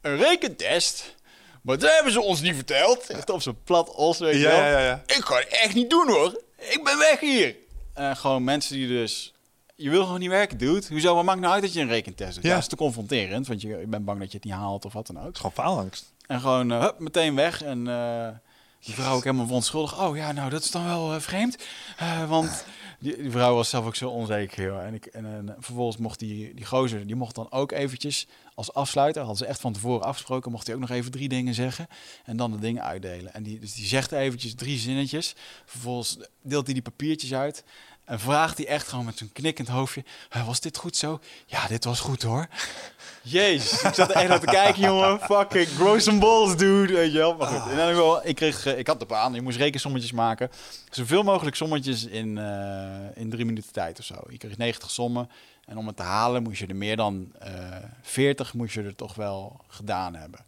[0.00, 1.14] Een rekentest?
[1.62, 3.06] Maar dat hebben ze ons niet verteld.
[3.10, 4.58] Echt op zo'n plat os, weet je Ja, wel.
[4.60, 5.02] ja, ja.
[5.06, 6.42] Ik ga het echt niet doen, hoor.
[6.58, 7.56] Ik ben weg hier.
[7.94, 9.32] En gewoon mensen die dus...
[9.78, 10.86] Je wil gewoon niet werken, dude.
[10.88, 11.14] Hoezo?
[11.14, 12.42] Wat maakt nou uit dat je een rekentest doet?
[12.42, 12.48] Ja.
[12.48, 12.54] Ja.
[12.54, 14.92] Dat is te confronterend, want je, je bent bang dat je het niet haalt of
[14.92, 15.24] wat dan ook.
[15.24, 16.12] Het is gewoon faalangst.
[16.26, 17.62] En gewoon eh, hup, meteen weg.
[17.62, 18.28] En eh,
[18.86, 19.98] die vrouw ook helemaal verontschuldigd.
[19.98, 21.56] Oh ja, nou, dat is dan wel eh, vreemd.
[21.96, 22.64] Eh, want
[22.98, 24.64] die, die vrouw was zelf ook zo onzeker.
[24.64, 24.84] Joh.
[24.84, 29.22] En, ik, en vervolgens mocht die, die gozer, die mocht dan ook eventjes als afsluiter,
[29.22, 31.86] hadden ze echt van tevoren afgesproken, mocht hij ook nog even drie dingen zeggen
[32.24, 33.34] en dan de dingen uitdelen.
[33.34, 35.34] En die, dus die zegt eventjes drie zinnetjes.
[35.64, 37.64] Vervolgens deelt hij die papiertjes uit.
[38.06, 41.20] En vraagt hij echt gewoon met zo'n knikkend hoofdje: "Eh, Was dit goed zo?
[41.46, 42.46] Ja, dit was goed hoor.
[43.22, 45.20] Jezus, ik zat er echt naar te kijken, jongen.
[45.30, 46.92] Fucking grow some balls, dude.
[46.92, 47.36] Weet je wel.
[47.36, 49.34] Maar goed, in ieder geval, ik, kreeg, eh, ik had de baan.
[49.34, 50.50] Je moest rekensommetjes maken.
[50.90, 54.14] Zoveel mogelijk sommetjes in, eh, in drie minuten tijd of zo.
[54.28, 55.30] Je kreeg 90 sommen.
[55.64, 57.52] En om het te halen moest je er meer dan eh
[58.02, 60.44] 40 moest je er toch wel gedaan hebben.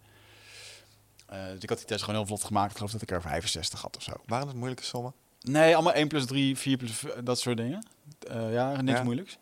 [1.27, 2.71] Eh, dus ik had die test gewoon heel vlot gemaakt.
[2.71, 4.13] Ik geloof dat ik er 65 had of zo.
[4.27, 5.13] Waren het moeilijke sommen?
[5.41, 7.87] Nee, allemaal 1 plus 3, 4 plus dat soort dingen.
[8.31, 9.05] Eh, ja, niks Ja.
[9.05, 9.39] moeilijks.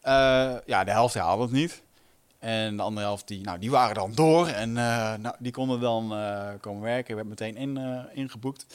[0.00, 0.12] Eh,
[0.66, 1.82] ja, de helft haalde het niet.
[2.38, 4.46] En de andere helft, die, nou, die waren dan door.
[4.48, 6.08] En eh, nou, die konden dan
[6.60, 7.08] komen werken.
[7.08, 7.78] Ik werd meteen in,
[8.14, 8.66] ingeboekt.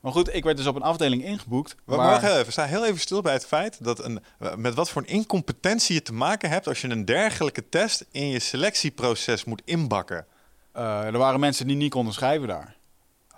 [0.00, 1.76] Maar goed, ik werd dus op een afdeling ingeboekt.
[1.84, 4.22] Maar waar- even, sta heel even stil bij het feit dat een,
[4.56, 8.28] met wat voor een incompetentie je te maken hebt als je een dergelijke test in
[8.28, 10.26] je selectieproces moet inbakken.
[10.72, 12.76] er waren mensen die niet konden schrijven daar.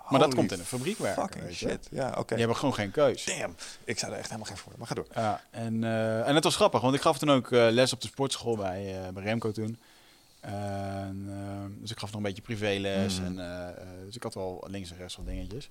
[0.09, 1.21] Maar dat komt in een fabriek werken.
[1.21, 1.67] Fucking weet je.
[1.69, 1.87] shit.
[1.91, 2.27] Ja, oké.
[2.27, 3.25] Die hebben gewoon geen keus.
[3.25, 3.55] Damn.
[3.83, 4.73] Ik zou er echt helemaal geen voor.
[4.77, 5.07] Maar ga door.
[5.13, 8.01] Ja, en, eh, en het was grappig, want ik gaf toen ook eh, les op
[8.01, 9.79] de sportschool bij, eh, bij Remco toen.
[10.39, 11.29] En,
[11.81, 13.19] dus ik gaf nog een beetje privéles.
[13.19, 13.39] Mhm.
[13.39, 15.69] En, dus ik had wel links en rechts wat dingetjes.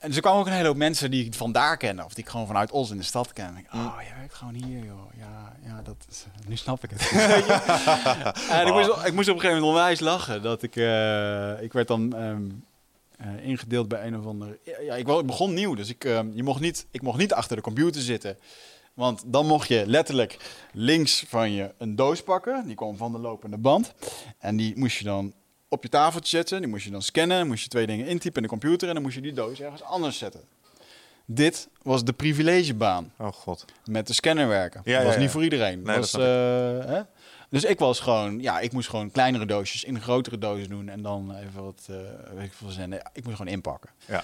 [0.00, 2.04] En dus er kwamen ook een hele hoop mensen die ik vandaar kennen.
[2.04, 3.46] Of die ik gewoon vanuit Os in de stad ken.
[3.46, 5.14] En ik, oh, jij werkt gewoon hier, joh.
[5.18, 7.10] Ja, ja dat is, nu snap ik het.
[8.50, 10.42] En ik moest, ik moest op een gegeven moment onwijs lachen.
[10.42, 12.50] Dat ik, eh, ik werd dan ehm,
[13.16, 14.58] eh, ingedeeld bij een of ander...
[14.64, 17.56] Ja, ik, ik begon nieuw, dus ik, ehm, je mocht niet, ik mocht niet achter
[17.56, 18.38] de computer zitten.
[18.94, 20.36] Want dan mocht je letterlijk
[20.72, 22.66] links van je een doos pakken.
[22.66, 23.94] Die kwam van de lopende band.
[24.38, 25.32] En die moest je dan
[25.70, 26.58] op je tafeltje zetten.
[26.58, 27.46] Die moest je dan scannen.
[27.46, 28.88] Moest je twee dingen intypen in de computer.
[28.88, 30.40] En dan moest je die doos ergens anders zetten.
[31.32, 33.12] Dit was de privilegebaan.
[33.18, 33.64] Oh god.
[33.84, 34.80] Met de scanner werken.
[34.84, 35.20] Ja, dat was ja.
[35.20, 35.82] niet voor iedereen.
[35.82, 37.00] Nee, was, dat eh, hè?
[37.48, 40.88] Dus ik was gewoon, ja, ik moest gewoon kleinere doosjes in grotere dozen doen.
[40.88, 41.96] En dan even wat, eh
[42.34, 43.10] weet ik veel zenden.
[43.12, 43.90] Ik moest gewoon inpakken.
[44.06, 44.22] Ja.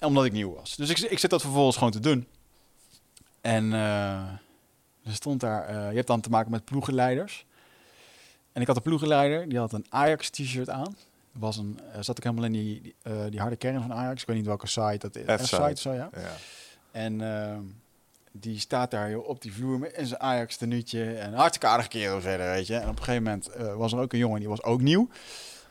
[0.00, 0.76] Omdat ik nieuw was.
[0.76, 2.26] Dus ik, ik zit dat vervolgens gewoon te doen.
[3.40, 4.28] En eh,
[5.04, 7.46] er stond daar, je hebt dan te maken met ploegenleiders.
[8.56, 10.96] En ik had een ploegenleider, die had een Ajax-t-shirt aan.
[11.32, 14.20] Was een, eh, zat ik helemaal in die, die, eh, die harde kern van Ajax.
[14.20, 15.42] Ik weet niet welke site dat is.
[15.42, 15.80] F-site.
[15.80, 16.08] Zo, ja.
[16.12, 16.32] Ja.
[16.90, 17.60] En ehm,
[18.32, 21.14] die staat daar joh, op die vloer met in zijn Ajax tenuutje.
[21.14, 22.74] En hartstikke aardige kerel verder, weet je.
[22.74, 25.08] En op een gegeven moment eh, was er ook een jongen, die was ook nieuw.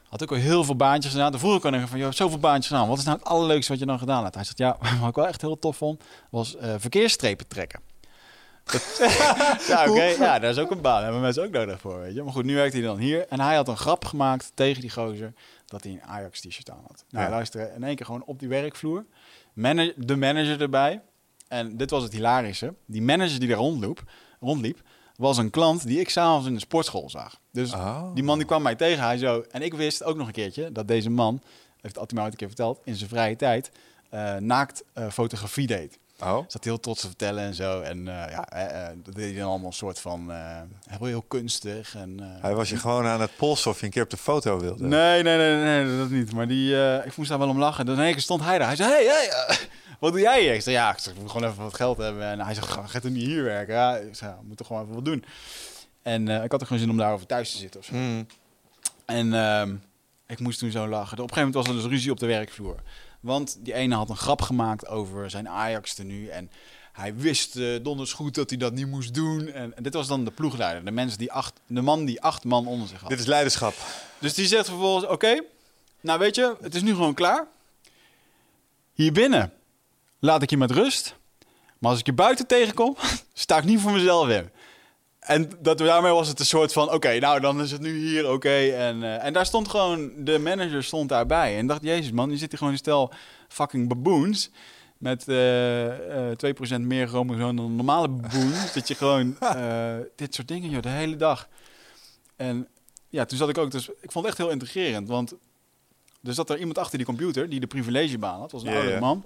[0.09, 1.31] Had ook al heel veel baantjes gedaan.
[1.31, 2.87] Toen vroeg ik aan hem van, joh, zoveel baantjes gedaan.
[2.87, 4.35] Wat is nou het allerleukste wat je dan gedaan hebt?
[4.35, 7.79] Hij zegt, ja, wat ik wel echt heel tof vond, was verkeersstrepen trekken.
[9.67, 10.03] Ja, oké.
[10.03, 10.93] Ja, daar is ook een baan.
[10.93, 12.23] Daar hebben mensen ook nodig voor, weet je.
[12.23, 13.27] Maar goed, nu werkt hij dan hier.
[13.27, 15.33] En hij had een grap gemaakt tegen die gozer
[15.65, 17.03] dat hij een Ajax-t-shirt aan had.
[17.09, 17.31] Nou, Ja.
[17.31, 19.05] luister, in één keer gewoon op die werkvloer.
[19.95, 21.01] De manager erbij.
[21.47, 22.73] En dit was het hilarische.
[22.85, 24.03] Die manager die daar rondliep,
[24.39, 24.81] rondliep
[25.15, 27.39] was een klant die ik s'avonds in de sportschool zag.
[27.51, 28.13] Dus Oh.
[28.13, 29.03] die man die kwam mij tegen.
[29.03, 31.41] Hij zo, en ik wist ook nog een keertje dat deze man,
[31.81, 33.71] heeft mij ooit een keer verteld, in zijn vrije tijd
[34.09, 35.97] eh, naakt eh, fotografie deed.
[36.19, 36.43] Oh.
[36.47, 37.81] Zat heel trots te vertellen en zo.
[37.81, 41.07] En eh, ja, eh, eh, dat deed hij dan allemaal een soort van eh, heel,
[41.07, 41.95] heel kunstig.
[41.95, 44.59] En, Hij was je gewoon aan het polsen of je een keer op de foto
[44.59, 44.87] wilde.
[44.87, 46.33] Nee, nee, nee, nee, dat niet.
[46.33, 47.99] Maar die, ik moest daar wel om lachen.
[47.99, 48.67] Één keer stond hij daar.
[48.67, 49.57] Hij zei, hey, hey,
[49.99, 50.53] wat doe jij hier?
[50.53, 52.23] Ik zei, ja, ik, zeg, moet gewoon even wat geld hebben.
[52.23, 53.73] En hij zegt, ga gaat er niet hier werken?
[53.73, 55.25] Ja, ik zei, we moeten gewoon even wat doen.
[56.01, 57.93] En ik had er gewoon zin om daarover thuis te zitten of zo.
[57.93, 58.27] Hmm.
[59.05, 59.75] En ehm,
[60.27, 61.17] ik moest toen zo lachen.
[61.17, 62.79] Op een gegeven moment was er dus ruzie op de werkvloer.
[63.25, 66.31] Want die ene had een grap gemaakt over zijn Ajax-tenue.
[66.31, 66.49] En
[66.91, 69.47] hij wist eh, donders goed dat hij dat niet moest doen.
[69.47, 70.85] En, en dit was dan de ploegleider.
[70.85, 73.09] De, mensen die acht, de man die acht man onder zich had.
[73.09, 73.73] Dit is leiderschap.
[74.19, 75.41] Dus die zegt vervolgens: Oké,
[76.01, 77.47] nou weet je, het is nu gewoon klaar.
[78.93, 79.53] Hier binnen
[80.19, 81.15] laat ik je met rust.
[81.79, 82.95] Maar als ik je buiten tegenkom,
[83.33, 84.49] sta ik niet voor mezelf in.
[85.25, 88.31] En dat, daarmee was het een soort van: Oké, nou dan is het nu hier,
[88.31, 88.69] oké.
[88.69, 91.57] En, eh, en daar stond gewoon, de manager stond daarbij.
[91.57, 93.11] En dacht: Jezus man, je zit hier gewoon een stel
[93.47, 94.51] fucking baboons.
[94.97, 96.37] Met eh, eh,
[96.77, 98.53] 2% meer chromosomen dan een normale baboon.
[98.73, 101.47] dat je gewoon eh, dit soort dingen, joh, de hele dag.
[102.35, 102.67] En
[103.09, 105.07] ja, toen zat ik ook, dus ik vond het echt heel integrerend.
[105.07, 105.33] Want
[106.23, 108.51] er zat er iemand achter die computer die de privilegebaan had.
[108.51, 108.99] was een ja.
[108.99, 109.25] man.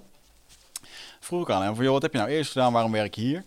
[1.20, 2.72] Vroeg ik aan hem van, joh, wat heb je nou eerst gedaan?
[2.72, 3.44] Waarom werk je hier?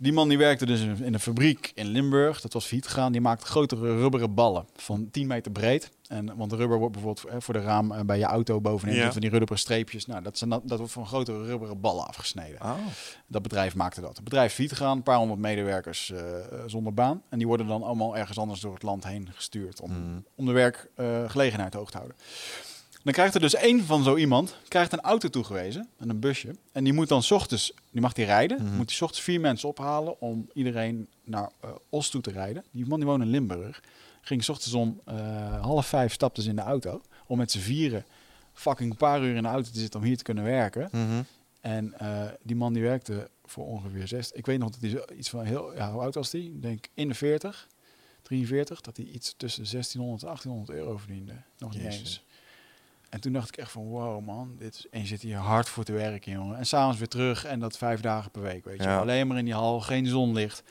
[0.00, 2.40] Die man die werkte dus in een fabriek in Limburg.
[2.40, 3.12] Dat was failliet gegaan.
[3.12, 5.90] Die maakte grotere rubberen ballen van 10 meter breed.
[6.08, 8.94] En, want rubber wordt bijvoorbeeld eh, voor de raam eh, bij je auto bovenin.
[8.94, 9.12] Ja.
[9.12, 10.06] van die rubberen streepjes.
[10.06, 12.62] Nou, dat, zijn, dat, dat wordt van grotere rubberen ballen afgesneden.
[12.62, 12.74] Oh.
[13.26, 14.14] Dat bedrijf maakte dat.
[14.14, 16.20] Het bedrijf failliet gegaan, een paar honderd medewerkers eh,
[16.66, 17.22] zonder baan.
[17.28, 20.24] En die worden dan allemaal ergens anders door het land heen gestuurd om, Mm.
[20.34, 22.16] om de werkgelegenheid hoog te houden.
[23.02, 26.54] Dan krijgt er dus één van zo iemand krijgt een auto toegewezen, en een busje.
[26.72, 28.76] En die moet dan 's ochtends, die mag die rijden, Mhm.
[28.76, 32.64] moet die 's ochtends vier mensen ophalen om iedereen naar eh, Os toe te rijden.
[32.70, 33.82] Die man die woont in Limburg.
[34.20, 37.58] Ging 's ochtends om eh, half vijf stapte ze in de auto om met z'n
[37.58, 38.04] vieren
[38.52, 40.88] fucking een paar uur in de auto te zitten om hier te kunnen werken.
[40.92, 41.22] Mhm.
[41.60, 44.32] En eh, die man die werkte voor ongeveer zes.
[44.32, 45.74] Ik weet nog dat hij iets van heel.
[45.74, 46.44] Ja, hoe oud was die?
[46.44, 47.68] Ik denk in de 40,
[48.22, 48.80] 43.
[48.80, 51.32] Dat hij iets tussen 1600 en 1800 euro verdiende.
[51.58, 51.98] Nog niet Jezus.
[52.00, 52.22] eens.
[53.08, 55.68] En toen dacht ik echt van wow man, dit is, en je zit hier hard
[55.68, 56.56] voor te werken jongen.
[56.58, 58.88] En s'avonds weer terug en dat vijf dagen per week, weet je.
[58.88, 58.98] Ja.
[59.00, 60.62] Alleen maar in die hal, geen zonlicht.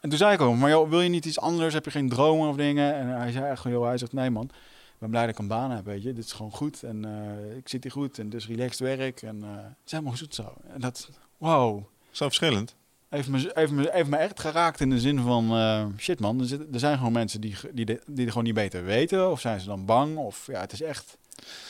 [0.00, 1.74] En toen zei ik ook, maar joh, wil je niet iets anders?
[1.74, 2.94] Heb je geen dromen of dingen?
[2.94, 4.50] En hij zei echt, joh, hij zegt nee man.
[4.98, 6.12] ben blij dat ik een baan heb, weet je.
[6.12, 9.42] Dit is gewoon goed en eh, ik zit hier goed en dus relaxed werk en
[9.42, 10.54] eh, het is helemaal goed zo.
[10.72, 11.08] En dat,
[11.38, 12.74] wow, Zo verschillend.
[13.08, 16.40] heeft me, heeft me, heeft me echt geraakt in de zin van, eh, shit man,
[16.40, 19.30] er, zit, er zijn gewoon mensen die, die, de- die het gewoon niet beter weten.
[19.30, 20.16] Of zijn ze dan bang?
[20.16, 21.18] Of ja, het is echt,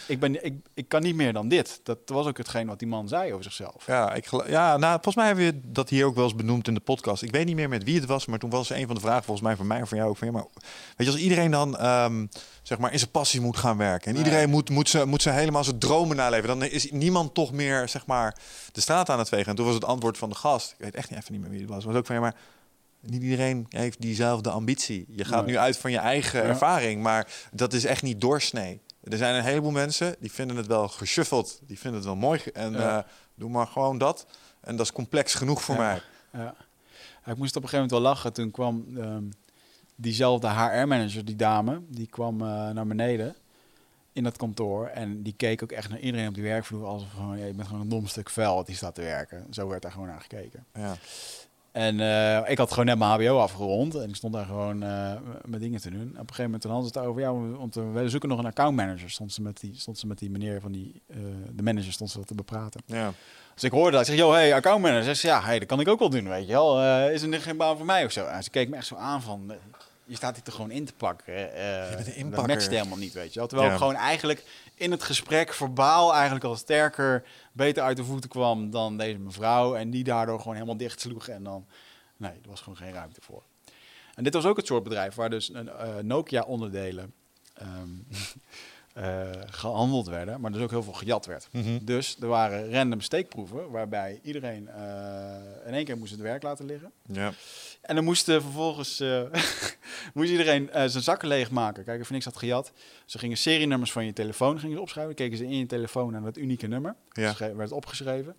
[0.06, 1.80] ik, ben, ik, ik kan niet meer dan dit.
[1.82, 3.86] Dat was ook hetgeen wat die man zei over zichzelf.
[3.86, 6.74] Ja, ik ja nou, volgens mij hebben we dat hier ook wel eens benoemd in
[6.74, 7.22] de podcast.
[7.22, 9.24] Ik weet niet meer met wie het was, maar toen was een van de vragen
[9.24, 10.44] volgens mij van mij of van jou ook van ja, maar
[10.96, 12.26] weet je, als iedereen dan ehm,
[12.62, 15.30] zeg maar in zijn passie moet gaan werken en iedereen moet, moet, ze, moet ze
[15.30, 18.36] helemaal zijn dromen naleven, dan is niemand toch meer zeg maar
[18.72, 19.46] de straat aan het vegen.
[19.46, 21.50] En toen was het antwoord van de gast, ik weet echt niet even niet meer
[21.50, 22.34] wie het was, was ook van ja, maar
[23.00, 25.04] niet iedereen heeft diezelfde ambitie.
[25.08, 25.54] Je gaat Nee.
[25.54, 26.48] nu uit van je eigen Ja.
[26.48, 28.80] ervaring, maar dat is echt niet doorsnee.
[29.10, 32.40] Er zijn een heleboel mensen die vinden het wel geshuffeld, die vinden het wel mooi
[32.52, 32.98] en Ja.
[32.98, 34.26] eh, doe maar gewoon dat.
[34.60, 35.80] En dat is complex genoeg voor Ja.
[35.80, 36.00] mij.
[36.42, 36.54] Ja.
[37.32, 38.32] Ik moest op een gegeven moment wel lachen.
[38.32, 39.22] Toen kwam ehm,
[39.96, 43.34] diezelfde HR-manager, die dame, die kwam eh, naar beneden
[44.12, 44.86] in dat kantoor.
[44.86, 47.66] En die keek ook echt naar iedereen op die werkvloer alsof gewoon, ja, je bent
[47.68, 49.46] gewoon een dom stuk vuil die staat te werken.
[49.50, 50.66] Zo werd daar gewoon naar gekeken.
[50.74, 50.96] Ja.
[51.74, 55.12] En eh, ik had gewoon net mijn HBO afgerond en ik stond daar gewoon eh,
[55.44, 56.00] mijn dingen te doen.
[56.00, 58.38] En op een gegeven moment hadden ze het over, ja, we- want we zoeken nog
[58.38, 59.10] een accountmanager.
[59.10, 61.16] Stond ze met die, stond ze met die meneer van die, eh,
[61.52, 62.80] de manager stond ze wat te bepraten.
[62.86, 63.12] Ja.
[63.54, 64.00] Dus ik hoorde dat.
[64.00, 65.04] Ik zeg, joh, hey, accountmanager.
[65.04, 66.82] Zegt ze, ja, hey, dat kan ik ook wel doen, weet je wel.
[67.10, 68.26] Is er geen baan voor mij of zo?
[68.26, 69.52] En ze keek me echt zo aan van,
[70.04, 71.34] je staat hier toch gewoon in te pakken.
[71.34, 73.48] Je Dat matcht helemaal niet, weet je wel.
[73.48, 73.74] Terwijl Ja.
[73.74, 74.44] ik gewoon eigenlijk
[74.74, 77.24] in het gesprek verbaal eigenlijk al sterker,
[77.54, 79.74] beter uit de voeten kwam dan deze mevrouw.
[79.74, 81.28] En die daardoor gewoon helemaal dicht sloeg.
[81.28, 81.66] En dan,
[82.16, 83.42] nee, er was gewoon geen ruimte voor.
[84.14, 87.12] En dit was ook het soort bedrijf waar dus een eh, Nokia-onderdelen
[87.54, 87.88] ehm,
[88.94, 91.48] eh, gehandeld werden, maar dus ook heel veel gejat werd.
[91.50, 91.78] Mhm.
[91.82, 95.34] Dus er waren random steekproeven waarbij iedereen eh,
[95.66, 96.92] in één keer moest het werk laten liggen.
[97.06, 97.32] Ja.
[97.84, 99.22] En dan moest eh, vervolgens eh,
[100.14, 101.84] moest iedereen eh, zijn zakken leegmaken.
[101.84, 102.72] Kijk, of niks had gejat.
[103.04, 105.14] Ze gingen serienummers van je telefoon gingen ze opschrijven.
[105.14, 106.96] Keken ze in je telefoon naar dat unieke nummer.
[107.12, 107.32] Ja.
[107.32, 108.36] Schre- werd opgeschreven.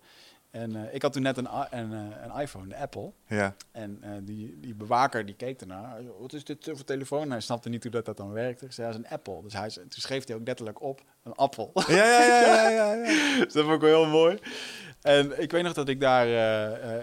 [0.56, 3.12] En eh, ik had toen net een, een, eh, een iPhone, de Apple.
[3.26, 3.54] Ja.
[3.72, 6.00] En eh, die, die bewaker die keek ernaar.
[6.20, 7.22] Wat is dit voor telefoon?
[7.22, 8.64] En hij snapte niet hoe dat, dat dan werkte.
[8.64, 9.42] Ik zei, dat is een Apple.
[9.42, 11.70] Dus hij, toen schreef hij ook letterlijk op een appel.
[11.74, 13.04] Ja, ja, ja, ja, ja, ja.
[13.44, 14.38] dus dat vond ik wel heel mooi.
[15.02, 16.26] En ik weet nog dat ik daar...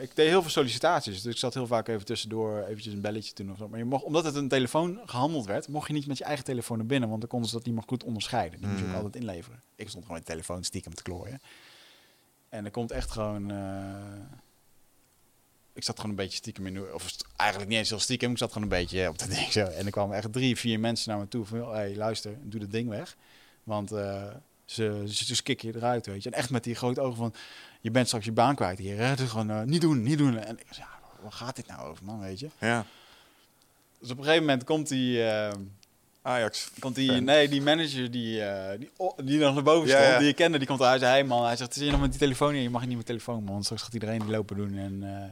[0.01, 1.21] ik deed heel veel sollicitaties.
[1.21, 3.69] Dus ik zat heel vaak even tussendoor eventjes een belletje doen of zo.
[3.69, 5.67] Maar je mocht, omdat het een telefoon gehandeld werd...
[5.67, 7.09] mocht je niet met je eigen telefoon naar binnen.
[7.09, 8.59] Want dan konden ze dat niet meer goed onderscheiden.
[8.59, 9.03] Die moest je ook Mhm.
[9.03, 9.61] altijd inleveren.
[9.75, 11.41] Ik stond gewoon met de telefoon stiekem te klooien.
[12.53, 13.51] En er komt echt gewoon...
[13.51, 14.37] eh,
[15.73, 16.93] ik zat gewoon een beetje stiekem in...
[16.93, 18.31] Of eigenlijk niet eens heel stiekem.
[18.31, 19.65] Ik zat gewoon een beetje op dat ding zo.
[19.65, 21.45] En er kwamen echt drie, vier mensen naar me toe.
[21.45, 23.15] Van, hé, hey, luister, doe dat ding weg.
[23.63, 24.27] Want eh,
[24.65, 26.29] ze, ze, ze kicken je eruit, weet je.
[26.29, 27.33] En echt met die grote ogen van...
[27.81, 28.97] Je bent straks je baan kwijt hier.
[28.97, 29.15] Hè?
[29.15, 30.37] Dus gewoon, eh, niet doen, niet doen.
[30.37, 32.49] En ik zei, ja, waar gaat dit nou over, man, weet je?
[32.59, 32.85] ja.
[33.99, 35.23] Dus op een gegeven moment komt die...
[36.23, 36.69] Ajax.
[36.93, 40.17] Die, nee, die manager die, eh, die, oh, die nog naar boven stond, ja.
[40.17, 41.01] die je kende, die komt eruit.
[41.01, 42.61] Hij zei, hey man, hij zegt, zit je nog met die telefoon in?
[42.61, 43.63] Je mag niet met telefoon, man.
[43.63, 44.77] Straks gaat iedereen die lopen doen.
[44.77, 45.25] En eh,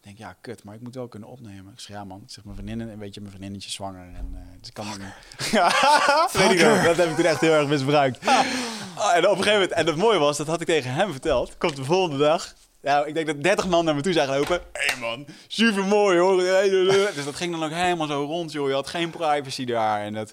[0.00, 1.72] ik denk, ja, kut, maar ik moet wel kunnen opnemen.
[1.72, 4.06] Ik zeg, ja man, ik zeg, mijn vriendin, een beetje mijn vriendinnetje is zwanger.
[4.14, 5.50] En uh, dus ik kan het niet.
[5.50, 5.68] ja,
[6.32, 6.84] weet ik nog.
[6.84, 8.26] dat heb ik toen echt heel erg misbruikt.
[8.26, 11.10] Ah, en op een gegeven moment, en het mooie was, dat had ik tegen hem
[11.10, 11.58] verteld.
[11.58, 12.54] Komt de volgende dag.
[12.84, 14.60] Ja, ik denk dat 30 man naar me toe zijn gelopen.
[14.72, 16.36] Hé hey man, super mooi hoor.
[17.14, 18.68] Dus dat ging dan ook helemaal zo rond, joh.
[18.68, 20.00] Je had geen privacy daar.
[20.00, 20.32] En dat.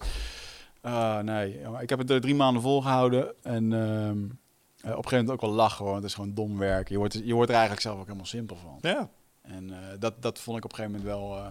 [0.81, 3.33] Ah, nee, ik heb het er drie maanden volgehouden.
[3.43, 4.17] En ehm,
[4.81, 5.95] eh, op een gegeven moment ook wel lachen hoor.
[5.95, 6.89] Het is gewoon dom werk.
[6.89, 8.77] Je wordt, je wordt er eigenlijk zelf ook helemaal simpel van.
[8.81, 9.09] Ja.
[9.41, 11.37] En eh, dat, dat vond ik op een gegeven moment wel.
[11.37, 11.45] eh,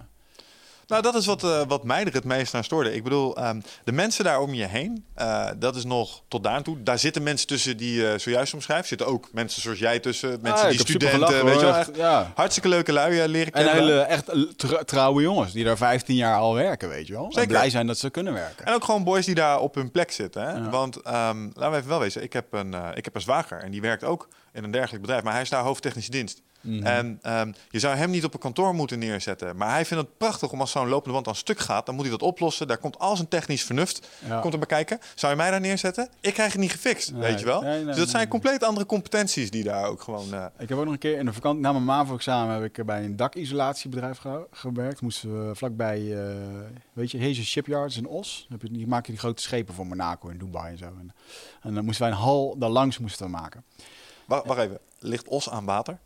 [0.90, 2.94] Nou, dat is wat, eh, wat mij er het meest aan stoorde.
[2.94, 6.62] Ik bedoel, ehm, de mensen daar om je heen, eh, dat is nog tot daar
[6.62, 6.82] toe.
[6.82, 8.88] Daar zitten mensen tussen die je zojuist omschrijft.
[8.88, 11.74] Zitten ook mensen zoals jij tussen, mensen ah, die studenten, gelachen, weet je wel.
[11.74, 12.32] Echt, ja.
[12.34, 13.74] hartstikke leuke lui leren En kennen.
[13.74, 14.28] hele echt
[14.86, 17.24] trouwe jongens die daar 15 jaar al werken, weet je wel.
[17.24, 17.48] En Zeker.
[17.48, 18.66] blij zijn dat ze kunnen werken.
[18.66, 20.42] En ook gewoon boys die daar op hun plek zitten.
[20.42, 20.52] Hè?
[20.52, 20.70] Ja.
[20.70, 23.70] Want ehm, laten we even wel wezen, ik heb, een, ik heb een zwager en
[23.70, 25.22] die werkt ook in een dergelijk bedrijf.
[25.22, 26.42] Maar hij is daar hoofdtechnische dienst.
[26.60, 26.86] Mhm.
[26.86, 29.56] En ehm, je zou hem niet op een kantoor moeten neerzetten.
[29.56, 32.04] Maar hij vindt het prachtig om als zo'n lopende wand aan stuk gaat, dan moet
[32.04, 32.68] hij dat oplossen.
[32.68, 34.40] Daar komt al zijn technisch vernuft Ja.
[34.40, 34.98] komt er bij kijken.
[35.14, 36.08] Zou je mij daar neerzetten?
[36.20, 37.20] Ik krijg het niet gefixt, Nee.
[37.20, 37.60] weet je wel.
[37.62, 40.34] Nee, nee, dus dat zijn compleet andere competenties die daar ook gewoon...
[40.34, 42.86] eh, Ik heb ook nog een keer in de vakantie, na mijn MAVO-examen, heb ik
[42.86, 45.00] bij een dakisolatiebedrijf ge- gewerkt.
[45.00, 46.34] Moesten we vlakbij, eh,
[46.92, 48.46] weet je, Hazen Shipyards in Os.
[48.50, 50.84] Heb je, die maken die grote schepen voor Monaco en Dubai en zo.
[50.84, 51.14] En,
[51.62, 53.64] en dan moesten wij een hal daar langs moesten maken.
[54.26, 55.98] wacht, wacht even, ligt Os aan water?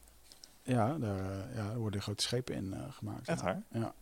[0.64, 3.28] Ja, daar, eh, ja, daar worden grote schepen in eh, gemaakt.
[3.28, 3.44] Echt ja.
[3.44, 3.62] waar?
[3.72, 3.92] Ja.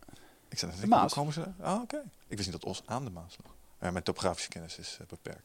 [0.48, 1.00] Ik zei, De Maas.
[1.00, 1.44] Hoe komen ze?
[1.60, 1.96] Ah, oké.
[2.28, 3.52] Ik wist niet dat Os aan de Maas lag.
[3.80, 5.42] Ja, mijn topografische kennis is eh, beperkt.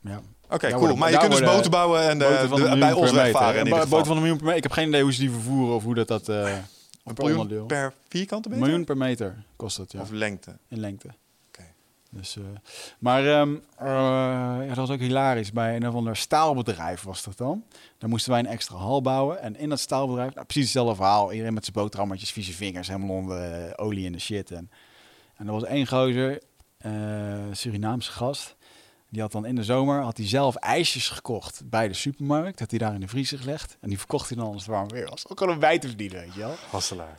[0.00, 0.16] ja.
[0.16, 0.78] Oké, Daar cool.
[0.80, 3.60] worden- maar je daar kunt dus boten bouwen en Boten de- een bij ons wegvaren
[3.72, 4.56] Een boot van een miljoen per meter.
[4.56, 7.24] Ik heb geen idee hoe ze die vervoeren of hoe dat, dat eh Een per
[7.24, 7.66] miljoen onderdeel.
[7.66, 8.66] per vierkante Een meter?
[8.68, 10.00] miljoen per meter kost het, ja.
[10.00, 10.56] Of lengte?
[10.68, 11.08] In lengte.
[12.12, 12.42] Dus, eh,
[12.98, 15.52] maar ehm, eh, dat was ook hilarisch.
[15.52, 17.64] Bij een of ander staalbedrijf was dat dan.
[17.98, 19.40] Dan moesten wij een extra hal bouwen.
[19.40, 21.32] En in dat staalbedrijf, nou, precies hetzelfde verhaal.
[21.32, 24.50] Iedereen met zijn boterhammetjes, vieze vingers, helemaal onder de olie in de shit.
[24.50, 24.70] En,
[25.36, 26.42] en er was één gozer,
[26.78, 26.92] eh,
[27.52, 28.56] Surinaamse gast.
[29.12, 32.58] Die had dan in de zomer had hij zelf ijsjes gekocht bij de supermarkt.
[32.60, 33.76] Had hij daar in de vriezer gelegd.
[33.80, 35.28] En die verkocht hij dan als het warm weer was.
[35.28, 36.54] Ook gewoon een bij te verdienen, weet je wel.
[36.70, 37.18] Hasselaar.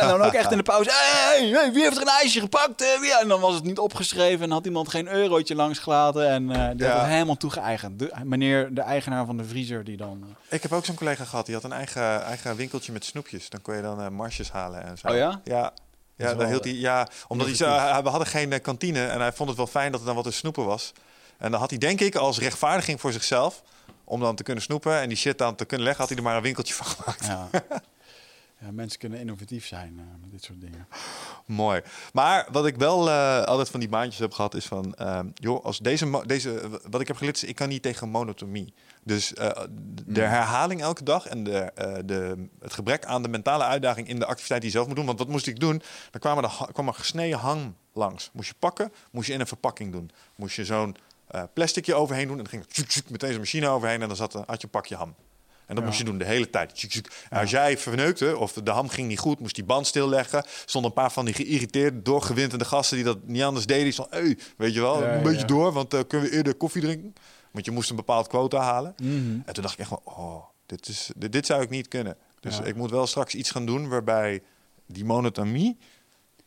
[0.00, 0.90] En dan ook echt in de pauze.
[0.92, 2.82] Hey, wie heeft er een ijsje gepakt?
[2.82, 3.18] Eh, wie?
[3.20, 6.28] En dan was het niet opgeschreven en had iemand geen eurotje langs gelaten.
[6.28, 6.92] En eh die Ja.
[6.92, 7.98] had het helemaal toegeëigend.
[7.98, 10.24] De, meneer, de eigenaar van de vriezer, die dan...
[10.48, 13.48] eh, Ik heb ook zo'n collega gehad, die had een eigen, eigen winkeltje met snoepjes.
[13.50, 15.08] Dan kon je dan marsjes halen en zo.
[15.08, 15.40] Oh ja?
[15.44, 15.72] Ja.
[16.22, 19.20] Ja, wel, daar hield hij, ja omdat hij hij- we hadden geen eh, kantine en
[19.20, 20.92] hij vond het wel fijn dat er dan wat te snoepen was.
[21.38, 23.62] En dan had hij denk ik als rechtvaardiging voor zichzelf,
[24.04, 26.28] om dan te kunnen snoepen en die shit dan te kunnen leggen, had hij er
[26.28, 27.26] maar een winkeltje van gemaakt.
[27.26, 27.48] Ja.
[28.62, 30.86] ja, mensen kunnen innovatief zijn eh, met dit soort dingen.
[31.46, 31.80] Mooi.
[32.12, 35.64] Maar wat ik wel eh, altijd van die maandjes heb gehad is van, ehm, joh,
[35.64, 38.74] als deze, deze, wat ik heb geleerd is, ik kan niet tegen monotonie.
[39.04, 39.50] Dus eh,
[40.06, 44.18] de herhaling elke dag en de, eh, de, het gebrek aan de mentale uitdaging in
[44.18, 45.06] de activiteit die je zelf moet doen.
[45.06, 45.82] Want wat moest ik doen?
[46.10, 48.30] Dan kwam er, kwam er gesneden hang langs.
[48.32, 50.10] Moest je pakken, moest je in een verpakking doen.
[50.36, 50.96] Moest je zo'n
[51.26, 54.16] eh plasticje overheen doen en dan ging er tjuk, meteen zo'n machine overheen en dan
[54.16, 55.14] zat, had je een pakje ham.
[55.66, 55.84] En dat Ja.
[55.84, 56.88] moest je doen de hele tijd.
[57.30, 60.44] En als jij verneukte of de ham ging niet goed, moest die band stilleggen.
[60.64, 63.84] Stonden een paar van die geïrriteerde, doorgewinterde gasten die dat niet anders deden.
[63.84, 66.82] Die van, hey, weet je wel, een beetje door, want eh, kunnen we eerder koffie
[66.82, 67.14] drinken?
[67.50, 68.94] Want je moest een bepaald quota halen.
[69.02, 69.12] Mhm.
[69.44, 72.16] En toen dacht ik echt van, oh, dit, is, dit, dit zou ik niet kunnen.
[72.40, 74.42] Dus ik moet wel straks iets gaan doen waarbij
[74.86, 75.78] die monotonie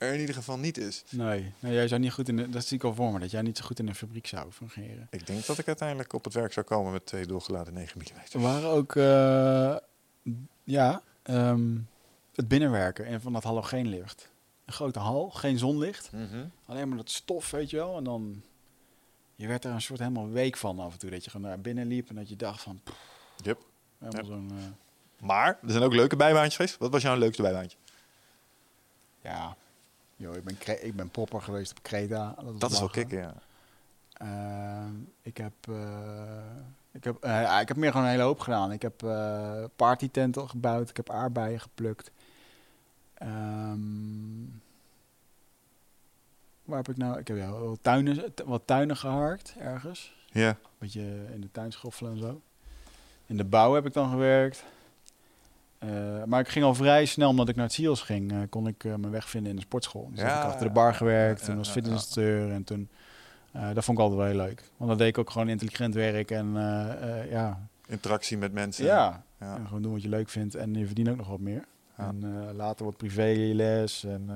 [0.07, 1.03] er in ieder geval niet is.
[1.09, 3.31] Nee, nee, jij zou niet goed in de, dat zie ik al voor me, dat
[3.31, 5.07] jij niet zo goed in een fabriek zou fungeren.
[5.09, 8.21] Ik denk dat ik uiteindelijk op het werk zou komen met twee doorgeladen 9 mm.
[8.31, 9.75] Er waren ook, eh,
[10.63, 11.77] ja, ehm,
[12.35, 14.29] het binnenwerken en van dat halogeenlicht.
[14.65, 16.09] Een grote hal, geen zonlicht,
[16.65, 17.97] alleen maar dat stof, weet je wel.
[17.97, 18.41] En dan,
[19.35, 21.59] je werd er een soort helemaal week van af en toe, dat je gewoon naar
[21.61, 22.97] binnen liep en dat je dacht van, pff,
[23.43, 23.59] Yep.
[23.99, 24.31] helemaal Yep.
[24.31, 26.77] zo'n, eh, Maar er zijn ook leuke bijbaantjes geweest.
[26.77, 27.77] Wat was jouw leukste bijbaantje?
[29.21, 29.55] ja,
[30.15, 32.35] joh, ik ben, ik ben popper geweest op Creta.
[32.57, 33.33] Dat is wel kicken, ja.
[34.13, 36.55] Ehm, ik heb, eh,
[36.91, 38.71] ik heb, eh, ja, ik heb meer gewoon een hele hoop gedaan.
[38.71, 40.89] Ik heb eh partytenten gebouwd.
[40.89, 42.11] Ik heb aardbeien geplukt.
[43.13, 44.45] Ehm,
[46.63, 47.19] waar heb ik nou?
[47.19, 50.13] Ik heb ja, wat tuinen, wat tuinen geharkt ergens.
[50.31, 50.57] Ja.
[50.77, 52.41] beetje in de tuin schoffelen en zo.
[53.25, 54.63] In de bouw heb ik dan gewerkt.
[55.85, 58.67] Eh, maar ik ging al vrij snel, omdat ik naar het SIOS ging, eh, kon
[58.67, 60.09] ik eh, mijn weg vinden in de sportschool.
[60.11, 62.89] Dus Ja, heb ik achter de bar gewerkt, ja, toen ja, was fitnessinstructeur en toen...
[63.51, 64.63] dat vond ik altijd wel heel leuk.
[64.77, 66.53] Want dan deed ik ook gewoon intelligent werk en
[67.29, 68.85] ja, Interactie met mensen.
[68.85, 69.23] ja.
[69.39, 69.55] Ja.
[69.57, 71.65] En gewoon doen wat je leuk vindt en je verdient ook nog wat meer.
[71.95, 74.29] En later wat privéles en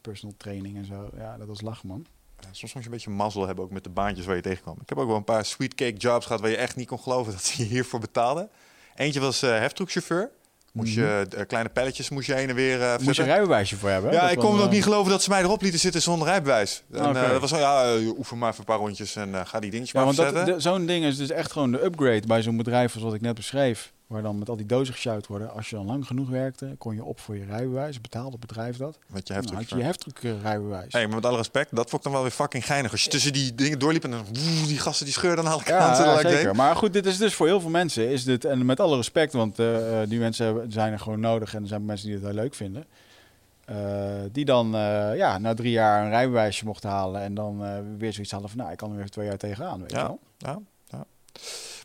[0.00, 1.10] personal training en zo.
[1.16, 2.06] Ja, dat was lachen, man.
[2.50, 4.76] Soms moet je een beetje mazzel hebben ook met de baantjes waar je tegenkwam.
[4.80, 6.98] Ik heb ook wel een paar sweet cake jobs gehad waar je echt niet kon
[6.98, 8.50] geloven dat ze je hiervoor betaalden.
[8.94, 10.30] Eentje was eh heftruckchauffeur.
[10.72, 13.76] Moest je eh, kleine pelletjes moest je heen en weer eh, Moest je een rijbewijsje
[13.76, 14.12] voor hebben.
[14.12, 16.28] Ja, Dat ik kon ook eh, niet geloven dat ze mij erop lieten zitten zonder
[16.28, 16.82] rijbewijs.
[16.92, 20.04] En, dat was ja, oefen maar even een paar rondjes en ga die dingetjes Ja,
[20.04, 23.14] maar want zo'n ding is dus echt gewoon de upgrade bij zo'n bedrijf als wat
[23.14, 23.92] ik net beschreef.
[24.10, 25.52] Waar dan met al die dozen gesjouwd worden.
[25.52, 28.00] Als je dan lang genoeg werkte, kon je op voor je rijbewijs.
[28.00, 28.98] Betaalde het bedrijf dat.
[29.06, 30.14] Met je Dan had je je heftruck.
[30.22, 30.92] heftruck rijbewijs.
[30.92, 32.90] Hey, maar met alle respect, dat vond ik dan wel weer fucking geinig.
[32.92, 35.62] Als je tussen die dingen doorliep en dan woe, die gasten die scheurden aan alle
[35.66, 36.04] Ja, kanten.
[36.04, 36.54] ja, zeker.
[36.56, 38.08] Maar goed, dit is dus voor heel veel mensen.
[38.08, 41.54] Is dit, en met alle respect, want eh, eh, die mensen zijn er gewoon nodig.
[41.54, 42.84] En er zijn mensen die het heel leuk vinden.
[43.64, 43.76] Eh,
[44.32, 47.20] die dan eh, ja, na drie jaar een rijbewijsje mochten halen.
[47.20, 49.80] En dan eh, weer zoiets hadden van, nou, ik kan er weer twee jaar tegenaan.
[49.80, 50.18] Weet je Ja, wel?
[50.38, 50.58] ja,
[50.88, 51.04] ja.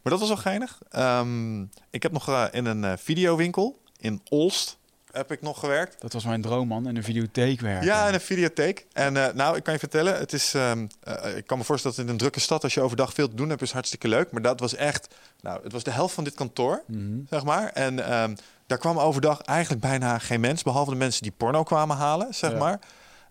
[0.06, 0.80] Maar dat was wel geinig.
[0.90, 4.78] Ehm, ik heb nog eh, in een eh, videowinkel in Olst
[5.12, 6.02] heb ik nog gewerkt.
[6.02, 6.88] Dat was mijn droom, man.
[6.88, 7.86] In een videotheek werken.
[7.86, 8.86] Ja, in een videotheek.
[8.94, 11.96] En eh, nou, ik kan je vertellen, het is, ehm, eh, ik kan me voorstellen
[11.98, 14.32] dat in een drukke stad, als je overdag veel te doen hebt, is hartstikke leuk.
[14.32, 15.08] Maar dat was echt,
[15.42, 17.20] nou, het was de helft van dit kantoor, Mhm.
[17.30, 17.68] zeg maar.
[17.68, 18.36] En ehm,
[18.68, 22.52] daar kwam overdag eigenlijk bijna geen mens, behalve de mensen die porno kwamen halen, zeg
[22.52, 22.58] Ja.
[22.58, 22.80] maar.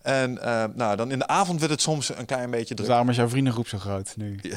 [0.05, 2.87] En eh, nou, dan in de avond werd het soms een klein beetje druk.
[2.87, 4.39] daarom is jouw vriendengroep zo groot nu.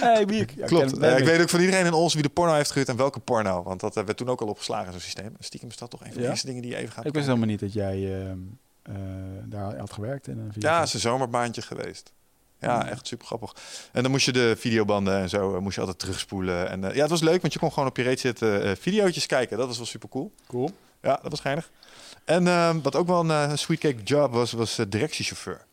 [0.00, 0.52] Hey, Biek.
[0.56, 0.98] Ja, Klopt.
[0.98, 3.20] Eh, ik weet ook van iedereen in Ols wie de porno heeft gehuurd en welke
[3.20, 3.62] porno.
[3.62, 5.36] Want dat eh, werd toen ook al opgeslagen, zo'n systeem.
[5.38, 7.26] Stiekem is dat toch een van de eerste dingen die je even gaat Ik wist
[7.26, 8.26] helemaal niet dat jij
[9.44, 10.78] daar had gewerkt in een Ja, videotheek.
[10.78, 12.12] het is een zomerbaantje geweest.
[12.58, 13.54] Ja, echt super grappig.
[13.92, 16.68] En dan moest je de videobanden en zo moest je altijd terugspoelen.
[16.68, 19.26] En ja, het was leuk, want je kon gewoon op je reet zitten eh videootjes
[19.26, 19.56] kijken.
[19.58, 20.32] Dat was wel super cool.
[20.46, 20.70] cool.
[21.02, 21.70] Ja, dat was geinig.
[22.24, 25.64] En ehm, wat ook wel een eh, sweet cake job was, was eh, directiechauffeur.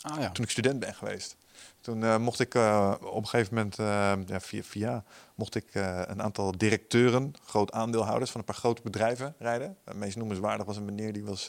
[0.00, 0.30] Ah ja.
[0.30, 1.36] Toen ik student ben geweest.
[1.80, 2.54] Toen eh, mocht ik
[3.00, 5.04] op een gegeven moment, eh, ja, via, via
[5.34, 9.76] mocht ik een aantal directeuren, groot aandeelhouders van een paar grote bedrijven rijden.
[9.84, 11.48] Het meest noemenswaardig was een meneer die was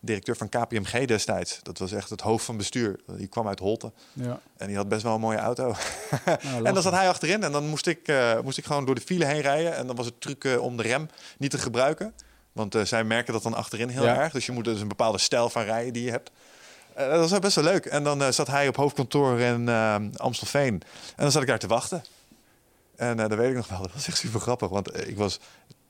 [0.00, 1.60] directeur van KPMG destijds.
[1.62, 3.00] Dat was echt het hoofd van bestuur.
[3.06, 4.40] Die kwam uit Holte Ja.
[4.56, 5.74] en die had best wel een mooie auto.
[6.64, 8.12] en dan zat hij achterin en dan moest ik,
[8.42, 9.76] moest ik gewoon door de file heen rijden.
[9.76, 11.08] En dan was het truc om de rem
[11.38, 12.14] niet te gebruiken.
[12.58, 14.16] Want eh, zij merken dat dan achterin heel Ja.
[14.16, 14.32] erg.
[14.32, 16.30] Dus je moet dus een bepaalde stijl van rijden die je hebt.
[16.94, 17.86] Eh, dat was best wel leuk.
[17.86, 19.68] En dan eh, zat hij op hoofdkantoor in
[20.16, 20.74] Amstelveen.
[20.74, 22.04] En dan zat ik daar te wachten.
[22.96, 23.82] En dat weet ik nog wel.
[23.82, 24.68] Dat was echt super grappig.
[24.68, 25.38] Want ik was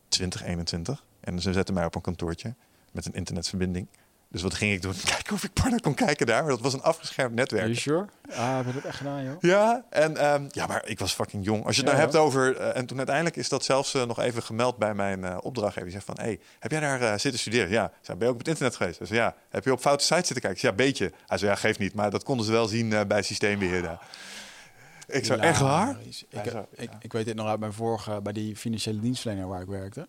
[0.08, 1.04] 20, 21.
[1.20, 2.54] En ze zetten mij op een kantoortje
[2.92, 3.86] met een internetverbinding.
[4.30, 4.94] Dus wat ging ik doen?
[5.14, 6.42] Kijken of ik porno kon kijken daar.
[6.42, 7.62] Maar dat was een afgeschermd netwerk.
[7.62, 8.06] Are you sure?
[8.40, 9.36] Ah, heb je dat echt gedaan, joh?
[9.40, 11.64] Ja, en, ehm, ja, maar ik was fucking jong.
[11.64, 12.56] Als je het Ja, nou hebt over...
[12.56, 15.82] eh, en toen uiteindelijk is dat zelfs eh, nog even gemeld bij mijn eh, opdrachtgever.
[15.90, 17.70] Die zegt van, hey, heb jij daar zitten studeren?
[17.70, 17.84] Ja.
[17.84, 18.98] Ik Zei, ben je ook op het internet geweest?
[19.02, 19.34] Zei, ja.
[19.48, 20.50] Heb je op foute sites zitten kijken?
[20.50, 21.12] Ik zei, ja, beetje.
[21.26, 21.94] Hij zei, ja, geeft niet.
[21.94, 24.00] Maar dat konden ze wel zien bij systeembeheer daar.
[25.06, 25.96] Ik zou echt waar?
[26.04, 29.60] Ik, Ja, ik, ik weet dit nog uit mijn vorige, bij die financiële dienstverlener waar
[29.60, 30.08] ik werkte.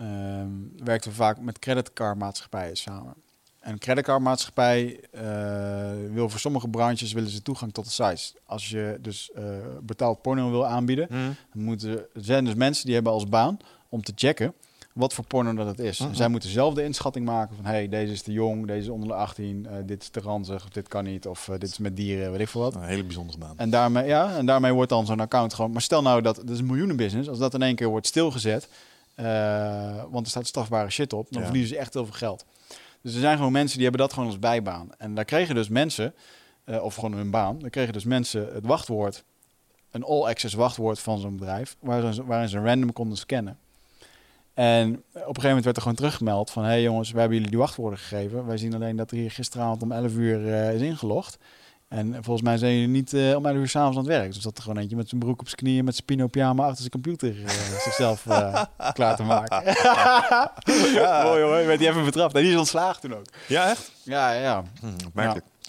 [0.00, 0.48] Ehm,
[0.84, 3.14] werkten we vaak met creditcardmaatschappijen samen.
[3.60, 8.34] En een creditcardmaatschappij eh, wil voor sommige branches willen ze toegang tot de sites.
[8.46, 9.44] Als je dus eh,
[9.82, 11.14] betaald porno wil aanbieden, Hm.
[11.52, 14.54] dan moeten, er zijn dus mensen die hebben als baan om te checken
[14.92, 15.98] wat voor porno dat het is.
[15.98, 16.14] Mhm.
[16.14, 17.64] Zij moeten zelf de inschatting maken van...
[17.64, 20.64] hey, deze is te jong, deze is onder de 18, eh, dit is te ranzig,
[20.64, 21.26] of dit kan niet...
[21.26, 22.74] of dit is met dieren, weet ik veel wat.
[22.74, 23.54] Een hele bijzondere baan.
[23.58, 25.70] En daarmee, ja, en daarmee wordt dan zo'n account gewoon...
[25.70, 28.68] Maar stel nou dat, dat is een miljoenenbusiness, als dat in één keer wordt stilgezet...
[29.24, 31.46] eh, want er staat strafbare shit op, dan Ja.
[31.46, 32.44] verliezen ze echt heel veel geld.
[33.02, 34.88] Dus er zijn gewoon mensen die hebben dat gewoon als bijbaan.
[34.98, 36.14] En daar kregen dus mensen,
[36.64, 37.58] eh, of gewoon hun baan...
[37.58, 39.24] daar kregen dus mensen het wachtwoord...
[39.90, 41.76] een all-access wachtwoord van zo'n bedrijf...
[41.80, 43.58] Waarin ze, waarin ze random konden scannen.
[44.54, 46.62] En op een gegeven moment werd er gewoon teruggemeld van...
[46.62, 48.46] hé hey jongens, we hebben jullie die wachtwoorden gegeven.
[48.46, 51.38] Wij zien alleen dat er hier gisteravond om 11 uur eh, is ingelogd.
[51.90, 54.32] En volgens mij zijn jullie niet eh, om 11 uur s'avonds aan het werk.
[54.32, 55.84] Dus dat er gewoon eentje met zijn broek op zijn knieën...
[55.84, 57.50] met zijn pino pyjama achter zijn computer eh,
[57.84, 58.62] zichzelf eh,
[58.92, 59.62] klaar te maken.
[61.24, 62.34] Mooi hoor, werd die even betrapt.
[62.34, 63.24] En die is ontslagen toen ook.
[63.46, 63.92] Ja, echt?
[64.02, 64.62] Ja, ja.
[64.80, 65.46] Hm, opmerkelijk.
[65.46, 65.59] Ja,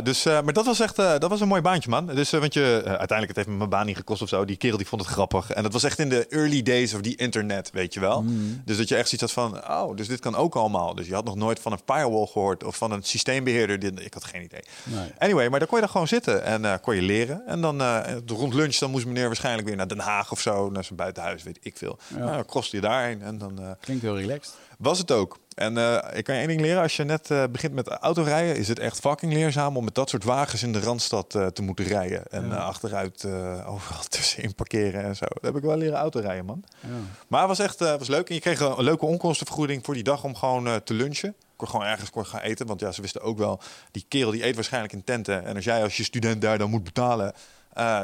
[0.00, 2.06] dus, eh, maar dat was echt eh, dat was een mooi baantje, man.
[2.06, 4.44] Dus, eh, want je, uiteindelijk, het heeft me mijn baan niet gekost of zo.
[4.44, 5.50] Die kerel die vond het grappig.
[5.50, 8.22] En dat was echt in de early days of die internet, weet je wel.
[8.22, 8.62] Mm.
[8.64, 10.94] Dus dat je echt zoiets had van, oh, dus dit kan ook allemaal.
[10.94, 14.02] Dus je had nog nooit van een firewall gehoord of van een systeembeheerder.
[14.02, 14.62] Ik had geen idee.
[14.84, 15.12] Nee.
[15.18, 17.46] Anyway, maar dan kon je daar gewoon zitten en kon je leren.
[17.46, 17.82] En dan
[18.26, 20.70] rond lunch dan moest meneer waarschijnlijk weer naar Den Haag of zo.
[20.70, 21.98] Naar zijn buitenhuis, weet ik veel.
[22.08, 22.18] Ja.
[22.18, 23.76] Nou, dan je daarheen en dan...
[23.80, 24.54] Klinkt heel relaxed.
[24.78, 25.38] was het ook.
[25.54, 26.82] En eh, ik kan je één ding leren.
[26.82, 30.08] Als je net eh, begint met autorijden, is het echt fucking leerzaam om met dat
[30.10, 32.26] soort wagens in de Randstad eh, te moeten rijden.
[32.30, 32.56] En Ja.
[32.56, 33.24] achteruit
[33.66, 35.24] overal tussenin parkeren en zo.
[35.28, 36.64] Dat heb ik wel leren autorijden, man.
[36.80, 36.88] Ja.
[37.28, 38.28] Maar het was echt was leuk.
[38.28, 41.28] En je kreeg een leuke onkostenvergoeding voor die dag om gewoon te lunchen.
[41.28, 42.66] Ik kon gewoon ergens kon gaan eten.
[42.66, 45.44] Want ja, ze wisten ook wel, die kerel die eet waarschijnlijk in tenten.
[45.44, 47.32] En als jij als je student daar dan moet betalen,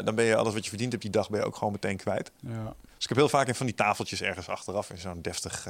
[0.04, 1.96] dan ben je alles wat je verdient op die dag ben je ook gewoon meteen
[1.96, 2.30] kwijt.
[2.40, 2.74] Ja.
[2.82, 5.66] Dus ik heb heel vaak in van die tafeltjes ergens achteraf in zo'n deftig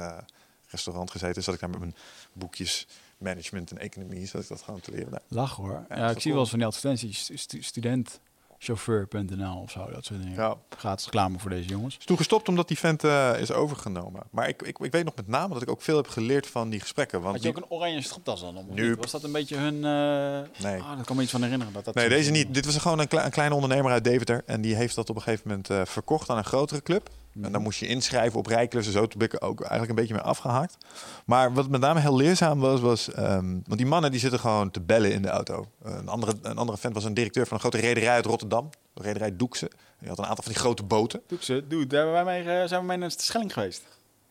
[0.69, 1.43] restaurant gezeten.
[1.43, 1.95] Zat ik daar met mijn
[2.33, 5.11] boekjes management en economie, zat ik dat gewoon te leren.
[5.11, 5.21] daar.
[5.27, 5.85] Lach hoor.
[5.89, 6.31] Ja, ik zie cool.
[6.33, 7.29] wel eens van die advertenties.
[7.33, 10.35] stu- studentchauffeur.nl of zo, dat soort dingen.
[10.35, 10.55] Ja.
[10.77, 11.97] Gratis reclame voor deze jongens.
[11.97, 14.21] Is toen gestopt omdat die vent eh, is overgenomen.
[14.31, 16.69] Maar ik, ik, ik weet nog met name dat ik ook veel heb geleerd van
[16.69, 17.21] die gesprekken.
[17.21, 18.57] Want Had je die- ook een oranje stropdas dan?
[18.57, 18.95] Om, niet?
[18.97, 19.75] Was dat een beetje hun...
[19.75, 20.81] eh, Nee.
[20.81, 21.73] Ah, dat kan me iets van herinneren.
[21.73, 22.53] Dat dat Nee, deze niet.
[22.53, 24.43] Dit was gewoon een, kle- een kleine ondernemer uit Deventer.
[24.45, 27.09] En die heeft dat op een gegeven moment eh, verkocht aan een grotere club.
[27.41, 28.93] En dan moest je inschrijven op rijklussen.
[28.93, 30.77] Zo ben ik ook eigenlijk een beetje mee afgehaakt.
[31.25, 33.11] Maar wat met name heel leerzaam was, was...
[33.11, 35.65] ehm, want die mannen die zitten gewoon te bellen in de auto.
[35.83, 38.69] Een andere, een andere vent was een directeur van een grote rederij uit Rotterdam.
[38.93, 39.71] De rederij Doekse.
[39.99, 41.21] Die had een aantal van die grote boten.
[41.27, 41.63] Doe ik ze.
[41.67, 43.81] Doe, daar hebben wij mee, eh, zijn we mee naar de Schelling geweest.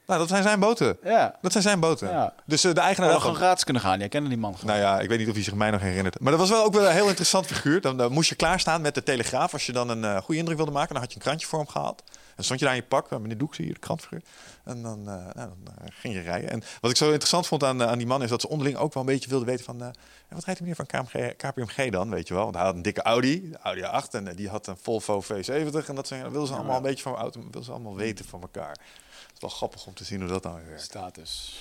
[0.08, 0.96] Nou, dat zijn zijn boten.
[1.04, 1.36] Ja.
[1.42, 2.08] Dat zijn zijn boten.
[2.08, 2.34] Ja.
[2.46, 3.30] Dus eh, de eigenaar daarvan...
[3.30, 3.98] gewoon gratis kunnen gaan.
[3.98, 4.76] Jij kende die man gewoon.
[4.76, 6.20] Nou ja, ik weet niet of hij zich mij nog herinnert.
[6.20, 7.80] Maar dat was wel ook wel een heel interessant figuur.
[7.80, 9.52] Dan, dan moest je klaarstaan met de Telegraaf.
[9.52, 11.58] Als je dan een eh, goede indruk wilde maken, dan had je een krantje voor
[11.58, 12.02] hem gehaald.
[12.38, 14.22] En stond je daar in je pak, eh, meneer Doek, zie je de krantfiguur.
[14.64, 16.50] En dan, eh, nou, dan eh, ging je rijden.
[16.50, 18.94] En wat ik zo interessant vond aan, aan die man is dat ze onderling ook
[18.94, 19.78] wel een beetje wilden weten van...
[20.28, 22.42] wat rijdt die meneer van KMG, KPMG dan, weet je wel?
[22.42, 24.10] Want hij had een dikke Audi, Audi A8.
[24.10, 25.88] En die had een Volvo V70.
[25.88, 28.24] En dat zijn, dat wilden ze allemaal een beetje van auto, wilden ze allemaal weten
[28.24, 28.70] van elkaar.
[28.70, 30.82] Het is wel grappig om te zien hoe dat nou weer werkt.
[30.82, 31.60] Status.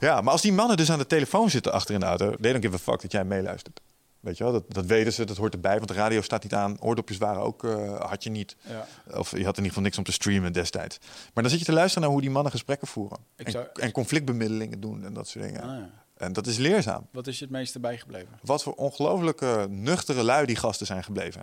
[0.00, 2.52] Ja, maar als die mannen dus aan de telefoon zitten achter in de auto, they
[2.52, 3.80] don't give a fuck dat jij meeluistert.
[4.26, 6.54] Weet je wel, dat, dat weten ze, dat hoort erbij, want de radio staat niet
[6.54, 6.80] aan.
[6.80, 8.56] Oordopjes waren ook, eh, had je niet.
[8.60, 8.86] Ja.
[9.18, 10.98] Of je had in ieder geval niks om te streamen destijds.
[11.34, 13.18] Maar dan zit je te luisteren naar hoe die mannen gesprekken voeren.
[13.36, 15.62] Ik En, zou- en conflictbemiddelingen doen en dat soort dingen.
[15.62, 15.90] Ah, ja.
[16.16, 17.06] En dat is leerzaam.
[17.12, 18.28] Wat is je het meeste bijgebleven?
[18.42, 21.42] Wat voor ongelooflijke nuchtere lui die gasten zijn gebleven.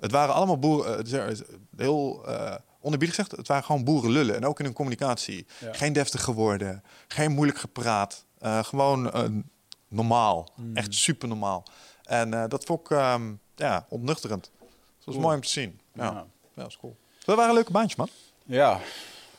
[0.00, 1.42] Het waren allemaal boeren, eh, is
[1.76, 4.36] heel uh, onderbiedig gezegd, het waren gewoon boerenlullen.
[4.36, 5.46] En ook in hun communicatie.
[5.58, 5.72] Ja.
[5.72, 8.24] Geen deftige woorden, geen moeilijk gepraat.
[8.38, 9.50] Eh, gewoon een
[9.88, 10.48] normaal.
[10.74, 11.64] Echt super normaal.
[12.10, 14.50] En eh, dat vond ik ehm, ja, ontnuchterend.
[14.58, 15.20] Het was Cool.
[15.20, 15.80] mooi om te zien.
[15.94, 16.12] Ja, ja.
[16.12, 16.26] Ja.
[16.54, 16.96] dat is cool.
[17.24, 18.08] Dat waren leuke baantjes, man.
[18.44, 18.80] Ja,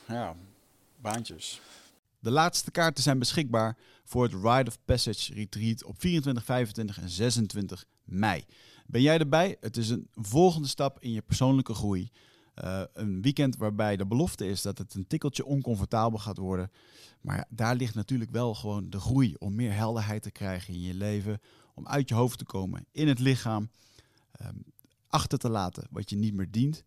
[0.07, 0.35] ja,
[1.01, 1.61] baantjes.
[2.19, 7.09] De laatste kaarten zijn beschikbaar voor het Rite of Passage Retreat op 24, 25 en
[7.09, 8.45] 26 mei.
[8.85, 9.57] Ben jij erbij?
[9.59, 12.11] Het is een volgende stap in je persoonlijke groei.
[12.53, 16.71] Eh, een weekend waarbij de belofte is dat het een tikkeltje oncomfortabel gaat worden.
[17.21, 20.81] Maar ja, daar ligt natuurlijk wel gewoon de groei om meer helderheid te krijgen in
[20.81, 21.41] je leven.
[21.73, 23.69] Om uit je hoofd te komen, in het lichaam.
[24.31, 24.55] ehm,
[25.07, 26.83] achter te laten wat je niet meer dient.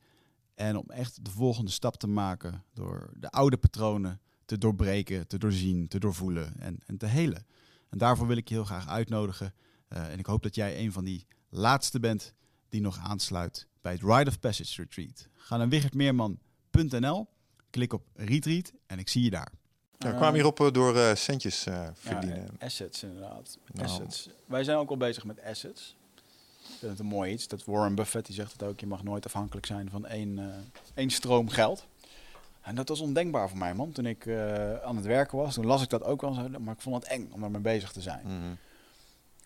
[0.55, 5.39] En om echt de volgende stap te maken door de oude patronen te doorbreken, te
[5.39, 7.47] doorzien, te doorvoelen en, en te helen.
[7.89, 9.55] En daarvoor wil ik je heel graag uitnodigen.
[9.89, 12.35] Eh, en ik hoop dat jij een van die laatste bent
[12.69, 15.29] die nog aansluit bij het Rite of Passage Retreat.
[15.33, 17.29] Ga naar wichertmeerman.nl,
[17.71, 19.53] klik op Retreat en ik zie je daar.
[20.05, 22.37] Ja, we kwamen hierop eh, door eh, centjes eh, verdienen.
[22.37, 23.59] Ja, assets inderdaad.
[23.73, 23.89] Nou.
[23.89, 24.29] Assets.
[24.47, 25.97] Wij zijn ook al bezig met assets.
[26.57, 27.49] Ik vind het een mooi iets.
[27.49, 28.81] Dat Warren Buffett die zegt het ook.
[28.81, 30.41] Je mag nooit afhankelijk zijn van één,
[30.95, 31.87] één stroom geld.
[32.61, 33.93] En dat was ondenkbaar voor mij, man.
[33.93, 34.29] Toen ik
[34.83, 36.49] aan het werken was, toen las ik dat ook wel zo.
[36.59, 38.23] Maar ik vond het eng om daarmee bezig te zijn.
[38.25, 38.55] Mhm.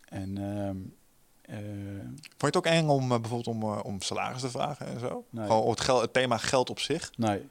[0.09, 0.74] En ehm, eh,
[1.57, 5.01] Vond je het ook eng om eh, bijvoorbeeld om, eh, om salaris te vragen en
[5.01, 5.24] zo?
[5.30, 5.46] Nee.
[5.46, 7.11] Gewoon het, het thema geld op zich?
[7.16, 7.49] nee.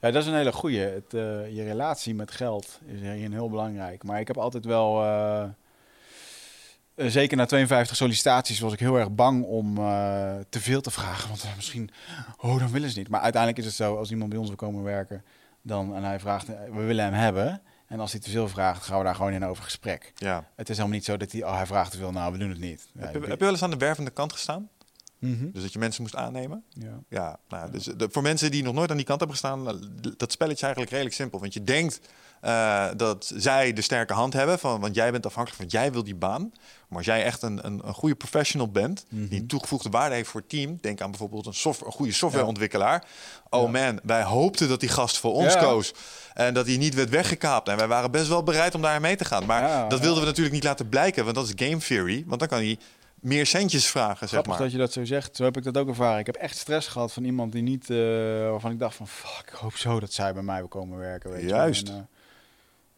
[0.00, 0.80] Ja, dat is een hele goeie.
[0.80, 4.04] Het, eh, je relatie met geld is hierin heel belangrijk.
[4.04, 5.02] Maar ik heb altijd wel...
[5.02, 5.42] eh,
[6.94, 10.90] eh, zeker na 52 sollicitaties was ik heel erg bang om eh, te veel te
[10.90, 11.28] vragen.
[11.28, 11.90] Want eh, misschien,
[12.40, 13.08] oh, dan willen ze niet.
[13.08, 15.24] Maar uiteindelijk is het zo, als iemand bij ons wil komen werken,
[15.62, 17.62] dan, en hij vraagt, eh, we willen hem hebben.
[17.88, 20.12] En als hij te veel vraagt, gaan we daar gewoon in over gesprek.
[20.14, 20.48] Ja.
[20.56, 22.48] Het is helemaal niet zo dat hij, oh, hij vraagt te veel, nou, we doen
[22.48, 22.88] het niet.
[22.92, 24.68] Ja, heb, je, ik- heb je wel eens aan de wervende kant gestaan?
[25.18, 25.50] Mhm.
[25.50, 26.64] Dus dat je mensen moest aannemen?
[26.68, 26.98] Ja.
[27.08, 29.64] Ja, nou, dus de, voor mensen die nog nooit aan die kant hebben gestaan,
[30.16, 31.40] dat spelletje is eigenlijk redelijk simpel.
[31.40, 32.00] Want je denkt
[32.40, 36.04] eh, dat zij de sterke hand hebben, van, want jij bent afhankelijk, want jij wil
[36.04, 36.52] die baan.
[36.88, 39.28] Maar als jij echt een, een, een goede professional bent, Mhm.
[39.28, 43.04] die een toegevoegde waarde heeft voor het team, denk aan bijvoorbeeld een, een goede softwareontwikkelaar.
[43.50, 45.60] Oh man, wij hoopten dat die gast voor ons Ja.
[45.60, 45.92] koos
[46.34, 47.68] en dat hij niet werd weggekaapt.
[47.68, 49.46] En wij waren best wel bereid om daarin mee te gaan.
[49.46, 52.24] Maar Ja, dat wilden we natuurlijk niet laten blijken, want dat is game theory.
[52.26, 52.78] Want dan kan hij
[53.20, 54.58] meer centjes vragen, zeg maar.
[54.58, 55.36] dat je dat zo zegt.
[55.36, 56.18] Zo heb ik dat ook ervaren.
[56.18, 57.90] Ik heb echt stress gehad van iemand die niet...
[57.90, 57.96] eh,
[58.50, 59.08] waarvan ik dacht van...
[59.08, 61.30] Fuck, ik hoop zo dat zij bij mij wil komen werken.
[61.30, 61.48] Weet je.
[61.48, 61.88] Juist.
[61.88, 62.00] En, eh,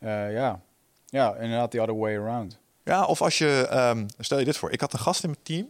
[0.00, 0.60] eh, ja.
[1.06, 2.58] ja, inderdaad the other way around.
[2.84, 5.42] Ja, of als je, ehm, stel je dit voor, ik had een gast in mijn
[5.42, 5.68] team,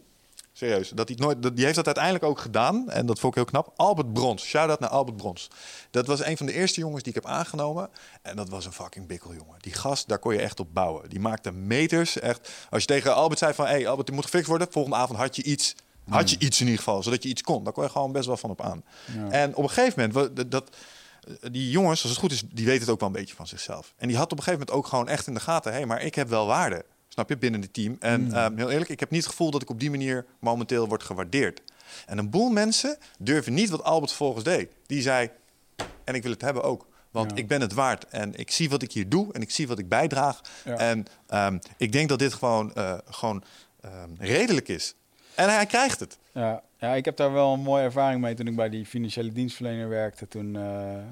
[0.53, 3.41] serieus, dat het nooit, dat, die heeft dat uiteindelijk ook gedaan en dat vond ik
[3.41, 3.73] heel knap.
[3.75, 5.49] Albert Brons, shout-out naar Albert Brons.
[5.91, 7.89] Dat was een van de eerste jongens die ik heb aangenomen
[8.21, 9.55] en dat was een fucking bikkeljongen.
[9.59, 11.09] Die gast, daar kon je echt op bouwen.
[11.09, 12.51] Die maakte meters, echt.
[12.69, 15.19] Als je tegen Albert zei van, hé hey, Albert, die moet gefixt worden, volgende avond
[15.19, 15.75] had je iets.
[16.09, 17.63] Had je iets in ieder geval, zodat je iets kon.
[17.63, 18.83] Daar kon je gewoon best wel van op aan.
[19.15, 19.29] Ja.
[19.29, 20.75] En op een gegeven moment, dat,
[21.51, 23.93] die jongens, als het goed is, die weten het ook wel een beetje van zichzelf.
[23.97, 25.85] En die had op een gegeven moment ook gewoon echt in de gaten, hé, hey,
[25.87, 26.85] maar ik heb wel waarde.
[27.07, 27.95] Snap je, binnen het team.
[27.99, 30.87] En ehm, heel eerlijk, ik heb niet het gevoel dat ik op die manier momenteel
[30.87, 31.61] word gewaardeerd.
[32.05, 34.71] En een boel mensen durven niet wat Albert volgens deed.
[34.85, 35.29] Die zei,
[36.03, 36.87] en ik wil het hebben ook.
[37.11, 37.37] Want Ja.
[37.37, 38.05] ik ben het waard.
[38.09, 39.33] En ik zie wat ik hier doe.
[39.33, 40.41] En ik zie wat ik bijdraag.
[40.65, 40.75] Ja.
[40.77, 43.43] En ehm, ik denk dat dit gewoon, eh, gewoon
[43.81, 44.95] ehm, redelijk is.
[45.35, 46.17] En hij krijgt het.
[46.31, 49.31] Ja, ja, ik heb daar wel een mooie ervaring mee toen ik bij die financiële
[49.31, 50.27] dienstverlener werkte.
[50.27, 51.03] Toen, eh,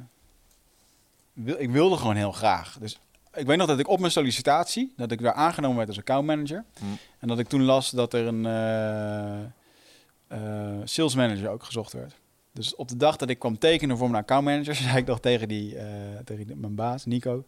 [1.33, 2.77] wil, ik wilde gewoon heel graag.
[2.79, 2.99] Dus
[3.33, 6.63] ik weet nog dat ik op mijn sollicitatie, dat ik daar aangenomen werd als accountmanager.
[6.79, 6.97] Hmm.
[7.19, 8.45] En dat ik toen las dat er een
[10.27, 12.15] eh, sales manager ook gezocht werd.
[12.51, 15.47] Dus op de dag dat ik kwam tekenen voor mijn accountmanager, zei ik nog tegen,
[15.47, 15.77] die,
[16.25, 17.45] tegen die- mijn baas, Nico.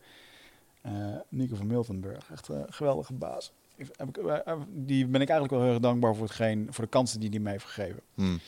[1.30, 3.52] Nico van Miltenburg, echt een geweldige baas.
[3.82, 7.20] Ik, eh, die ben ik eigenlijk wel heel erg dankbaar voor, hetgeen, voor de kansen
[7.20, 8.00] die hij me heeft gegeven.
[8.16, 8.40] Hmm.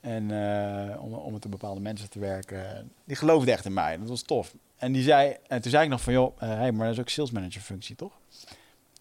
[0.00, 2.90] En eh, om, om met de bepaalde mensen te werken.
[3.04, 3.98] Die geloofde echt in mij.
[3.98, 4.54] Dat was tof.
[4.76, 7.00] En, die zei, en toen zei ik nog van, joh, eh, hey, maar dat is
[7.00, 8.12] ook sales manager functie, toch?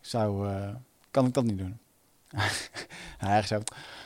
[0.01, 0.69] Ik zou, eh,
[1.11, 1.77] kan ik dat niet doen?
[3.17, 3.61] Hij zei,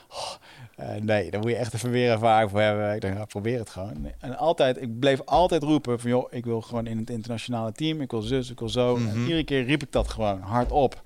[0.09, 0.32] oh,
[0.75, 2.95] eh, nee, daar moet je echt even weer ervaring voor hebben.
[2.95, 4.01] Ik dacht, probeer het gewoon.
[4.01, 4.13] Nee.
[4.19, 8.01] En altijd, ik bleef altijd roepen van, joh, ik wil gewoon in het internationale team.
[8.01, 8.95] Ik wil zus, ik wil zo.
[8.95, 9.21] En Mhm.
[9.21, 11.01] iedere keer riep ik dat gewoon hardop.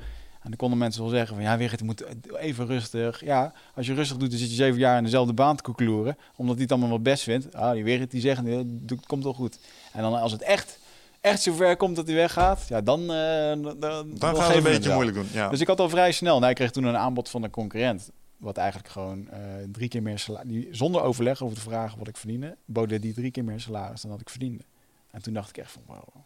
[0.46, 2.04] En dan konden mensen wel zeggen van, ja, Wigert, je moet
[2.36, 3.24] even rustig.
[3.24, 6.18] Ja, als je rustig doet, dan zit je zeven jaar in dezelfde baan te koekloeren.
[6.36, 7.56] Omdat hij het allemaal wel best vindt.
[7.56, 9.60] Ah, die Wigert, die zegt, het komt wel goed.
[9.94, 10.80] En dan als het echt,
[11.22, 13.02] echt zover komt dat hij weggaat, ja, dan...
[13.02, 15.28] eh, dan, we geven een het beetje moeilijk doen.
[15.32, 15.50] Ja.
[15.50, 16.38] Dus ik had al vrij snel.
[16.38, 18.10] Nou, ik kreeg toen een aanbod van een concurrent.
[18.38, 19.40] Wat eigenlijk gewoon eh,
[19.72, 20.52] drie keer meer salaris.
[20.52, 22.58] Die, zonder overleg over te vragen wat ik verdiende.
[22.66, 24.64] boden die drie keer meer salaris dan dat ik verdiende.
[25.12, 26.24] En toen dacht ik echt van wow.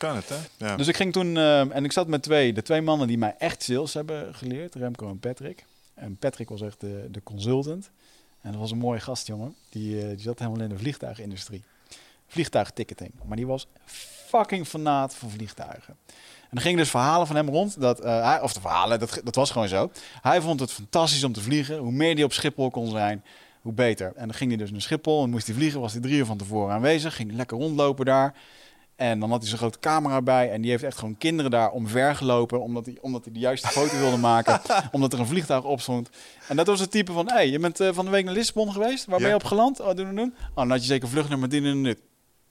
[0.00, 0.66] Kan het, hè?
[0.66, 0.76] Ja.
[0.76, 1.36] Dus ik ging toen.
[1.36, 2.52] eh, en ik zat met twee.
[2.52, 4.74] De twee mannen die mij echt sales hebben geleerd.
[4.74, 5.64] Remco en Patrick.
[5.94, 7.90] En Patrick was echt de, de consultant.
[8.40, 9.54] En dat was een mooie gast, jongen.
[9.68, 11.62] Die, eh, die zat helemaal in de vliegtuigindustrie.
[12.26, 13.12] vliegtuigticketing.
[13.24, 13.66] Maar die was
[14.28, 15.96] fucking fanaat van vliegtuigen.
[16.50, 17.80] En er gingen dus verhalen van hem rond.
[17.80, 19.90] Dat, eh, hij, of de verhalen, dat, dat was gewoon zo.
[20.22, 21.78] Hij vond het fantastisch om te vliegen.
[21.78, 23.24] Hoe meer hij op Schiphol kon zijn,
[23.60, 24.12] hoe beter.
[24.16, 25.80] En dan ging hij dus naar Schiphol en moest hij vliegen.
[25.80, 27.16] Was hij drie uur van tevoren aanwezig.
[27.16, 28.34] Ging lekker rondlopen daar.
[29.00, 30.50] En dan had hij zijn grote camera bij.
[30.50, 32.60] En die heeft echt gewoon kinderen daar omvergelopen.
[32.60, 34.60] Omdat hij, omdat hij de juiste foto wilde maken.
[34.92, 36.10] omdat er een vliegtuig op stond.
[36.48, 37.26] En dat was het type van...
[37.26, 39.06] Hé, hey, je bent uh, van de week naar Lissabon geweest.
[39.06, 39.80] Waar ben je op geland?
[39.80, 40.34] Oh, doen, doen.
[40.50, 41.98] Oh, dan had je zeker vlucht dit en dit.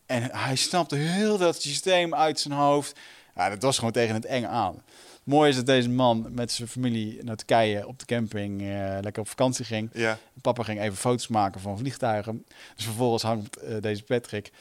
[0.06, 3.00] En hij snapte heel dat systeem uit zijn hoofd.
[3.36, 4.84] Ja, dat was gewoon tegen het eng aan.
[5.24, 9.22] Mooi is dat deze man met zijn familie naar Turkije op de camping uh, lekker
[9.22, 9.90] op vakantie ging.
[9.94, 10.18] Ja.
[10.42, 12.46] Papa ging even foto's maken van vliegtuigen.
[12.76, 14.52] Dus vervolgens hangt uh, deze Patrick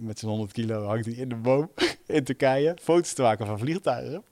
[0.00, 1.70] met zijn 100 kilo hangt hij in de boom
[2.06, 4.24] in Turkije foto's te maken van vliegtuigen.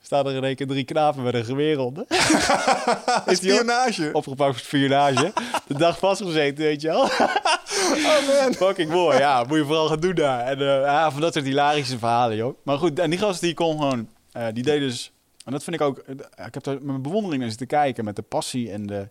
[0.00, 2.04] Staan er in één keer drie knapen met een geweer onder.
[3.26, 4.10] is spionage.
[4.12, 5.32] Opgepakt voor spionage.
[5.66, 7.02] De dag vastgezeten, weet je wel.
[7.04, 8.54] oh man.
[8.54, 9.44] Fucking mooi, ja.
[9.44, 10.40] Moet je vooral gaan doen daar.
[10.46, 12.56] En uh, ja, van dat soort hilarische verhalen, joh.
[12.62, 14.08] Maar goed, en die gast die kon gewoon...
[14.36, 15.12] Uh, die deed dus...
[15.44, 15.98] En dat vind ik ook...
[16.46, 18.04] Ik heb met mijn bewondering naar zitten kijken.
[18.04, 19.08] Met de passie en de...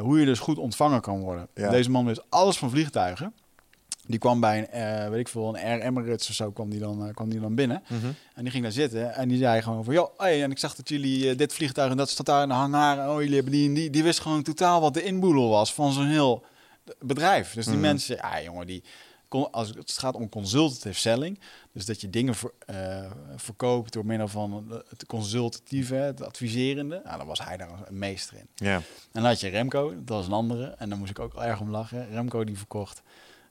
[0.00, 1.48] Hoe je dus goed ontvangen kan worden.
[1.54, 1.70] Ja.
[1.70, 3.34] Deze man wist alles van vliegtuigen.
[4.08, 6.80] Die kwam bij een, uh, weet ik veel, een Air Emirates of zo, kwam die
[6.80, 7.82] dan, uh, kwam die dan binnen.
[7.88, 8.14] Mm -hmm.
[8.34, 10.74] En die ging daar zitten en die zei gewoon van, joh, hey, en ik zag
[10.74, 13.10] dat jullie uh, dit vliegtuig en dat staat daar in de hangar.
[13.10, 13.90] Oh, jullie hebben die die.
[13.90, 16.44] Die wist gewoon totaal wat de inboedel was van zo'n heel
[17.00, 17.52] bedrijf.
[17.52, 17.88] Dus die mm -hmm.
[17.88, 18.82] mensen, ja jongen, die,
[19.50, 21.40] als het gaat om consultative selling,
[21.72, 22.52] dus dat je dingen ver,
[23.36, 28.36] verkoopt door middel van het consultatieve, het adviserende, nou, dan was hij daar een meester
[28.36, 28.48] in.
[28.54, 28.74] Yeah.
[28.74, 28.82] En
[29.12, 31.70] dan had je Remco, dat was een andere, en daar moest ik ook erg om
[31.70, 32.10] lachen.
[32.10, 33.02] Remco die verkocht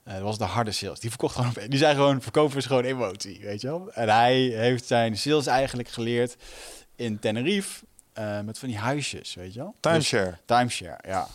[0.07, 0.99] uh, dat was de harde sales.
[0.99, 1.53] Die verkocht gewoon.
[1.67, 3.91] Die zei gewoon: verkopen is gewoon emotie, weet je wel.
[3.91, 6.35] En hij heeft zijn sales eigenlijk geleerd
[6.95, 7.85] in Tenerife
[8.19, 9.75] uh, met van die huisjes, weet je wel.
[9.79, 10.29] Timeshare.
[10.29, 11.27] Dus, timeshare, ja.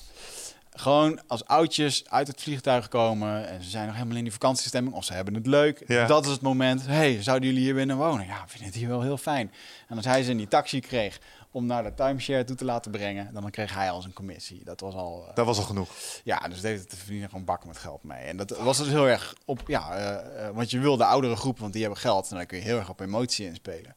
[0.75, 4.95] Gewoon als oudjes uit het vliegtuig komen en ze zijn nog helemaal in die vakantiestemming
[4.95, 5.85] of ze hebben het leuk.
[5.87, 6.07] Ja.
[6.07, 6.87] Dat is het moment.
[6.87, 8.27] hey, zouden jullie hier binnen wonen?
[8.27, 9.53] Ja, we vinden het hier wel heel fijn.
[9.89, 11.21] En als hij ze in die taxi kreeg
[11.53, 14.65] om naar de timeshare toe te laten brengen, dan kreeg hij al zijn commissie.
[14.65, 15.25] Dat was al.
[15.29, 15.89] Uh, dat was al genoeg.
[16.25, 18.25] Ja, dus deed het te verdienen gewoon bakken met geld mee.
[18.25, 21.37] En dat was dus heel erg op, ja, uh, uh, want je wil de oudere
[21.37, 23.95] groep, want die hebben geld en dan kun je heel erg op emotie inspelen.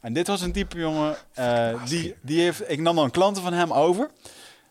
[0.00, 3.52] En dit was een type jongen, uh, die, die heeft, ik nam dan klanten van
[3.52, 4.10] hem over.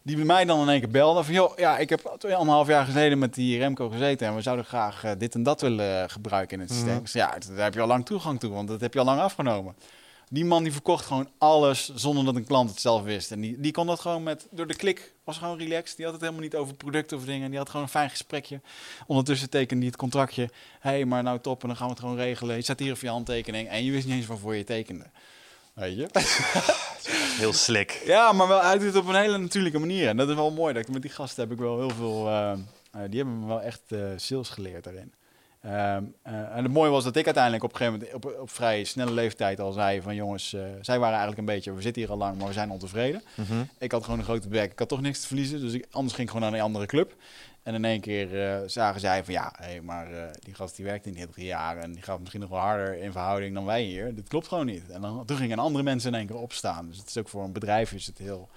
[0.02, 2.86] Die bij mij dan in één keer belde van, joh, ja, ik heb anderhalf jaar
[2.86, 6.58] geleden met die Remco gezeten en we zouden graag uh, dit en dat willen gebruiken
[6.58, 6.94] in het systeem.
[6.94, 7.02] Mm.
[7.02, 9.20] Dus ja, daar heb je al lang toegang toe, want dat heb je al lang
[9.20, 9.76] afgenomen.
[10.32, 13.32] Die man die verkocht gewoon alles zonder dat een klant het zelf wist.
[13.32, 15.96] En die, die kon dat gewoon met, door de klik, was gewoon relaxed.
[15.96, 17.50] Die had het helemaal niet over producten of dingen.
[17.50, 18.62] Die had gewoon een fijn gesprekje.
[19.08, 20.50] Ondertussen tekende hij het contractje.
[20.80, 22.56] Hé, hey, maar nou top, en dan gaan we het gewoon regelen.
[22.56, 25.06] Je zet hier op je handtekening en je wist niet eens waarvoor je tekende.
[25.74, 26.10] Weet je?
[27.40, 28.02] Heel slick.
[28.06, 30.08] Ja, maar wel, hij doet het op een hele natuurlijke manier.
[30.08, 30.74] En dat is wel mooi.
[30.74, 32.28] Dat ik, met die gasten heb ik wel heel veel...
[32.28, 32.52] Uh,
[32.96, 35.14] uh, die hebben me wel echt uh, sales geleerd daarin.
[35.66, 38.50] Um, uh, en het mooie was dat ik uiteindelijk op een gegeven moment op, op
[38.50, 42.02] vrij snelle leeftijd al zei van jongens, uh, zij waren eigenlijk een beetje, we zitten
[42.02, 43.22] hier al lang, maar we zijn ontevreden.
[43.36, 43.70] Mm -hmm.
[43.78, 46.16] Ik had gewoon een grote bek, ik had toch niks te verliezen, dus ik, anders
[46.16, 47.16] ging ik gewoon naar een andere club.
[47.64, 50.08] En in één keer uh, zagen zij van ja, hey, maar
[50.40, 52.98] die gast die werkt in heel drie jaar en die gaat misschien nog wel harder
[52.98, 54.16] in verhouding dan wij hier.
[54.16, 54.90] Dit klopt gewoon niet.
[54.90, 56.88] En dan, toen gingen andere mensen in één keer opstaan.
[56.88, 58.50] Dus het is ook voor een bedrijf is het heel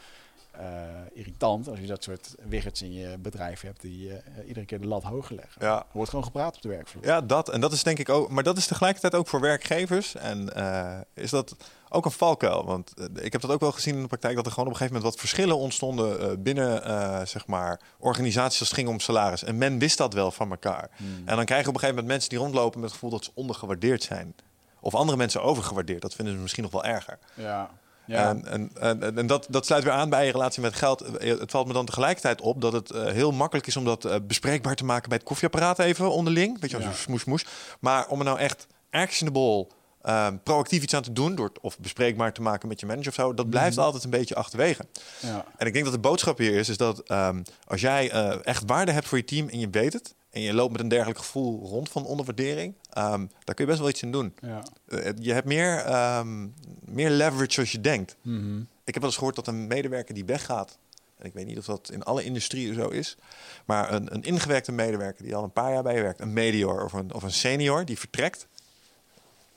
[1.12, 4.14] irritant als je dat soort wiggers in je bedrijf hebt die uh,
[4.46, 5.66] iedere keer de lat hoger leggen.
[5.66, 5.78] Ja.
[5.78, 7.05] Er wordt gewoon gepraat op de werkvloer.
[7.05, 7.48] Ja, dat.
[7.48, 8.30] En dat is denk ik ook.
[8.30, 10.14] Maar dat is tegelijkertijd ook voor werkgevers.
[10.14, 11.57] En uh, is dat
[11.88, 12.64] ook een valkuil?
[12.64, 14.78] Want ik heb dat ook wel gezien in de praktijk dat er gewoon op een
[14.78, 19.44] gegeven moment wat verschillen ontstonden binnen zeg maar organisaties als het ging om salaris.
[19.44, 20.90] En men wist dat wel van elkaar.
[20.96, 21.22] Hmm.
[21.24, 23.24] En dan krijg je op een gegeven moment mensen die rondlopen met het gevoel dat
[23.24, 24.34] ze ondergewaardeerd zijn.
[24.80, 26.03] Of andere mensen overgewaardeerd.
[26.03, 27.18] Dat vinden ze misschien nog wel erger.
[27.34, 27.70] Ja.
[28.07, 28.28] Ja.
[28.28, 31.00] En, en, en, en dat, dat sluit weer aan bij je relatie met geld.
[31.18, 34.14] Het valt me dan tegelijkertijd op dat het uh, heel makkelijk is om dat uh,
[34.22, 36.61] bespreekbaar te maken bij het koffieapparaat even onderling.
[36.61, 36.92] Weet je Ja.
[36.92, 37.46] smoes, smoes.
[37.80, 39.66] Maar om er nou echt actionable,
[40.07, 43.09] um, proactief iets aan te doen, door het of bespreekbaar te maken met je manager
[43.09, 43.84] of zo, dat blijft Mhm.
[43.84, 44.86] altijd een beetje achterwege.
[45.20, 45.44] Ja.
[45.57, 48.62] En ik denk dat de boodschap hier is, is dat um, als jij uh, echt
[48.66, 51.18] waarde hebt voor je team en je weet het, en je loopt met een dergelijk
[51.18, 54.35] gevoel rond van onderwaardering, um, daar kun je best wel iets in doen.
[54.41, 54.62] Ja.
[54.89, 58.16] Uh, je hebt meer, um, meer leverage als je denkt.
[58.22, 58.61] Mhm.
[58.61, 60.78] Ik heb wel eens gehoord dat een medewerker die weggaat,
[61.18, 63.16] en ik weet niet of dat in alle industrieën zo is,
[63.64, 66.85] maar een, een ingewerkte medewerker die al een paar jaar bij je werkt, een medior
[66.85, 68.47] of een, of een senior die vertrekt,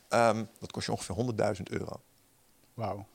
[0.10, 1.16] um, dat kost je ongeveer
[1.56, 2.02] 100.000 euro.
[2.74, 3.06] Wauw.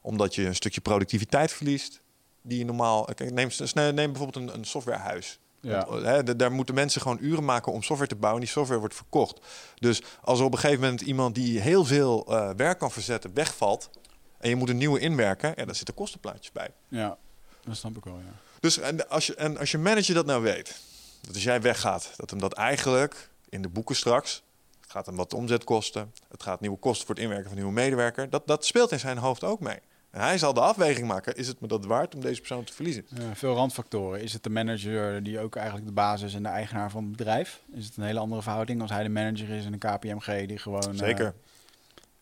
[0.00, 2.00] Omdat je een stukje productiviteit verliest,
[2.42, 3.04] die je normaal.
[3.04, 5.38] Kijk, neem, neem bijvoorbeeld een, een softwarehuis.
[5.62, 5.86] Ja.
[5.88, 8.42] Want, hè, daar moeten mensen gewoon uren maken om software te bouwen.
[8.42, 9.40] Die software wordt verkocht.
[9.78, 13.34] Dus als er op een gegeven moment iemand die heel veel uh, werk kan verzetten
[13.34, 13.90] wegvalt.
[14.38, 15.52] en je moet een nieuwe inwerken.
[15.56, 16.70] Ja, dan zitten kostenplaatjes bij.
[16.88, 17.16] Ja,
[17.64, 18.32] dat snap ik wel, ja.
[18.60, 20.80] Dus en als, je, en als je manager dat nou weet.
[21.20, 24.42] Dat als jij weggaat, dat hem dat eigenlijk in de boeken straks...
[24.80, 26.12] Het gaat hem wat omzet kosten.
[26.28, 28.30] Het gaat nieuwe kosten voor het inwerken van een nieuwe medewerker.
[28.30, 29.78] Dat, dat speelt in zijn hoofd ook mee.
[30.12, 31.36] En hij zal de afweging maken.
[31.36, 33.06] Is het me dat waard om deze persoon te verliezen?
[33.08, 34.22] Ja, veel randfactoren.
[34.22, 37.62] Is het de manager die ook eigenlijk de basis en de eigenaar van het bedrijf?
[37.72, 40.58] Is het een hele andere verhouding als hij de manager is en een KPMG die
[40.58, 40.96] gewoon...
[40.96, 41.26] Zeker.
[41.26, 41.32] eh,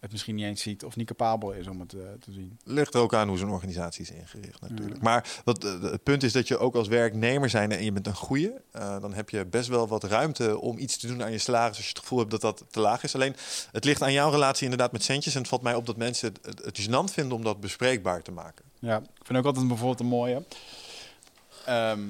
[0.00, 2.58] het misschien niet eens ziet of niet capabel is om het eh, te zien.
[2.64, 5.02] Ligt er ook aan hoe zo'n organisatie is ingericht natuurlijk.
[5.02, 8.06] Maar wat, eh, het punt is dat je ook als werknemer zijn en je bent
[8.06, 11.32] een goeie, eh, dan heb je best wel wat ruimte om iets te doen aan
[11.32, 13.14] je salaris als je het gevoel hebt dat dat te laag is.
[13.14, 13.36] Alleen
[13.72, 16.32] het ligt aan jouw relatie inderdaad met centjes en het valt mij op dat mensen
[16.42, 18.64] het, het, gênant vinden om dat bespreekbaar te maken.
[18.78, 20.44] Ja, ik vind ook altijd bijvoorbeeld een mooie.
[21.64, 22.00] Ehm,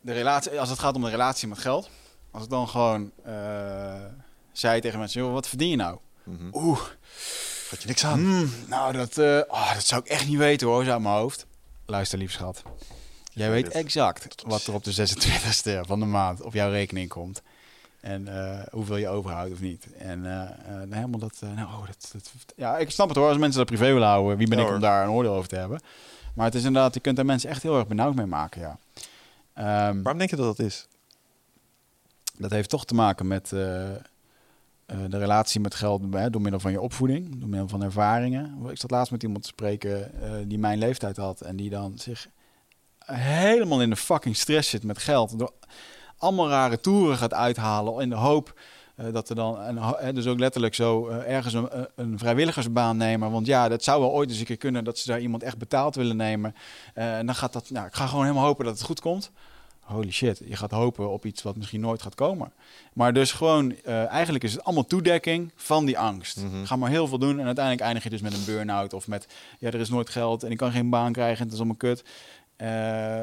[0.00, 1.90] de relatie, als het gaat om de relatie met geld.
[2.30, 3.12] Als ik dan gewoon
[4.52, 5.98] zei tegen mensen, joh, wat verdien je nou?
[6.52, 6.80] Oeh,
[7.68, 8.18] Gaat je niks aan.
[8.18, 11.14] hmm, nou dat, eh, oh, dat zou ik echt niet weten hoor, zo uit mijn
[11.14, 11.46] hoofd.
[11.86, 12.62] Luister lief schat.
[13.32, 17.08] Jij weet dit- exact wat er op de 26e van de maand op jouw rekening
[17.08, 17.42] komt.
[18.00, 19.86] En eh, hoeveel je overhoudt of niet.
[19.98, 20.48] En eh,
[20.90, 22.30] helemaal dat, nou, oh, dat, dat...
[22.56, 24.36] Ja, ik snap het hoor, als mensen dat privé willen houden.
[24.36, 25.80] Wie ben Ja, ik om daar een oordeel over te hebben?
[26.34, 28.78] Maar het is inderdaad, je kunt daar mensen echt heel erg benauwd mee maken, ja.
[29.54, 30.86] Ehm, Waarom denk je dat dat is?
[32.36, 33.52] dat heeft toch te maken met
[35.08, 38.58] de relatie met geld hè, door middel van je opvoeding, door middel van ervaringen.
[38.70, 41.98] Ik zat laatst met iemand te spreken eh, die mijn leeftijd had en die dan
[41.98, 42.28] zich
[43.04, 45.38] helemaal in de fucking stress zit met geld.
[45.38, 45.52] Door
[46.18, 48.54] allemaal rare toeren gaat uithalen in de hoop
[49.00, 53.30] eh, dat er dan, hè, dus ook letterlijk zo eh, ergens een, een vrijwilligersbaan nemen.
[53.30, 55.58] Want ja, dat zou wel ooit eens een keer kunnen dat ze daar iemand echt
[55.58, 56.54] betaald willen nemen.
[56.94, 59.30] Eh, en dan gaat dat, nou, ik ga gewoon helemaal hopen dat het goed komt.
[59.90, 62.52] Holy shit, je gaat hopen op iets wat misschien nooit gaat komen.
[62.92, 66.36] Maar dus gewoon, eh, eigenlijk is het allemaal toedekking van die angst.
[66.36, 66.64] Mhm.
[66.64, 69.26] Ga maar heel veel doen en uiteindelijk eindig je dus met een burn-out of met,
[69.58, 71.76] ja, er is nooit geld en ik kan geen baan krijgen en het is allemaal
[71.76, 72.04] kut.
[72.56, 73.18] Eh,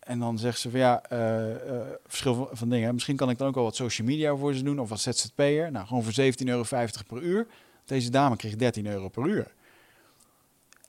[0.00, 1.44] en dan zegt ze van ja, eh,
[2.06, 2.94] verschil van, van dingen.
[2.94, 5.70] Misschien kan ik dan ook wel wat social media voor ze doen of wat ZZP'er.
[5.70, 6.64] Nou, gewoon voor 17,50 euro
[7.06, 7.46] per uur.
[7.84, 9.52] Deze dame kreeg 13 euro per uur.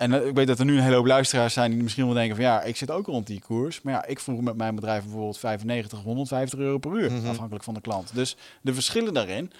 [0.03, 2.13] En eh, ik weet dat er nu een hele hoop luisteraars zijn die misschien wel
[2.13, 3.81] denken van ja, ik zit ook rond die koers.
[3.81, 7.27] Maar ja, ik vroeg met mijn bedrijf bijvoorbeeld 95 of 150 euro per uur, Mhm.
[7.29, 8.11] afhankelijk van de klant.
[8.15, 9.51] Dus de verschillen daarin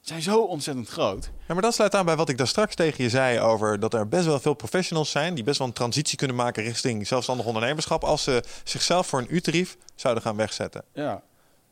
[0.00, 1.30] zijn zo ontzettend groot.
[1.48, 3.94] Ja, maar dat sluit aan bij wat ik daar straks tegen je zei over dat
[3.94, 7.46] er best wel veel professionals zijn die best wel een transitie kunnen maken richting zelfstandig
[7.46, 10.82] ondernemerschap als ze zichzelf voor een U-tarief zouden gaan wegzetten.
[10.94, 11.22] Ja,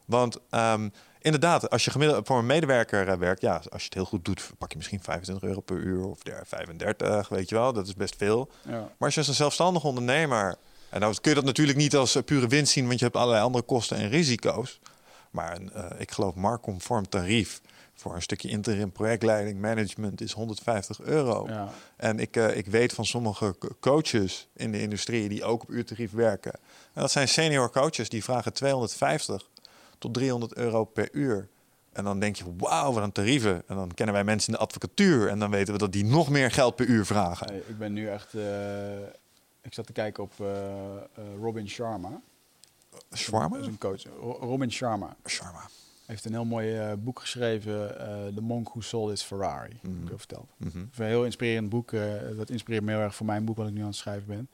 [0.05, 0.89] Want ehm,
[1.27, 4.25] inderdaad, als je gemiddeld voor een medewerker eh, werkt, ja, als je het heel goed
[4.25, 7.87] doet, pak je misschien 25 euro per uur of der 35, weet je wel, dat
[7.87, 8.51] is best veel.
[8.65, 8.71] ja.
[8.71, 10.57] Maar als je als een zelfstandig ondernemer,
[10.91, 13.17] en nou kun je dat natuurlijk niet als eh, pure winst zien, want je hebt
[13.17, 14.81] allerlei andere kosten en risico's.
[15.31, 17.61] Maar een, eh, ik geloof marktconform tarief
[17.95, 21.47] voor een stukje interim projectleiding, management is 150 euro.
[21.49, 21.69] ja.
[21.97, 26.13] En ik, ik weet van sommige co- coaches in de industrie die ook op uurtarief
[26.13, 26.53] werken.
[26.93, 29.43] En dat zijn senior coaches die vragen 250
[29.99, 31.49] tot 300 euro per uur.
[31.93, 33.63] En dan denk je, wauw, wat een tarieven.
[33.67, 35.29] En dan kennen wij mensen in de advocatuur.
[35.29, 37.47] En dan weten we dat die nog meer geld per uur vragen.
[37.47, 38.35] Hey, ik ben nu echt.
[38.35, 38.99] eh,
[39.63, 40.47] ik zat te kijken op eh,
[40.97, 41.03] eh,
[41.41, 42.21] Robin Sharma.
[43.15, 43.57] Shawarma?
[43.57, 44.03] Dat is een coach.
[44.21, 45.69] Ro- Robin Sharma Shawarma.
[46.07, 47.89] heeft een heel mooi boek geschreven.
[48.35, 49.79] The Monk Who Sold His Ferrari.
[50.05, 50.47] Ik al verteld.
[50.57, 50.79] Mhm.
[50.79, 51.91] Een heel inspirerend boek.
[52.37, 54.49] dat inspireert me heel erg voor mijn boek wat ik nu aan het schrijven ben.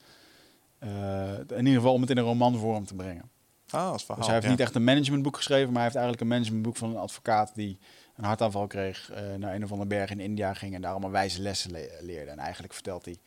[1.57, 3.29] In ieder geval om het in een romanvorm te brengen.
[3.73, 4.15] Ah, als verhaal.
[4.17, 4.51] Dus hij heeft ja.
[4.51, 7.77] niet echt een managementboek geschreven, maar hij heeft eigenlijk een managementboek van een advocaat die
[8.15, 11.11] een hartaanval kreeg, eh, naar een of andere berg in India ging en daar allemaal
[11.11, 12.31] wijze lessen le- leerde.
[12.31, 13.17] En eigenlijk vertelt hij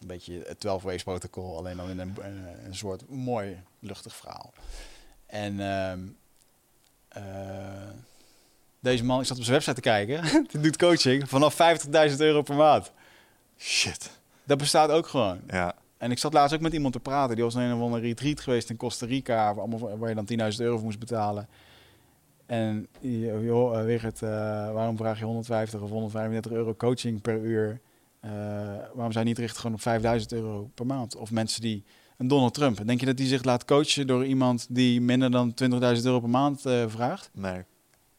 [0.00, 4.16] een beetje het 12 ways protocol, alleen dan in een, een, een soort mooi luchtig
[4.16, 4.52] verhaal.
[5.26, 6.00] En ehm,
[7.08, 7.22] eh,
[8.80, 11.56] deze man, ik zat op zijn website te kijken, die doet coaching vanaf
[12.10, 12.92] 50.000 euro per maand.
[13.58, 14.10] Shit.
[14.44, 15.40] Dat bestaat ook gewoon.
[15.46, 15.74] Ja.
[15.98, 17.34] En ik zat laatst ook met iemand te praten.
[17.34, 19.54] Die was een of andere retreat geweest in Costa Rica.
[19.54, 21.48] Waar, allemaal, waar je dan 10.000 euro voor moest betalen.
[22.46, 24.28] En joh, eh, Wigert, eh,
[24.72, 27.80] waarom vraag je 150 of 135 euro coaching per uur?
[28.20, 28.30] Eh,
[28.94, 31.16] waarom je niet richten gewoon op 5000 euro per maand?
[31.16, 31.84] Of mensen die...
[32.16, 32.86] Een Donald Trump.
[32.86, 36.28] Denk je dat die zich laat coachen door iemand die minder dan 20.000 euro per
[36.28, 37.30] maand vraagt?
[37.32, 37.62] Nee.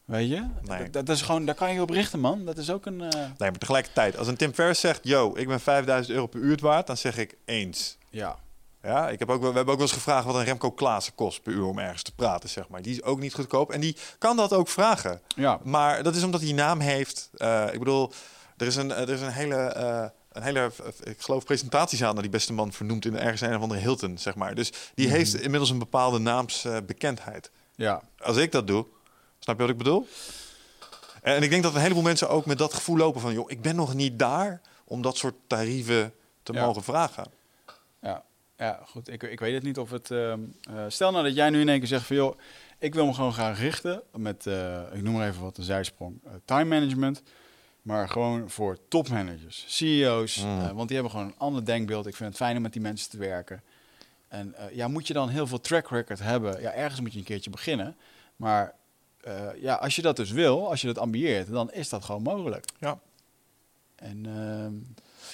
[0.08, 0.46] Weet je?
[0.62, 0.90] Nee.
[0.90, 2.44] Dat, dat is gewoon, daar kan je op richten, man.
[2.44, 3.00] Dat is ook een...
[3.00, 6.40] eh, Nee, maar tegelijkertijd, als een Tim Ferriss zegt, yo, ik ben 5000 euro per
[6.40, 7.96] uur waard, dan zeg ik eens.
[8.10, 8.38] ja.
[8.82, 11.14] Ja, ik heb ook, wel- we hebben ook wel eens gevraagd wat een Remco Klaassen
[11.14, 12.82] kost per uur om ergens te praten, zeg maar.
[12.82, 15.20] Die is ook niet goedkoop en die kan dat ook vragen.
[15.36, 15.60] Ja.
[15.64, 17.30] Maar dat is omdat hij naam heeft.
[17.34, 18.12] Eh, ik bedoel,
[18.56, 22.22] er is een, er is een hele, eh, een hele, eh, ik geloof, presentatieszaal naar
[22.22, 24.54] die beste man vernoemd in ergens een of andere Hilton, zeg maar.
[24.54, 25.16] Dus die Mhm.
[25.16, 27.50] heeft inmiddels een bepaalde naamsbekendheid.
[27.74, 28.02] Ja.
[28.18, 28.86] Als ik dat doe,
[29.48, 30.06] snap je wat ik bedoel?
[31.22, 33.62] En ik denk dat een heleboel mensen ook met dat gevoel lopen van, joh, ik
[33.62, 36.64] ben nog niet daar om dat soort tarieven te Ja.
[36.64, 37.24] mogen vragen.
[38.02, 38.24] Ja.
[38.56, 39.08] Ja, goed.
[39.08, 40.10] Ik, ik weet het niet of het...
[40.10, 42.16] ehm, eh, stel nou dat jij nu in één keer zegt van...
[42.16, 42.38] joh,
[42.78, 44.46] ik wil me gewoon gaan richten met...
[44.46, 46.20] eh, ik noem maar even wat, een zijsprong.
[46.24, 47.22] eh, time management.
[47.82, 50.36] Maar gewoon voor topmanagers, CEO's.
[50.44, 50.60] Mm.
[50.60, 52.06] eh, want die hebben gewoon een ander denkbeeld.
[52.06, 53.62] Ik vind het fijn om met die mensen te werken.
[54.28, 56.60] En ja, moet je dan heel veel track record hebben?
[56.60, 57.96] Ja, ergens moet je een keertje beginnen.
[58.36, 58.74] Maar
[59.20, 61.50] eh, ja, als je dat dus wil, als je dat ambieert...
[61.52, 62.64] dan is dat gewoon mogelijk.
[62.78, 62.98] Ja.
[63.96, 64.74] En ehm,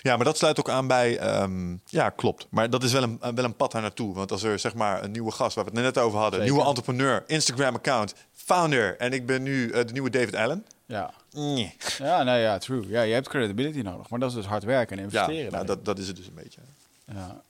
[0.03, 1.19] Ja, maar dat sluit ook aan bij.
[1.19, 2.47] ehm, ja, klopt.
[2.51, 4.15] Maar dat is wel een, wel een pad daar naartoe.
[4.15, 6.53] Want als er zeg maar een nieuwe gast, waar we het net over hadden, Zeker.
[6.55, 8.97] nieuwe entrepreneur, Instagram-account, founder.
[8.97, 10.67] En ik ben nu eh, de nieuwe David Allen.
[10.87, 11.77] ja, Nee.
[11.99, 12.89] Ja, nou ja, true.
[12.89, 15.37] Ja, je hebt credibility nodig, maar dat is dus hard werken en Ja, investeren.
[15.41, 15.67] nou, daarin.
[15.67, 16.61] dat, dat is het dus een beetje.
[17.07, 17.43] ja.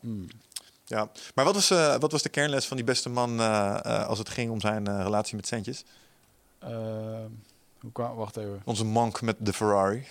[0.00, 0.26] Hmm.
[0.90, 1.10] Ja.
[1.34, 4.18] Maar wat was, eh, wat was de kernles van die beste man eh, eh, als
[4.18, 5.84] het ging om zijn relatie met centjes?
[7.80, 8.62] Hoe kwam, wacht even.
[8.64, 10.06] Onze monk met de Ferrari.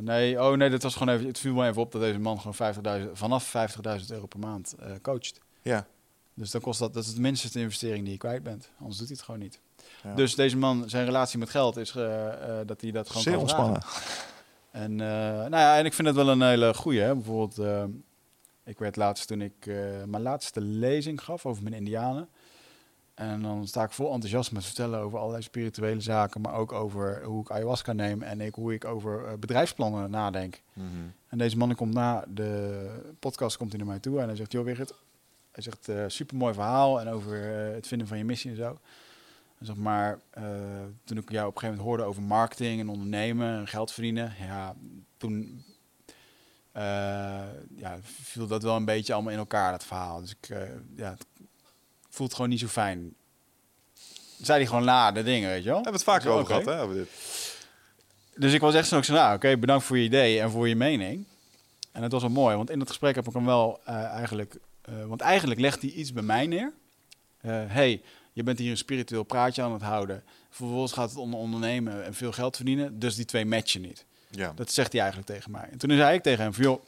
[0.00, 1.26] Nee, oh nee, dat was gewoon even.
[1.26, 2.74] Het viel me even op dat deze man gewoon
[3.06, 3.52] 50.000 vanaf
[4.00, 5.40] 50.000 euro per maand coacht.
[5.62, 5.86] Ja.
[6.34, 8.70] Dus dan kost dat, dat is het minste de investering die je kwijt bent.
[8.78, 9.60] Anders doet hij het gewoon niet.
[10.02, 10.14] Ja.
[10.14, 11.92] Dus deze man, zijn relatie met geld is
[12.66, 13.40] dat hij dat gewoon Zeer dragen.
[13.40, 13.82] ontspannen.
[14.70, 17.00] En, nou ja, en ik vind het wel een hele goeie.
[17.00, 17.14] Hè?
[17.14, 17.90] Bijvoorbeeld,
[18.64, 19.76] ik werd laatst toen ik eh,
[20.06, 22.28] mijn laatste lezing gaf over mijn indianen.
[23.14, 27.24] En dan sta ik vol enthousiasme te vertellen over allerlei spirituele zaken, maar ook over
[27.24, 30.60] hoe ik ayahuasca neem en ik, hoe ik over eh, bedrijfsplannen nadenk.
[30.72, 30.88] Mhm.
[31.28, 32.88] En deze man komt na de
[33.18, 34.94] podcast komt hij naar mij toe en hij zegt, joh Wigert,
[35.50, 37.36] hij zegt, eh supermooi verhaal en over
[37.74, 38.78] het vinden van je missie en zo.
[39.58, 40.18] En zeg maar,
[41.04, 44.32] toen ik jou op een gegeven moment hoorde over marketing en ondernemen en geld verdienen,
[44.38, 44.74] ja,
[45.16, 45.64] toen
[46.74, 46.82] eh,
[47.76, 50.20] ja, viel dat wel een beetje allemaal in elkaar, dat verhaal.
[50.20, 50.58] Dus ik, eh,
[50.96, 51.26] ja, het
[52.08, 53.14] voelt gewoon niet zo fijn.
[54.40, 55.82] Zei hij gewoon na de dingen, weet je wel?
[55.82, 56.82] Hebben we het vaker over gehad, hè?
[56.82, 57.08] Over dit.
[58.36, 61.26] Dus ik was echt zo, nou oké, bedankt voor je idee en voor je mening.
[61.92, 64.58] En het was wel mooi, want in dat gesprek heb ik hem wel eh, eigenlijk...
[65.06, 66.72] want eigenlijk legt hij iets bij mij neer.
[67.46, 68.02] Hey,
[68.32, 70.24] je bent hier een spiritueel praatje aan het houden.
[70.50, 72.98] Vervolgens gaat het om ondernemen en veel geld verdienen.
[72.98, 74.06] Dus die twee matchen niet.
[74.36, 74.52] Ja.
[74.54, 75.68] Dat zegt hij eigenlijk tegen mij.
[75.70, 76.84] En toen zei ik tegen hem van, joh,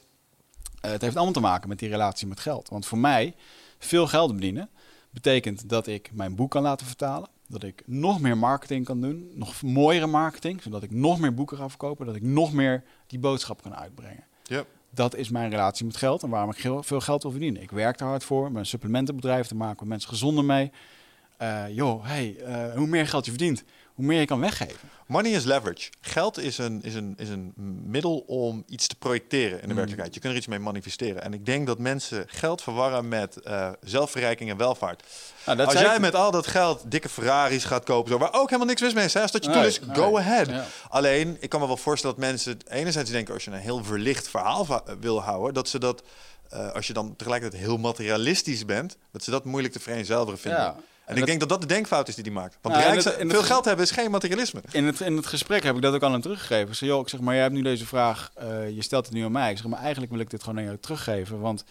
[0.81, 2.69] eh, het heeft allemaal te maken met die relatie met geld.
[2.69, 3.35] Want voor mij,
[3.77, 4.69] veel geld verdienen
[5.09, 7.29] betekent dat ik mijn boek kan laten vertalen.
[7.47, 9.31] Dat ik nog meer marketing kan doen.
[9.33, 10.61] Nog mooiere marketing.
[10.61, 12.05] Zodat ik nog meer boeken ga verkopen.
[12.05, 14.23] Dat ik nog meer die boodschap kan uitbrengen.
[14.43, 14.63] Ja.
[14.89, 17.61] Dat is mijn relatie met geld en waarom ik heel veel geld wil verdienen.
[17.61, 18.51] Ik werk er hard voor.
[18.51, 20.71] Mijn supplementenbedrijf, daar maken mensen gezonder mee.
[21.37, 23.63] Eh, joh, hey, eh, hoe meer geld je verdient,
[23.97, 24.89] hoe meer je kan weggeven.
[25.07, 25.89] Money is leverage.
[26.01, 27.53] Geld is een, is, een, is een
[27.85, 29.73] middel om iets te projecteren in de Mm.
[29.75, 30.13] werkelijkheid.
[30.13, 31.21] Je kunt er iets mee manifesteren.
[31.23, 35.03] En ik denk dat mensen geld verwarren met eh, zelfverrijking en welvaart.
[35.45, 38.33] Nou, dat Als jij ik- met al dat geld dikke Ferraris gaat kopen, zo, waar
[38.33, 39.95] ook helemaal niks mis mee is, hè, als dat je Nee, is, nee.
[39.95, 40.47] go ahead.
[40.47, 40.65] Ja.
[40.89, 44.29] Alleen, ik kan me wel voorstellen dat mensen enerzijds denken, als je een heel verlicht
[44.29, 46.03] verhaal wil houden, dat ze dat,
[46.49, 50.61] eh, als je dan tegelijkertijd heel materialistisch bent, dat ze dat moeilijk te vereenzelvigen vinden.
[50.61, 50.75] Ja.
[51.07, 52.57] En, En ik denk dat dat de denkfout is die die maakt.
[52.61, 54.61] Want Nou, rijk het- het- veel geld hebben is geen materialisme.
[54.71, 56.67] In het, in het gesprek heb ik dat ook aan hem teruggegeven.
[56.67, 59.13] Ik zei, joh, ik zeg maar, jij hebt nu deze vraag, eh, je stelt het
[59.15, 59.51] nu aan mij.
[59.51, 61.39] Ik zeg, maar eigenlijk wil ik dit gewoon aan jou teruggeven.
[61.39, 61.63] Want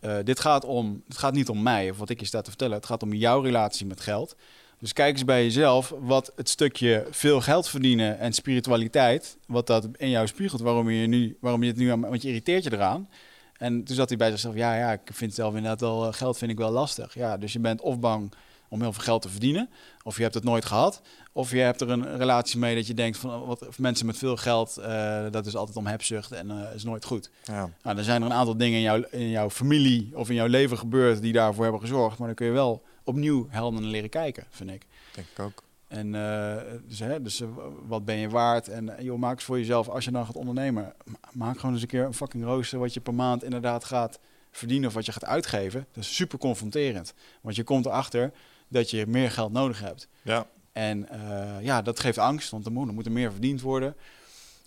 [0.00, 2.50] eh, dit gaat om, het gaat niet om mij of wat ik je sta te
[2.50, 2.76] vertellen.
[2.76, 4.36] Het gaat om jouw relatie met geld.
[4.78, 9.88] Dus kijk eens bij jezelf wat het stukje veel geld verdienen en spiritualiteit, wat dat
[9.96, 12.72] in jou spiegelt, waarom je, nu, waarom je het nu aan, want je irriteert je
[12.72, 13.08] eraan.
[13.56, 16.38] En toen zat hij bij zichzelf, ja, ja, ik vind zelf inderdaad wel, eh, geld
[16.38, 17.14] vind ik wel lastig.
[17.14, 18.32] Ja, dus je bent of bang
[18.74, 19.70] om heel veel geld te verdienen,
[20.02, 21.00] of je hebt het nooit gehad,
[21.32, 24.36] of je hebt er een relatie mee dat je denkt van, wat, mensen met veel
[24.36, 27.30] geld, eh, dat is altijd om hebzucht en eh, is nooit goed.
[27.44, 27.70] Ja.
[27.82, 30.46] Nou, dan zijn er een aantal dingen in jouw, in jouw familie of in jouw
[30.46, 34.10] leven gebeurd die daarvoor hebben gezorgd, maar dan kun je wel opnieuw helder naar leren
[34.10, 34.86] kijken, vind ik.
[35.14, 35.62] Denk ik ook.
[35.88, 37.42] En eh, dus, hè, dus
[37.86, 38.68] wat ben je waard?
[38.68, 41.82] En joh, maak eens voor jezelf, als je dan gaat ondernemen, ma- maak gewoon eens
[41.82, 44.18] een keer een fucking rooster wat je per maand inderdaad gaat
[44.50, 45.86] verdienen of wat je gaat uitgeven.
[45.92, 47.14] Dat is super confronterend.
[47.40, 48.32] Want je komt erachter
[48.74, 50.08] dat je meer geld nodig hebt.
[50.22, 50.46] Ja.
[50.72, 53.96] En eh, ja, dat geeft angst, want er moet, er moet er meer verdiend worden.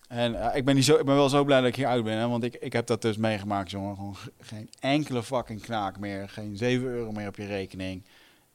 [0.08, 2.04] En eh, ik, ben niet zo, ik ben wel zo blij dat ik hier uit
[2.04, 3.96] ben, hè, want ik, ik heb dat dus meegemaakt, jongen.
[3.96, 8.04] Gewoon ge- geen enkele fucking knaak meer, geen 7 euro meer op je rekening.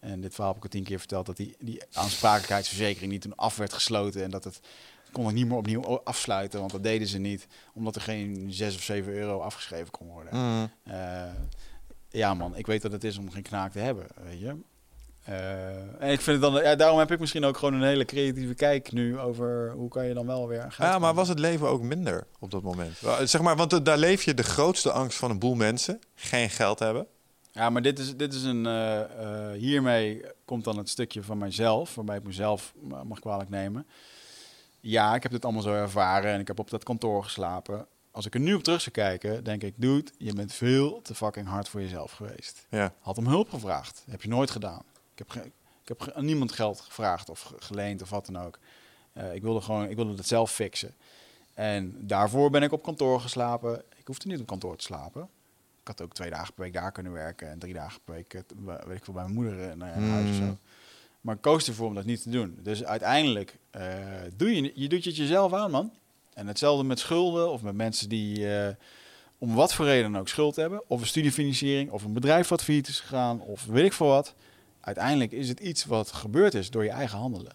[0.01, 3.35] En dit verhaal heb ik al tien keer verteld, dat die, die aansprakelijkheidsverzekering niet toen
[3.37, 4.23] af werd gesloten.
[4.23, 4.61] En dat het
[5.12, 7.47] kon ik niet meer opnieuw afsluiten, want dat deden ze niet.
[7.74, 10.37] Omdat er geen 6 of 7 euro afgeschreven kon worden.
[10.37, 10.70] Mm.
[10.93, 11.23] Eh,
[12.09, 14.57] ja man, ik weet dat het is om geen knaak te hebben, weet je.
[15.24, 15.66] Eh,
[16.03, 18.55] en ik vind het dan, ja, daarom heb ik misschien ook gewoon een hele creatieve
[18.55, 21.69] kijk nu over hoe kan je dan wel weer geld Ja, maar was het leven
[21.69, 23.01] ook minder op dat moment?
[23.01, 26.01] Wel, Zeg maar, want eh, daar leef je de grootste angst van een boel mensen.
[26.15, 27.07] Geen geld hebben.
[27.53, 28.66] Ja, maar dit is, dit is een.
[28.66, 33.51] eh, eh, hiermee komt dan het stukje van mijzelf, waarbij ik mezelf ma- mag kwalijk
[33.51, 33.86] nemen.
[34.81, 37.86] Ja, ik heb dit allemaal zo ervaren en ik heb op dat kantoor geslapen.
[38.11, 41.15] als ik er nu op terug zou kijken, denk ik, dude, je bent veel te
[41.15, 42.66] fucking hard voor jezelf geweest.
[42.69, 42.93] Ja.
[43.01, 44.05] Had om hulp gevraagd.
[44.11, 44.82] heb je nooit gedaan.
[45.12, 45.44] Ik heb, ge-
[45.82, 48.59] ik heb ge- aan niemand geld gevraagd of ge- geleend of wat dan ook.
[49.12, 50.94] Eh, ik wilde gewoon, ik wilde het zelf fixen.
[51.55, 53.82] En daarvoor ben ik op kantoor geslapen.
[53.97, 55.22] Ik hoefde niet op kantoor te slapen.
[55.80, 58.32] Ik had ook twee dagen per week daar kunnen werken en drie dagen per week,
[58.86, 60.43] weet ik veel, bij mijn moeder in, eh, in huis of zo.
[60.43, 60.59] Mm.
[61.20, 62.59] Maar ik koos ervoor om dat niet te doen.
[62.62, 63.84] Dus uiteindelijk eh,
[64.36, 65.93] doe je, je doet het jezelf aan, man.
[66.34, 68.47] En hetzelfde met schulden of met mensen die
[69.39, 70.82] om wat voor reden ook schuld hebben.
[70.86, 74.34] Of een studiefinanciering, of een bedrijf wat failliet is gegaan, of weet ik veel wat.
[74.82, 77.52] Uiteindelijk is het iets wat gebeurd is door je eigen handelen.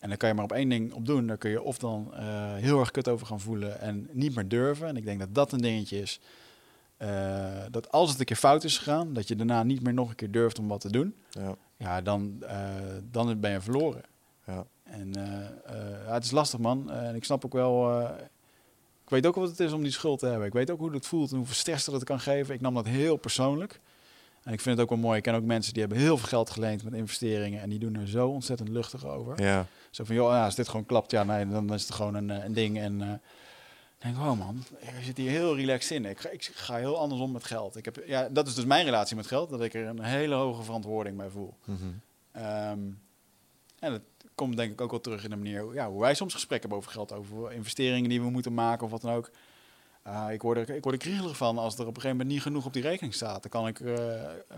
[0.00, 1.26] En dan kan je maar op één ding op doen.
[1.26, 4.48] Daar kun je of dan eh, heel erg kut over gaan voelen en niet meer
[4.48, 4.86] durven.
[4.88, 6.20] En ik denk dat dat een dingetje is.
[6.96, 10.08] eh, dat als het een keer fout is gegaan, dat je daarna niet meer nog
[10.08, 11.14] een keer durft om wat te doen.
[11.30, 11.54] Ja.
[11.76, 12.68] Ja, dan, eh,
[13.10, 14.02] dan ben je verloren.
[14.46, 14.66] Ja.
[14.82, 15.12] En
[16.06, 16.90] ja, het is lastig, man.
[16.90, 18.00] En ik snap ook wel.
[19.04, 20.46] ik weet ook wat het is om die schuld te hebben.
[20.46, 22.54] Ik weet ook hoe het voelt en hoeveel stress dat het kan geven.
[22.54, 23.80] Ik nam dat heel persoonlijk.
[24.44, 25.16] En ik vind het ook wel mooi.
[25.16, 27.60] Ik ken ook mensen die hebben heel veel geld geleend met investeringen.
[27.60, 29.42] En die doen er zo ontzettend luchtig over.
[29.42, 29.66] Ja.
[29.90, 32.30] Zo van, joh, ja, als dit gewoon klapt, ja, nee, dan is het gewoon een,
[32.30, 32.78] eh, een ding.
[32.78, 33.20] En
[33.98, 36.04] ik denk, oh man, ik zit hier heel relaxed in.
[36.04, 37.76] Ik ga, ik ga heel anders om met geld.
[37.76, 40.34] Ik heb, ja, dat is dus mijn relatie met geld, dat ik er een hele
[40.34, 41.54] hoge verantwoording bij voel.
[41.64, 41.78] Mhm.
[42.32, 42.80] Ehm,
[43.78, 44.00] en dat
[44.34, 46.88] komt denk ik ook wel terug in de manier ja, hoe wij soms gesprekken hebben
[46.88, 49.30] over geld, over investeringen die we moeten maken of wat dan ook.
[50.06, 52.28] Ah, ik, word er, ik word er kriegelig van als er op een gegeven moment
[52.28, 53.42] niet genoeg op die rekening staat.
[53.42, 53.96] Dan kan ik, eh,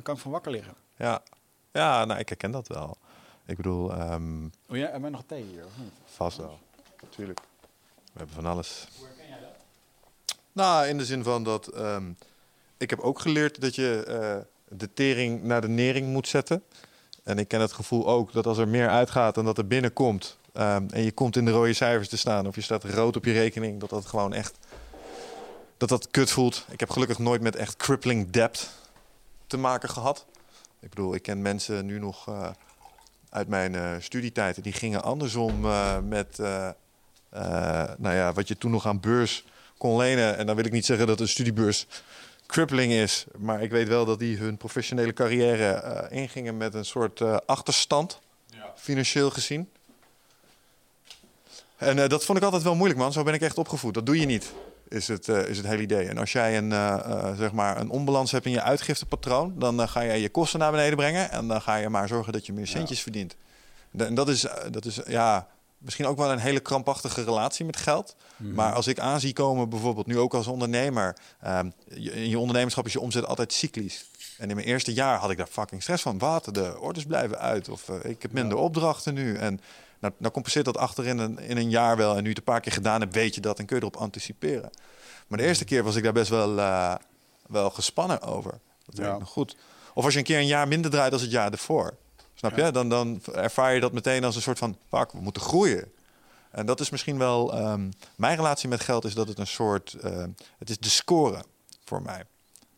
[0.02, 0.74] kan ik van wakker liggen.
[0.97, 1.23] Ja.
[1.73, 2.97] Ja, nou, ik herken dat wel.
[3.47, 5.64] Ik bedoel, ehm, Oh ja, hebben wij nog thee hier?
[5.64, 5.93] Of niet?
[6.05, 6.59] vast wel.
[7.09, 7.40] Tuurlijk.
[8.12, 8.89] We hebben van alles.
[8.98, 10.36] Hoe herken jij dat?
[10.52, 12.10] Nou, in de zin van dat ehm,
[12.77, 16.62] ik heb ook geleerd dat je eh, de tering naar de nering moet zetten.
[17.23, 20.36] En ik ken het gevoel ook dat als er meer uitgaat dan dat er binnenkomt.
[20.52, 23.24] ehm, en je komt in de rode cijfers te staan of je staat rood op
[23.24, 24.59] je rekening, dat dat gewoon echt
[25.77, 26.65] dat dat kut voelt.
[26.70, 28.70] Ik heb gelukkig nooit met echt crippling debt
[29.47, 30.27] te maken gehad.
[30.81, 32.51] Ik bedoel, ik ken mensen nu nog eh,
[33.31, 36.39] uit mijn eh studietijden die gingen andersom eh, met
[37.98, 39.44] nou ja, wat je toen nog aan beurs
[39.78, 40.36] kon lenen.
[40.36, 41.86] En dan wil ik niet zeggen dat een studiebeurs
[42.47, 43.24] crippling is.
[43.36, 48.73] Maar ik weet wel dat die hun professionele carrière ingingen met een soort achterstand, Ja.
[48.77, 49.70] financieel gezien.
[51.77, 53.12] En dat vond ik altijd wel moeilijk, man.
[53.12, 53.94] Zo ben ik echt opgevoed.
[53.94, 54.53] Dat doe je niet,
[54.89, 56.09] is het, eh, is het hele idee.
[56.09, 59.59] En als jij een, eh, zeg maar een onbalans hebt in je uitgiftepatroon...
[59.59, 61.31] dan ga je je kosten naar beneden brengen...
[61.31, 63.37] en dan ga je maar zorgen dat je meer centjes verdient.
[63.97, 65.47] En dat is, dat is ja,
[65.79, 68.17] misschien ook wel een hele krampachtige relatie met geld.
[68.37, 68.55] Mhm.
[68.55, 71.17] Maar als ik aan zie komen, bijvoorbeeld nu ook als ondernemer...
[71.41, 74.05] ehm, je, in je ondernemerschap is je omzet altijd cyclisch.
[74.39, 76.19] En in mijn eerste jaar had ik daar fucking stress van.
[76.19, 77.69] Wat, de orders blijven uit.
[77.69, 79.37] Of ik heb minder opdrachten nu.
[79.37, 79.61] En
[80.01, 82.10] nou, nou compenseert dat achter in een, in een jaar wel.
[82.10, 83.59] En nu je het een paar keer gedaan hebt, weet je dat.
[83.59, 84.70] En kun je erop anticiperen.
[85.27, 86.94] Maar de eerste keer was ik daar best wel, eh,
[87.48, 88.59] wel gespannen over.
[88.85, 89.18] Dat Ja.
[89.18, 89.56] nog goed.
[89.94, 91.97] Of als je een keer een jaar minder draait dan het jaar ervoor.
[92.35, 92.66] Snap Ja.
[92.66, 92.73] je?
[92.73, 94.77] Dan, dan ervaar je dat meteen als een soort van...
[94.89, 95.93] Fuck, we moeten groeien.
[96.51, 97.55] En dat is misschien wel...
[97.55, 99.93] ehm, mijn relatie met geld is dat het een soort...
[99.93, 100.24] eh,
[100.59, 101.44] het is de score
[101.85, 102.24] voor mij.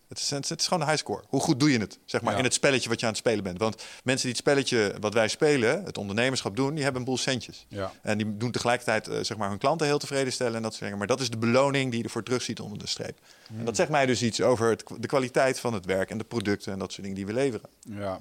[0.08, 1.22] Het is, het is gewoon een high score.
[1.28, 2.38] Hoe goed doe je het, zeg maar, Ja.
[2.38, 3.58] in het spelletje wat je aan het spelen bent.
[3.58, 3.74] Want
[4.04, 6.74] mensen die het spelletje wat wij spelen, het ondernemerschap doen...
[6.74, 7.66] die hebben een boel centjes.
[7.68, 7.92] Ja.
[8.02, 10.82] En die doen tegelijkertijd eh, zeg maar, hun klanten heel tevreden stellen en dat soort
[10.84, 10.98] dingen.
[10.98, 13.18] Maar dat is de beloning die je ervoor terugziet onder de streep.
[13.58, 16.24] En dat zegt mij dus iets over het, de kwaliteit van het werk en de
[16.24, 17.68] producten en dat soort dingen die we leveren.
[17.82, 18.20] ja.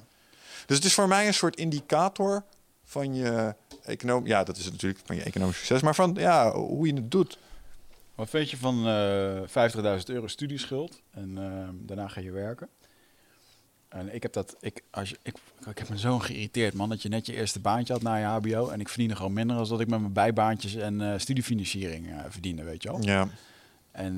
[0.66, 2.44] Dus het is voor mij een soort indicator
[2.86, 4.26] van je econoom.
[4.26, 7.38] Ja, dat is natuurlijk van je economisch succes, maar van ja, hoe je het doet.
[8.18, 12.69] Wat vind je van eh 50.000 euro studieschuld en eh, daarna ga je werken?
[13.88, 15.35] En ik heb dat, ik, als je, ik,
[15.69, 18.26] ik heb me zo geïrriteerd man, dat je net je eerste baantje had na je
[18.26, 22.10] HBO en ik verdiende gewoon minder dan dat ik met mijn bijbaantjes en eh, studiefinanciering
[22.10, 23.02] eh, verdiende, weet je wel.
[23.02, 23.27] Ja,
[23.91, 24.18] En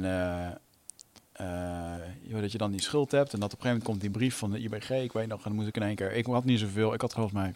[2.22, 4.10] joh, dat je dan die schuld hebt en dat op een gegeven moment komt die
[4.10, 6.26] brief van de IBG, ik weet nog, en dan moest ik in één keer, ik
[6.26, 7.54] had niet zoveel, ik had volgens mij,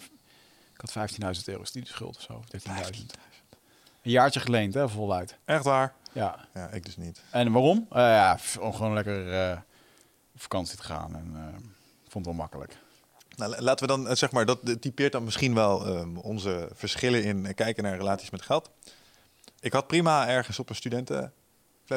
[0.74, 2.46] ik had 15.000 euro studieschuld of zo, of
[2.92, 3.33] 13.000.
[4.04, 5.38] Een jaartje geleend, hè, voluit.
[5.46, 5.94] echt waar.
[6.12, 7.22] Ja, Ja, ik dus niet.
[7.30, 7.88] en waarom?
[7.90, 9.58] Eh, ja, om gewoon lekker eh,
[10.34, 11.16] op vakantie te gaan.
[11.16, 11.42] En eh,
[12.08, 12.78] vond het wel makkelijk.
[13.36, 17.24] Nou, la- laten we dan, zeg maar, dat typeert dan misschien wel ehm, onze verschillen
[17.24, 18.70] in kijken naar relaties met geld.
[19.60, 21.32] Ik had prima ergens op een studentenflat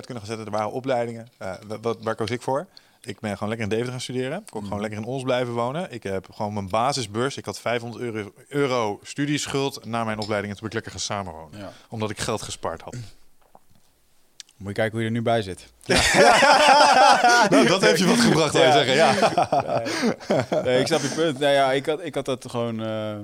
[0.04, 0.46] kunnen gaan zetten.
[0.46, 1.28] Er waren opleidingen.
[1.38, 2.66] Eh, wa- wat, waar koos ik voor?
[3.06, 4.38] Ik ben gewoon lekker in Deventer gaan studeren.
[4.38, 5.92] Ik kon gewoon lekker in ons blijven wonen.
[5.92, 7.36] Ik heb gewoon mijn basisbeurs.
[7.36, 10.52] Ik had 500 euro, euro studieschuld na mijn opleiding.
[10.52, 11.58] En toen ben ik lekker gaan samenwonen.
[11.60, 11.72] Ja.
[11.88, 12.96] Omdat ik geld gespaard had.
[14.56, 15.72] Moet je kijken hoe je er nu bij zit.
[17.50, 19.12] nou, dat heeft je wat gebracht, zou je Ja.
[19.12, 19.40] zeggen.
[20.48, 20.62] Ja.
[20.62, 21.38] nee, ik snap je punt.
[21.38, 22.80] Nou ja, ik had, ik had dat gewoon...
[22.82, 23.18] eh, eh,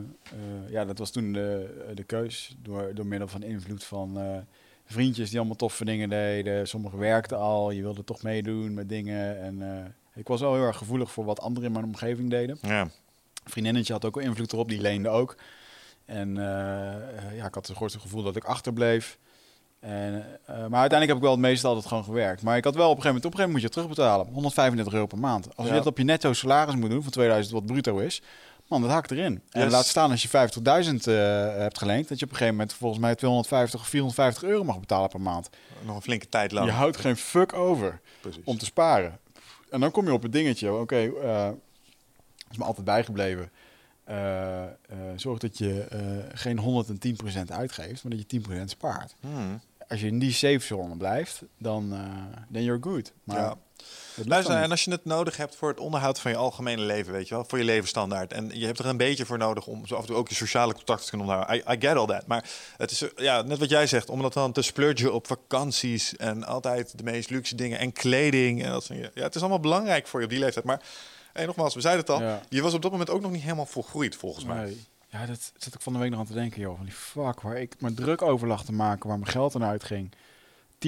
[0.69, 4.37] ja, dat was toen de, de keus door, door middel van invloed van eh,
[4.93, 6.69] vriendjes die allemaal toffe dingen deden.
[6.69, 9.41] Sommigen werkten al, je wilde toch meedoen met dingen.
[9.41, 12.59] En eh, ik was wel heel erg gevoelig voor wat anderen in mijn omgeving deden.
[12.63, 12.89] Ja.
[13.45, 15.37] Vriendinnetje had ook wel invloed erop, die leende ook.
[16.05, 19.19] En eh, ja, ik had het gevoel dat ik achterbleef.
[19.81, 20.15] En,
[20.47, 22.43] eh, maar uiteindelijk heb ik wel het meeste altijd gewoon gewerkt.
[22.43, 24.35] Maar ik had wel op een gegeven moment, op een gegeven moment moet je terugbetalen.
[24.35, 25.57] 135 euro per maand.
[25.57, 28.23] Als je dat op je netto salaris moet doen van 2000 wat bruto is,
[28.73, 29.43] man, dat hakt erin.
[29.51, 31.15] En laat staan als je 50.000 eh,
[31.57, 34.81] hebt geleend, dat je op een gegeven moment volgens mij 250 of 450 euro mag
[34.81, 35.51] betalen per maand.
[35.85, 36.67] Nog een flinke tijd lang.
[36.67, 38.45] Je houdt geen fuck over Precies.
[38.45, 39.19] om te sparen.
[39.71, 40.73] En dan kom je op het dingetje.
[40.73, 41.51] Oké, eh,
[42.51, 43.51] is me altijd bijgebleven.
[44.05, 44.63] Eh,
[45.17, 45.87] zorg dat je
[46.33, 49.15] geen 110% uitgeeft, maar dat je 10% spaart.
[49.21, 49.61] Hmm.
[49.89, 51.95] Als je in die safe zone blijft, dan
[52.53, 53.13] then you're good.
[53.25, 53.57] Maar Ja.
[54.25, 57.29] Luister, en als je het nodig hebt voor het onderhoud van je algemene leven, weet
[57.29, 58.33] je wel, voor je levensstandaard.
[58.33, 60.35] En je hebt er een beetje voor nodig om zo af en toe ook je
[60.35, 61.73] sociale contacten te kunnen onderhouden.
[61.73, 62.27] I, I get all that.
[62.27, 62.45] Maar
[62.77, 66.17] het is, eh, ja, net wat jij zegt, om dat dan te splurgen op vakanties
[66.17, 68.63] en altijd de meest luxe dingen en kleding.
[68.65, 70.65] En dat soort, ja, het is allemaal belangrijk voor je op die leeftijd.
[70.65, 70.81] Maar
[71.33, 72.41] hey, nogmaals, we zeiden het al, Ja.
[72.49, 74.65] je was op dat moment ook nog niet helemaal volgroeid, volgens mij.
[74.65, 74.85] Nee.
[75.09, 76.77] Ja, dat zat ik van de week nog aan te denken, joh.
[76.77, 79.65] Van die fuck, waar ik me druk over lag te maken, waar mijn geld aan
[79.65, 80.13] uitging.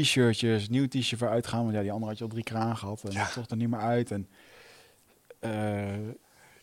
[0.03, 3.03] T-shirtjes, nieuw t-shirt voor uitgaan, want ja, die andere had je al drie keer aangehad.
[3.03, 4.11] En dat zocht er niet meer uit.
[4.11, 4.29] En,
[5.41, 5.51] eh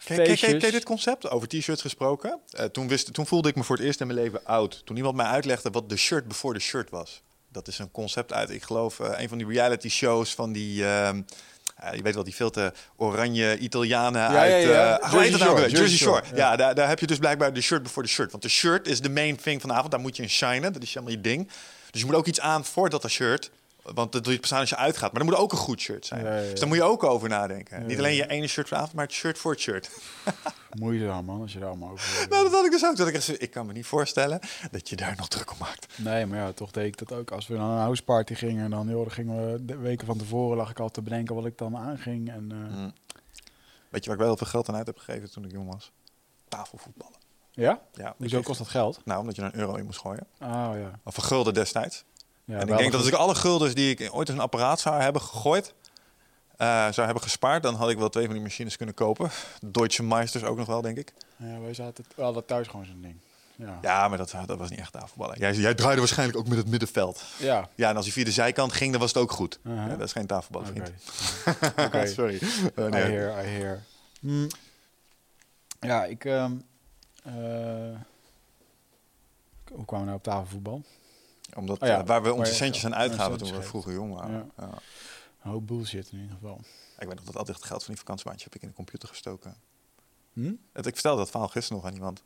[0.03, 1.29] Ken, je dit concept?
[1.29, 2.39] Over t-shirts gesproken.
[2.49, 4.81] Eh, toen, wist, toen voelde ik me voor het eerst in mijn leven oud.
[4.85, 7.21] Toen iemand mij uitlegde wat de shirt before the shirt was.
[7.51, 10.85] Dat is een concept uit, ik geloof, eh, een van die reality shows van die...
[10.85, 11.21] ehm,
[11.75, 14.63] eh, je weet wel, die veel te oranje Italianen Ja, uit...
[14.63, 14.97] ja, ja.
[14.97, 15.31] dat nou?
[15.31, 15.61] Shore, weer?
[15.61, 16.23] Jersey Jersey Shore.
[16.29, 16.55] Ja, ja.
[16.55, 18.31] daar, daar heb je dus blijkbaar de shirt before the shirt.
[18.31, 19.91] Want de shirt is de main thing van de avond.
[19.91, 20.73] Daar moet je in shinen.
[20.73, 21.49] Dat is helemaal je ding.
[21.91, 23.51] Dus je moet ook iets aan voordat dat shirt...
[23.81, 25.11] Want dat doe je pas aan als je uitgaat.
[25.11, 26.23] Maar dan moet ook een goed shirt zijn.
[26.49, 27.85] Dus daar moet je ook over nadenken.
[27.85, 29.89] Niet alleen je ene shirt vanavond, maar het shirt voor het shirt.
[30.79, 32.27] Moeizaam, man, als je daar allemaal over...
[32.29, 32.97] Nou, dat had ik dus ook.
[32.97, 34.39] Dat ik, ik kan me niet voorstellen
[34.71, 35.97] dat je daar nog druk om maakt.
[35.97, 37.31] Nee, maar ja, toch deed ik dat ook.
[37.31, 40.57] Als we naar een houseparty gingen, dan, joh, dan gingen we de weken van tevoren
[40.57, 42.29] lag ik al te bedenken wat ik dan aanging.
[42.29, 42.93] En, eh, Mm.
[43.89, 45.71] Weet je waar ik wel heel veel geld aan uit heb gegeven toen ik jong
[45.73, 45.91] was?
[46.47, 47.19] Tafelvoetballen.
[47.51, 47.79] Ja?
[47.93, 48.99] Ja, Hoezo kost dat geld?
[49.05, 50.27] Nou, omdat je er een euro in moest gooien.
[50.41, 50.99] Oh ja.
[51.03, 52.03] Of een gulden destijds.
[52.45, 54.41] ja en ik wel denk dat als ik alle guldens die ik ooit in een
[54.41, 55.73] apparaat zou hebben gegooid,
[56.57, 59.29] eh, zou hebben gespaard, dan had ik wel twee van die machines kunnen kopen.
[59.65, 61.13] Deutsche Meisters ook nog wel, denk ik.
[61.35, 63.15] Ja, wij zaten we hadden thuis gewoon zo'n ding.
[63.55, 63.79] Ja.
[63.81, 65.39] Ja, maar dat, dat was niet echt tafelballen.
[65.39, 67.23] Jij, jij draaide waarschijnlijk ook met het middenveld.
[67.37, 67.69] Ja.
[67.75, 69.59] Ja, en als hij via de zijkant ging, dan was het ook goed.
[69.63, 69.87] Uh-huh.
[69.87, 70.91] Ja, dat is geen tafelbal, vriend.
[71.85, 72.07] Oké.
[72.17, 72.39] Sorry.
[72.75, 73.83] Eh, I hear, I hear.
[74.19, 74.47] Hm.
[75.79, 76.25] Ja, ik...
[76.25, 76.57] ehm, eh,
[79.71, 80.83] hoe kwamen we nou op tafelvoetbal?
[81.55, 84.13] Omdat Oh ja, eh, waar we onze je centjes aan uitgaven toen we vroeger jong
[84.13, 84.51] waren.
[84.57, 84.69] Ja.
[85.43, 86.59] Een hoop bullshit in ieder geval.
[86.99, 89.07] Ik weet nog dat altijd het geld van die vakantiebaantje heb ik in de computer
[89.07, 89.55] gestoken.
[90.33, 90.53] Hm?
[90.71, 92.23] Het, ik vertelde dat verhaal gisteren nog aan iemand.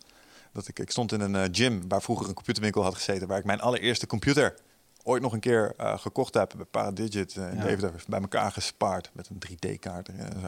[0.52, 3.28] Dat ik, ik stond in een eh, gym waar vroeger een computerwinkel had gezeten.
[3.28, 4.56] Waar ik mijn allereerste computer
[5.04, 6.54] ooit nog een keer eh, gekocht heb.
[6.56, 7.64] Bij Paradigit eh, Ja.
[7.64, 8.04] Deventer.
[8.08, 10.48] Bij elkaar gespaard met een 3D-kaart erin en zo.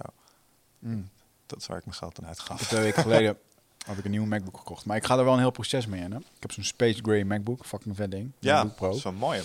[0.79, 1.01] Hm.
[1.45, 2.67] Dat is waar ik mijn geld aan uitgaf.
[2.67, 3.37] twee weken geleden
[3.87, 4.85] heb ik een nieuwe MacBook gekocht.
[4.85, 6.11] Maar ik ga er wel een heel proces mee in.
[6.11, 6.17] Hè?
[6.17, 8.31] Ik heb zo'n Space Gray MacBook, fucking vet ding.
[8.39, 8.87] Ja, MacBook Pro.
[8.87, 9.41] dat is wel mooi.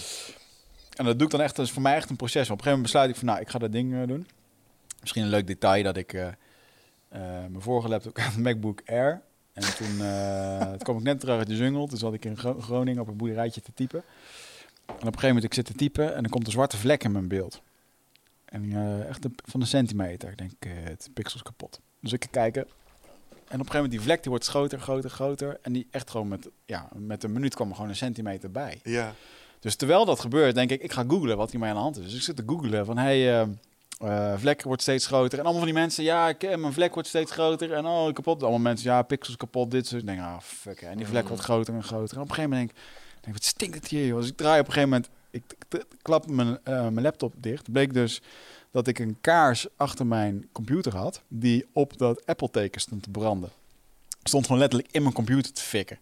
[0.96, 2.50] En dat doe ik dan echt, dat is voor mij echt een proces.
[2.50, 4.26] Op een gegeven moment besluit ik van, nou, ik ga dat ding eh, doen.
[5.00, 6.34] Misschien een leuk detail dat ik eh, eh,
[7.48, 9.20] mijn vorige laptop had een MacBook Air.
[9.52, 9.96] En toen,
[10.68, 11.88] toen kwam ik net terug uit de jungle.
[11.88, 14.02] Toen zat ik in Gro- Groningen op een boerderijtje te typen.
[14.86, 17.04] En op een gegeven moment, ik zit te typen en er komt een zwarte vlek
[17.04, 17.62] in mijn beeld.
[18.44, 18.72] En
[19.08, 20.30] echt een- van een centimeter.
[20.30, 20.52] Ik denk,
[20.88, 21.80] het pixels kapot.
[22.00, 22.66] Dus ik ga kijken.
[23.52, 25.58] En op een gegeven moment, die vlek die wordt groter, groter, groter.
[25.62, 28.80] En die echt gewoon met, ja, met een minuut kwam er gewoon een centimeter bij.
[28.82, 29.14] Ja.
[29.60, 32.04] Dus terwijl dat gebeurt, denk ik, ik ga googlen wat hiermee aan de hand is.
[32.04, 33.48] Dus ik zit te googlen van, hey, eh,
[33.98, 35.38] eh, vlek wordt steeds groter.
[35.38, 37.72] En allemaal van die mensen, ja, ik, eh, mijn vlek wordt steeds groter.
[37.72, 38.42] En oh, kapot.
[38.42, 40.00] Allemaal mensen, ja, pixels kapot, dit soort.
[40.00, 40.80] Ik denk, ah, fuck.
[40.80, 40.86] hè.
[40.86, 41.28] En die vlek Mm.
[41.28, 42.16] wordt groter en groter.
[42.16, 42.80] En op een gegeven moment denk
[43.16, 44.20] ik, denk, wat stinkt het hier, joh.
[44.20, 45.42] Dus ik draai op een gegeven moment, ik
[46.02, 47.72] klap mijn, mijn laptop dicht.
[47.72, 48.20] Bleek dus
[48.72, 53.50] dat ik een kaars achter mijn computer had, die op dat Apple-teken stond te branden.
[54.22, 55.98] Stond gewoon letterlijk in mijn computer te fikken.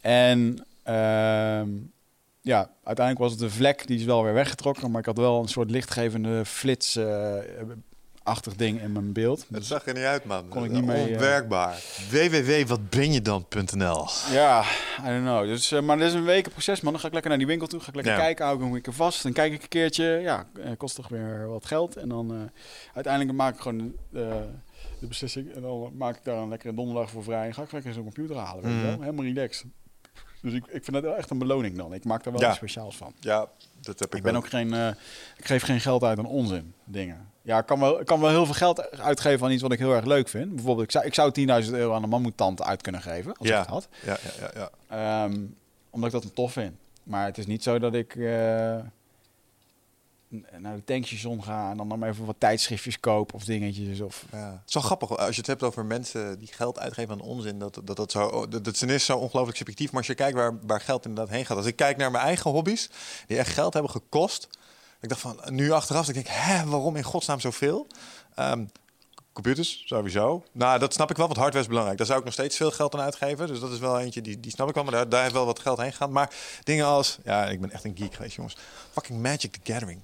[0.00, 1.68] En ehm,
[2.40, 4.90] ja, uiteindelijk was het een vlek, die is wel weer weggetrokken.
[4.90, 6.44] Maar ik had wel een soort lichtgevende
[8.26, 9.38] flits-achtig ding in mijn beeld.
[9.40, 10.48] Het Dus, zag er niet uit, man.
[10.48, 11.82] Kon ik niet mee, eh, Onwerkbaar.
[12.10, 14.62] www.watbenjedan.nl ja,
[15.00, 15.44] I don't know.
[15.46, 16.92] Dus, eh, maar dat is een weken proces, man.
[16.92, 18.18] Dan ga ik lekker naar die winkel toe, ga ik lekker Ja.
[18.18, 19.22] kijken, hou ik hem een keer vast.
[19.22, 21.96] Dan kijk ik een keertje, ja, eh, kost toch weer wat geld.
[21.96, 22.50] En dan
[22.94, 25.54] uiteindelijk maak ik gewoon de beslissing.
[25.54, 27.46] En dan maak ik daar een lekkere donderdag voor vrij.
[27.46, 28.86] En ga ik lekker zo'n computer halen, weet je Mhm.
[28.88, 29.00] wel.
[29.00, 29.66] Helemaal relaxed.
[30.42, 31.94] Dus ik, ik vind dat wel echt een beloning dan.
[31.94, 32.48] Ik maak daar wel Ja.
[32.48, 33.12] iets speciaals van.
[33.20, 33.46] Ja,
[33.80, 34.88] dat heb ik Ik ben ook geen, eh,
[35.36, 37.28] ik geef geen geld uit aan onzin dingen.
[37.46, 39.78] Ja, ik kan wel, ik kan wel heel veel geld uitgeven aan iets wat ik
[39.78, 40.54] heel erg leuk vind.
[40.54, 43.54] Bijvoorbeeld, ik zou, ik zou 10.000 euro aan een mammoetante uit kunnen geven, als Ja.
[43.54, 43.88] ik het had.
[44.04, 45.24] Ja, ja, ja, ja.
[45.24, 45.40] Ehm,
[45.90, 46.74] omdat ik dat een tof vind.
[47.02, 48.22] Maar het is niet zo dat ik eh,
[50.58, 54.00] naar de tankstation ga en dan maar even wat tijdschriftjes koop of dingetjes.
[54.00, 54.50] Of, Ja.
[54.50, 57.58] Het is wel grappig als je het hebt over mensen die geld uitgeven aan onzin.
[57.58, 59.88] Dat dat, dat, zo, dat, dat is zo ongelooflijk subjectief.
[59.90, 61.56] Maar als je kijkt waar, waar geld inderdaad heen gaat.
[61.56, 62.90] Als ik kijk naar mijn eigen hobby's,
[63.26, 64.48] die echt geld hebben gekost.
[65.06, 67.86] Ik dacht van, nu achteraf, ik denk hè, waarom in godsnaam zoveel?
[68.34, 68.64] Ehm,
[69.32, 70.44] computers, sowieso.
[70.52, 71.98] Nou, dat snap ik wel, want hardware is belangrijk.
[71.98, 73.46] Daar zou ik nog steeds veel geld aan uitgeven.
[73.46, 74.84] Dus dat is wel eentje, die, die snap ik wel.
[74.84, 76.12] Maar daar, daar heeft wel wat geld heen gegaan.
[76.12, 76.34] Maar
[76.64, 78.56] dingen als, ja, ik ben echt een geek geweest, jongens.
[78.92, 80.00] Fucking Magic the Gathering.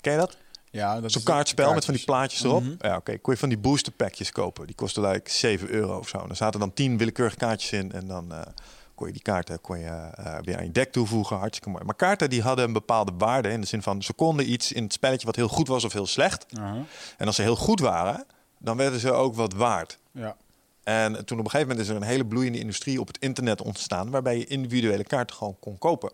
[0.00, 0.36] Ken je dat?
[0.70, 2.62] ja, dat Zo'n kaartspel met van die plaatjes erop.
[2.62, 2.74] Mhm.
[2.78, 3.18] Ja, oké.
[3.18, 4.66] Kon je van die booster packjes kopen.
[4.66, 6.18] Die kostten like 7 euro of zo.
[6.18, 7.92] En er zaten dan 10 willekeurige kaartjes in.
[7.92, 8.40] En dan eh,
[9.02, 11.36] kon je die kaarten kon je, eh, weer aan je deck toevoegen.
[11.36, 11.84] Hartstikke mooi.
[11.84, 13.48] Maar kaarten die hadden een bepaalde waarde.
[13.48, 15.92] In de zin van ze konden iets in het spelletje wat heel goed was of
[15.92, 16.46] heel slecht.
[17.18, 18.26] En als ze heel goed waren,
[18.58, 19.98] dan werden ze ook wat waard.
[20.12, 20.36] ja.
[20.82, 23.62] En toen op een gegeven moment is er een hele bloeiende industrie op het internet
[23.62, 26.12] ontstaan, waarbij je individuele kaarten gewoon kon kopen.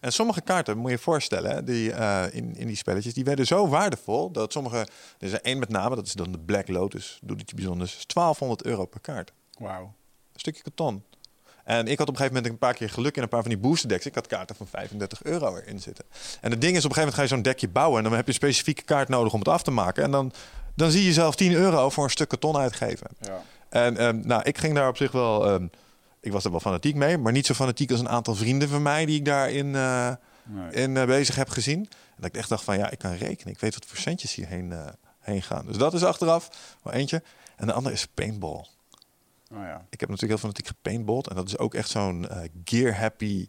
[0.00, 3.46] En sommige kaarten, moet je je voorstellen, die, eh, in, in die spelletjes, die werden
[3.46, 4.86] zo waardevol dat sommige, er
[5.18, 8.06] is er één met name, dat is dan de Black Lotus, doet iets bijzonders, is
[8.06, 9.32] 1200 euro per kaart.
[9.58, 9.82] Wauw.
[10.32, 11.02] Een stukje karton.
[11.64, 13.50] En ik had op een gegeven moment een paar keer geluk in een paar van
[13.50, 14.06] die booster decks.
[14.06, 16.04] Ik had kaarten van 35 euro erin zitten.
[16.40, 18.12] En het ding is, op een gegeven moment ga je zo'n dekje bouwen en dan
[18.12, 20.02] heb je een specifieke kaart nodig om het af te maken.
[20.04, 20.32] En dan,
[20.74, 23.06] dan zie je zelf 10 euro voor een stuk karton uitgeven.
[23.20, 23.42] Ja.
[23.68, 25.46] En ehm, nou, ik ging daar op zich wel.
[25.46, 25.66] ehm,
[26.20, 28.82] ik was er wel fanatiek mee, maar niet zo fanatiek als een aantal vrienden van
[28.82, 30.10] mij die ik daarin eh
[30.44, 30.70] Nee.
[30.72, 31.78] in, eh, bezig heb gezien.
[31.80, 33.52] En dat ik echt dacht van ja, ik kan rekenen.
[33.54, 34.86] Ik weet wat voor centjes hierheen eh,
[35.20, 35.66] heen gaan.
[35.66, 36.48] Dus dat is achteraf
[36.82, 37.22] wel eentje.
[37.56, 38.66] En de andere is paintball.
[39.52, 39.86] Oh, ja.
[39.90, 41.28] Ik heb natuurlijk heel fanatiek gepaintballed.
[41.28, 43.48] En dat is ook echt zo'n eh, gear-happy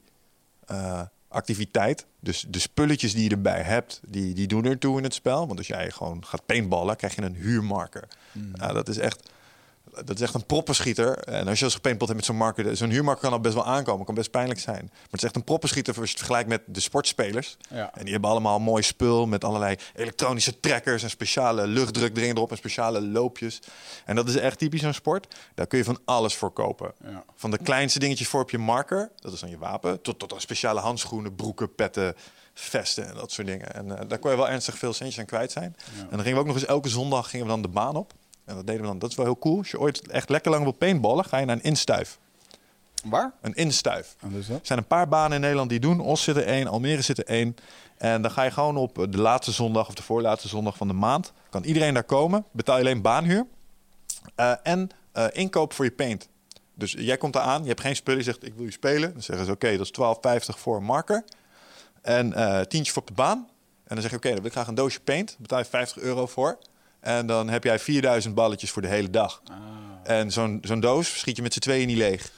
[0.65, 2.05] eh, activiteit.
[2.19, 5.47] Dus de spulletjes die je erbij hebt, die, die doen ertoe in het spel.
[5.47, 8.07] Want als jij gewoon gaat paintballen, krijg je een huurmarker.
[8.33, 9.29] Nou, dat is echt...
[9.91, 11.17] Dat is echt een proppenschieter.
[11.17, 12.77] En als je als gepaintballed hebt met zo'n marker...
[12.77, 14.05] Zo'n huurmarker kan al best wel aankomen.
[14.05, 14.83] Kan best pijnlijk zijn.
[14.91, 17.57] Maar het is echt een proppenschieter als je het vergelijkt met de sportspelers.
[17.69, 17.91] Ja.
[17.93, 21.03] En die hebben allemaal mooi spul met allerlei elektronische trekkers...
[21.03, 23.59] en speciale luchtdruk erin erop en speciale loopjes.
[24.05, 25.35] En dat is echt typisch zo'n sport.
[25.55, 26.93] Daar kun je van alles voor kopen.
[27.03, 27.23] Ja.
[27.35, 30.01] Van de kleinste dingetjes voor op je marker, dat is dan je wapen...
[30.01, 32.15] tot, tot aan speciale handschoenen, broeken, petten,
[32.53, 33.73] vesten en dat soort dingen.
[33.73, 35.75] En eh, daar kon je wel ernstig veel centjes aan kwijt zijn.
[35.97, 38.13] En dan gingen we ook nog eens elke zondag gingen we dan de baan op.
[38.45, 38.99] En dat deden we dan.
[38.99, 39.57] Dat is wel heel cool.
[39.57, 42.19] Als je ooit echt lekker lang wil paintballen, ga je naar een instuif.
[43.03, 43.33] Waar?
[43.41, 44.15] Een instuif.
[44.21, 44.49] Dus?
[44.49, 45.99] Er zijn een paar banen in Nederland die doen.
[45.99, 47.55] Os zit er één, Almere zit er één.
[47.97, 50.93] En dan ga je gewoon op de laatste zondag of de voorlaatste zondag van de
[50.93, 51.33] maand.
[51.49, 52.45] Kan iedereen daar komen.
[52.51, 53.45] Betaal je alleen baanhuur.
[54.35, 56.29] Eh, en eh, inkoop voor je paint.
[56.73, 59.13] Dus jij komt daar aan, je hebt geen spullen, je zegt ik wil je spelen.
[59.13, 61.23] Dan zeggen ze oké, dat is 12,50 voor een marker.
[62.01, 63.37] En eh tientje voor op de baan.
[63.83, 65.27] En dan zeg je oké, dan wil ik graag een doosje paint.
[65.27, 66.57] Daar betaal je 50 euro voor.
[67.01, 69.41] En dan heb jij 4000 balletjes voor de hele dag.
[70.03, 72.31] En zo'n zo'n doos schiet je met z'n tweeën niet leeg.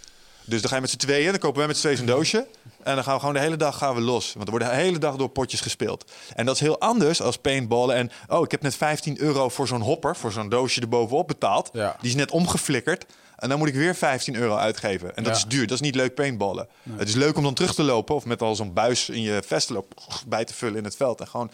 [0.46, 2.48] Dus dan ga je met z'n tweeën, dan kopen we met z'n tweeën zo'n doosje.
[2.84, 4.34] En dan gaan we gewoon de hele dag gaan we los.
[4.34, 6.12] Want er worden de hele dag door potjes gespeeld.
[6.36, 7.96] En dat is heel anders als paintballen.
[7.96, 11.70] En oh, ik heb net 15 euro voor zo'n hopper, voor zo'n doosje erbovenop betaald.
[11.74, 11.96] Ja.
[12.02, 13.06] Die is net omgeflikkerd.
[13.36, 15.16] En dan moet ik weer 15 euro uitgeven.
[15.16, 15.38] En dat Ja.
[15.38, 15.68] is duur.
[15.68, 16.68] Dat is niet leuk paintballen.
[16.98, 19.42] Het is leuk om dan terug te lopen of met al zo'n buis in je
[19.46, 19.94] vestenloop
[20.28, 21.20] bij te vullen in het veld.
[21.22, 21.52] En gewoon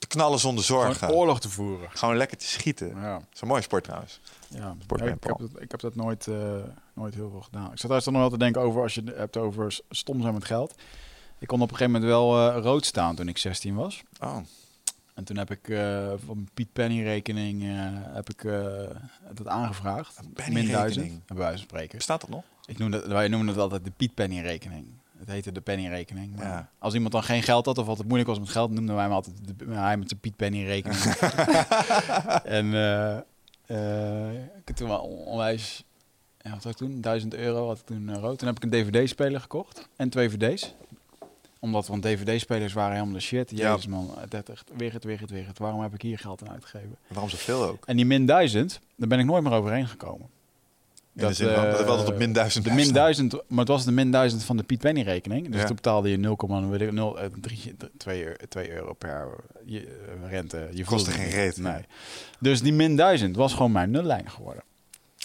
[0.00, 0.94] te knallen zonder zorgen.
[0.94, 1.88] Gewoon oorlog te voeren.
[1.90, 2.88] Gewoon lekker te schieten.
[2.88, 3.14] Ja.
[3.14, 4.20] Dat is een mooie sport trouwens.
[4.48, 6.54] Ja, Sport Ja, ik, heb dat, ik heb dat nooit, eh,
[6.94, 7.72] nooit heel veel gedaan.
[7.72, 10.34] Ik zat dan nog wel te denken over als je het hebt over stom zijn
[10.34, 10.74] met geld.
[11.38, 14.02] Ik kon op een gegeven moment wel eh, rood staan toen ik 16 was.
[14.20, 14.36] Oh,
[15.14, 17.62] En toen heb ik eh van mijn Piet Penny rekening
[18.14, 18.42] heb ik
[19.34, 20.20] dat aangevraagd.
[20.48, 20.66] Min?
[20.66, 21.96] 1000, bij wijze van spreken.
[21.96, 22.44] bestaat dat nog?
[22.66, 24.86] Ik noemde, wij noemen het altijd de Piet Penny rekening.
[25.20, 26.36] Het heette de Penny rekening.
[26.36, 26.70] Maar Ja.
[26.78, 29.12] Als iemand dan geen geld had of altijd moeilijk was met geld, noemden wij hem
[29.12, 31.00] altijd de, hij met de Piet Penny rekening.
[32.58, 33.16] en eh,
[33.66, 35.84] eh, ik heb toen wel on- onwijs,
[36.40, 37.00] ja, wat had ik toen?
[37.00, 38.38] 1000 euro had ik toen eh, rood.
[38.38, 40.74] Toen heb ik een DVD-speler gekocht en twee DVD's
[41.62, 43.50] omdat, want DVD-spelers waren helemaal de shit.
[43.50, 43.70] Ja.
[43.70, 45.58] Jezus man, dat echt, weer het, weer het, weer het.
[45.58, 46.96] Waarom heb ik hier geld aan uitgegeven?
[47.08, 47.86] Waarom zoveel ook?
[47.86, 50.28] En die min 1000, daar ben ik nooit meer overheen gekomen.
[51.22, 52.94] In de zin van, dat het altijd op min 1000 De min staan.
[52.94, 55.48] 1000, maar het was de min 1000 van de Piet Penny rekening.
[55.50, 55.66] Dus Ja.
[55.66, 59.28] toen betaalde je 0,2 euro per
[59.64, 60.68] je, eh, rente.
[60.72, 61.56] Je Kostte geen het reet.
[61.56, 61.84] Nee.
[62.40, 64.62] Dus die min 1000 was gewoon mijn nullijn geworden.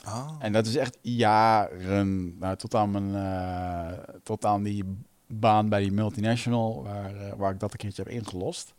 [0.03, 0.29] Ah.
[0.39, 4.83] En dat is echt jaren, nou, tot, aan mijn, eh, tot aan die
[5.27, 8.73] baan bij die multinational, waar, eh, waar ik dat een keertje heb ingelost.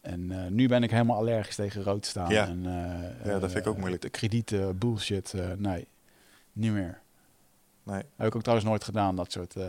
[0.00, 2.30] En eh, nu ben ik helemaal allergisch tegen rood staan.
[2.30, 2.46] Ja.
[2.46, 4.02] En, eh, Ja, dat vind ik ook eh, moeilijk.
[4.02, 5.86] De kredieten, bullshit, eh, nee,
[6.54, 7.00] niet meer.
[7.82, 8.02] Nee.
[8.16, 9.56] Heb ik ook trouwens nooit gedaan, dat soort.
[9.56, 9.66] eh,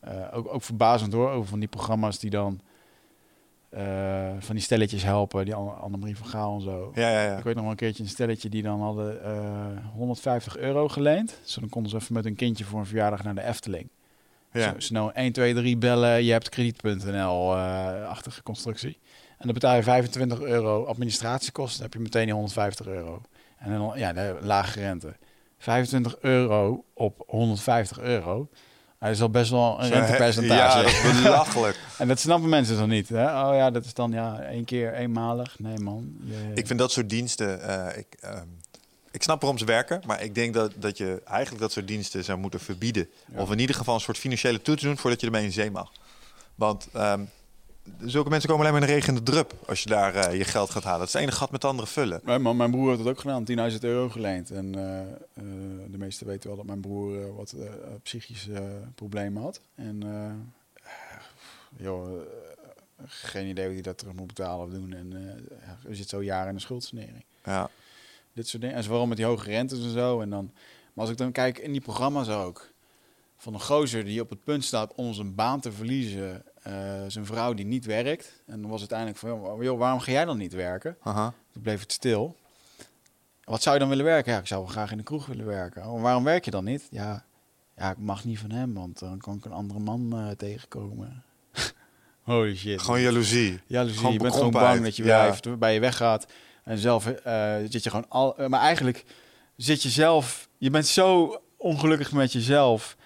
[0.00, 2.60] eh, ook, ook verbazend hoor, over van die programma's die dan
[3.70, 6.90] eh, van die stelletjes helpen, die Anne- Annemarie van Gaal en zo.
[6.94, 7.36] Ja, ja, ja.
[7.38, 11.38] Ik weet nog wel een keertje een stelletje die dan hadden eh 150 euro geleend.
[11.42, 13.88] Dus dan konden ze even met hun kindje voor een verjaardag naar de Efteling.
[14.52, 14.72] Ja.
[14.72, 18.98] Zo snel 1, 2, 3 bellen, je hebt krediet.nl-achtige constructie.
[19.38, 23.22] En dan betaal je 25 euro administratiekosten, dan heb je meteen die 150 euro.
[23.58, 25.16] En dan ja, de lage rente.
[25.60, 28.48] 25 euro op 150 euro.
[28.98, 30.78] Hij is al best wel een rentepercentage.
[30.78, 31.78] Ja, dat is belachelijk.
[31.98, 33.08] En dat snappen mensen dan niet.
[33.08, 33.24] Hè?
[33.24, 35.58] Oh ja, dat is dan ja, één keer eenmalig.
[35.58, 36.16] Nee man.
[36.54, 37.62] Ik vind dat soort diensten.
[37.62, 38.46] eh, ik, ehm,
[39.10, 42.24] ik snap waarom ze werken, maar ik denk dat, dat je eigenlijk dat soort diensten
[42.24, 43.08] zou moeten verbieden.
[43.34, 43.40] Ja.
[43.40, 45.92] Of in ieder geval een soort financiële toets doen voordat je ermee in zee mag.
[46.54, 47.20] Want ehm,
[47.98, 50.44] zulke mensen komen alleen maar in de regen de drup als je daar eh, je
[50.44, 50.98] geld gaat halen.
[50.98, 52.20] Dat is het ene gat met de andere vullen.
[52.24, 54.50] Nee, man, mijn broer heeft het ook gedaan, 10.000 euro geleend.
[54.50, 55.06] En eh, eh,
[55.90, 57.54] de meesten weten wel dat mijn broer wat
[58.02, 59.60] psychische problemen had.
[59.74, 60.02] En
[61.76, 62.20] joh,
[63.04, 64.92] geen idee hoe hij dat terug moet betalen of doen.
[64.92, 65.12] En
[65.88, 67.24] er zit zo jaren in de schuldsanering.
[67.44, 67.70] Ja.
[68.32, 68.76] Dit soort dingen.
[68.76, 70.20] En vooral met die hoge rentes en zo.
[70.20, 70.50] En dan,
[70.92, 72.68] maar als ik dan kijk in die programma's ook.
[73.36, 76.44] Van een gozer die op het punt staat om zijn baan te verliezen.
[76.62, 76.72] Eh,
[77.08, 78.42] zijn vrouw die niet werkt.
[78.46, 80.96] En dan was het uiteindelijk van, joh, waarom ga jij dan niet werken?
[81.00, 81.32] Aha.
[81.52, 82.36] Toen bleef het stil.
[83.44, 84.32] Wat zou je dan willen werken?
[84.32, 85.86] Ja, ik zou wel graag in de kroeg willen werken.
[85.86, 86.86] Oh, waarom werk je dan niet?
[86.90, 87.24] Ja,
[87.76, 91.22] ja, ik mag niet van hem, want dan kan ik een andere man eh, tegenkomen.
[92.22, 92.80] Holy shit.
[92.82, 93.60] Gewoon jaloezie.
[93.66, 93.98] Jaloezie.
[93.98, 95.20] gewoon je bent gewoon bang dat je Ja.
[95.20, 96.26] blijft, bij je weggaat.
[96.64, 98.34] En zelf eh, zit je gewoon al...
[98.48, 99.04] maar eigenlijk
[99.56, 100.48] zit je zelf...
[100.58, 102.96] Je bent zo ongelukkig met jezelf...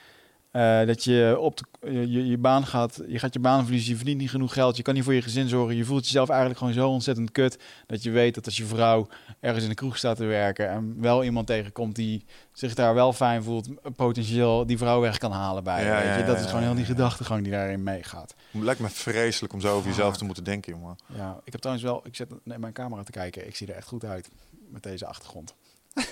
[0.55, 1.65] eh, dat je op de,
[2.11, 3.01] je, je, baan gaat...
[3.09, 4.77] Je gaat je baan verliezen, je verdient niet genoeg geld...
[4.77, 5.77] Je kan niet voor je gezin zorgen.
[5.77, 7.59] Je voelt jezelf eigenlijk gewoon zo ontzettend kut...
[7.87, 9.09] dat je weet dat als je vrouw
[9.41, 10.69] ergens in de kroeg staat te werken...
[10.69, 13.69] en wel iemand tegenkomt die zich daar wel fijn voelt...
[13.97, 16.25] potentieel die vrouw weg kan halen bij Ja, weet je.
[16.25, 18.35] Dat is gewoon heel die gedachtegang die daarin meegaat.
[18.51, 20.97] Het lijkt me vreselijk om zo over jezelf te moeten denken, jongen.
[21.15, 23.47] Ja, ik heb trouwens wel, ik zet naar mijn camera te kijken.
[23.47, 24.31] Ik zie er echt goed uit
[24.69, 25.55] met deze achtergrond.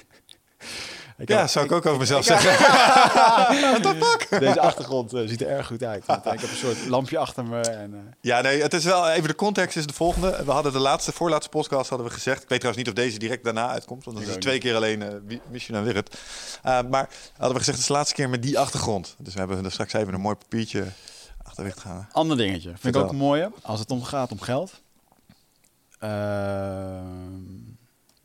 [1.22, 2.68] ik Ja, zou ik ook over mezelf ik- zeggen.
[4.40, 6.06] Deze achtergrond eh, ziet er erg goed uit.
[6.06, 7.60] Want, eh, ik heb een soort lampje achter me.
[7.60, 10.42] En, eh, Ja, nee, het is wel even de context is de volgende.
[10.44, 12.42] We hadden de laatste, voorlaatste podcast hadden we gezegd.
[12.42, 15.04] Ik weet trouwens niet of deze direct daarna uitkomt, want dat is twee keer alleen
[15.50, 16.18] Mission en Wirret.
[16.62, 19.14] Eh, maar hadden we gezegd, het is de laatste keer met die achtergrond.
[19.18, 20.84] Dus we hebben er straks even een mooi papiertje
[21.42, 22.08] achterweg gaan.
[22.12, 22.68] ander dingetje.
[22.68, 23.00] Vind Vertel.
[23.00, 23.50] ik ook een mooie.
[23.62, 24.80] Als het om gaat om geld.
[25.98, 27.60] Ehm,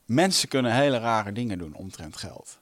[0.06, 2.57] mensen kunnen hele rare dingen doen omtrent geld.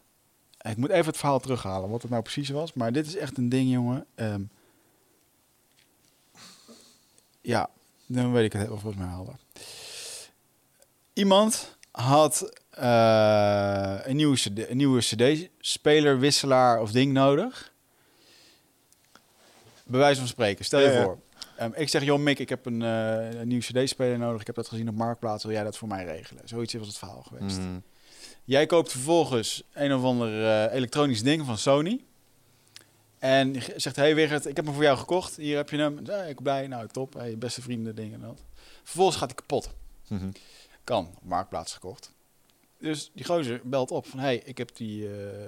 [0.71, 2.73] Ik moet even het verhaal terughalen, wat het nou precies was.
[2.73, 4.05] Maar dit is echt een ding, jongen.
[4.15, 4.41] Ehm,
[7.41, 7.69] ja,
[8.05, 9.39] dan weet ik het helemaal volgens mij halen.
[11.13, 17.73] Iemand had eh, een nieuwe CD, een nieuwe CD-speler, wisselaar of ding nodig.
[19.83, 21.19] Bij wijze van spreken, stel je Ja, voor.
[21.57, 24.41] Ehm, ik zeg, joh Mick, ik heb een, een nieuwe CD-speler nodig.
[24.41, 25.43] Ik heb dat gezien op Marktplaats.
[25.43, 26.47] Wil jij dat voor mij regelen?
[26.47, 27.57] Zoiets was het verhaal geweest.
[27.57, 27.77] Mhm.
[28.45, 32.03] Jij koopt vervolgens een of ander eh, elektronisch ding van Sony.
[33.17, 35.35] En zegt, hey Wigert, ik heb hem voor jou gekocht.
[35.35, 35.99] Hier heb je hem.
[36.03, 36.67] Ja, ik ben blij.
[36.67, 37.13] Nou, top.
[37.13, 38.43] Hey, je beste vrienden, dingen en dat.
[38.83, 39.69] Vervolgens gaat hij kapot.
[40.07, 40.31] Mhm.
[40.83, 42.13] Kan, op Marktplaats gekocht.
[42.79, 45.39] Dus die gozer belt op van, hey, ik heb die, eh,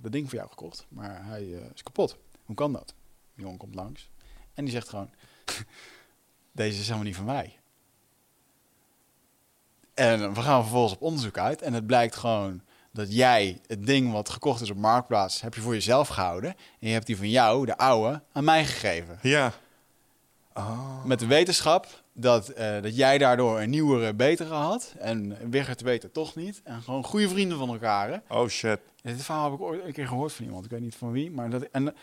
[0.00, 0.86] dat ding voor jou gekocht.
[0.88, 1.44] Maar hij
[1.74, 2.16] is kapot.
[2.44, 2.94] Hoe kan dat?
[3.34, 4.10] Die jongen komt langs.
[4.54, 5.10] En die zegt gewoon,
[6.52, 7.58] deze is helemaal niet van mij.
[9.94, 11.62] En we gaan vervolgens op onderzoek uit.
[11.62, 12.60] En het blijkt gewoon
[12.92, 15.40] dat jij het ding wat gekocht is op Marktplaats...
[15.40, 16.50] heb je voor jezelf gehouden.
[16.50, 19.18] En je hebt die van jou, de oude, aan mij gegeven.
[19.22, 19.52] Ja.
[20.54, 21.04] Oh.
[21.04, 24.94] Met de wetenschap dat, eh, dat jij daardoor een nieuwere, betere had.
[24.98, 26.60] En Wigert weet het toch niet.
[26.64, 28.08] En gewoon goede vrienden van elkaar.
[28.08, 28.16] Hè?
[28.28, 28.78] Oh shit.
[29.02, 30.64] Dit verhaal heb ik ooit een keer gehoord van iemand.
[30.64, 31.30] Ik weet niet van wie.
[31.30, 31.94] Maar dat, en,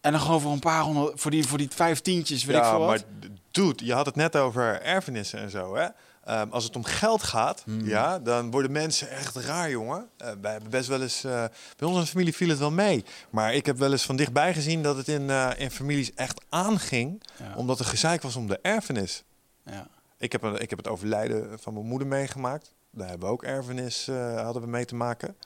[0.00, 1.20] en dan gewoon voor een paar honderd...
[1.20, 2.88] Voor die, voor die vijf tientjes, weet ik ja, veel wat.
[2.88, 5.86] maar dude, je had het net over erfenissen en zo, hè?
[6.26, 7.86] Ehm, als het om geld gaat, Hmm.
[7.86, 10.08] ja, dan worden mensen echt raar, jongen.
[10.16, 11.24] Eh, wij hebben best wel eens...
[11.24, 11.44] eh,
[11.76, 13.04] bij de familie viel het wel mee.
[13.30, 16.44] Maar ik heb wel eens van dichtbij gezien dat het in, eh, in families echt
[16.48, 17.22] aanging...
[17.38, 17.54] Ja.
[17.56, 19.24] omdat er gezeik was om de erfenis.
[19.64, 19.88] Ja.
[20.18, 22.72] Ik heb, ik heb het overlijden van mijn moeder meegemaakt.
[22.90, 25.36] Daar hebben we ook erfenis hadden we mee te maken.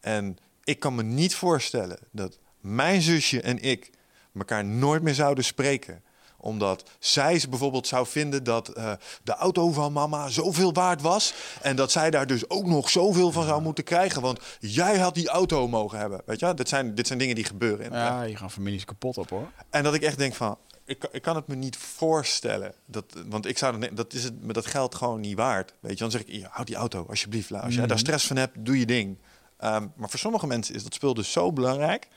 [0.00, 3.90] En ik kan me niet voorstellen dat mijn zusje en ik
[4.34, 6.02] elkaar nooit meer zouden spreken
[6.42, 8.92] omdat zij ze bijvoorbeeld zou vinden dat eh,
[9.22, 11.34] de auto van mama zoveel waard was.
[11.62, 14.22] En dat zij daar dus ook nog zoveel van zou moeten krijgen.
[14.22, 16.22] Want jij had die auto mogen hebben.
[16.26, 17.84] Weet je, dit zijn, dit zijn dingen die gebeuren.
[17.86, 19.50] In ja, je gaan families kapot op hoor.
[19.70, 22.74] en dat ik echt denk van, ik, kan- ik kan het me niet voorstellen.
[22.86, 25.74] Dat, want ik zou dan, dat is het met dat geld gewoon niet waard.
[25.80, 27.52] Weet je, dan zeg ik, ja, houd die auto alsjeblieft.
[27.52, 29.18] Als jij daar stress van hebt, doe je ding.
[29.58, 32.08] Ehm, maar voor sommige mensen is dat speel dus zo belangrijk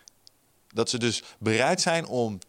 [0.74, 2.40] dat ze dus bereid zijn om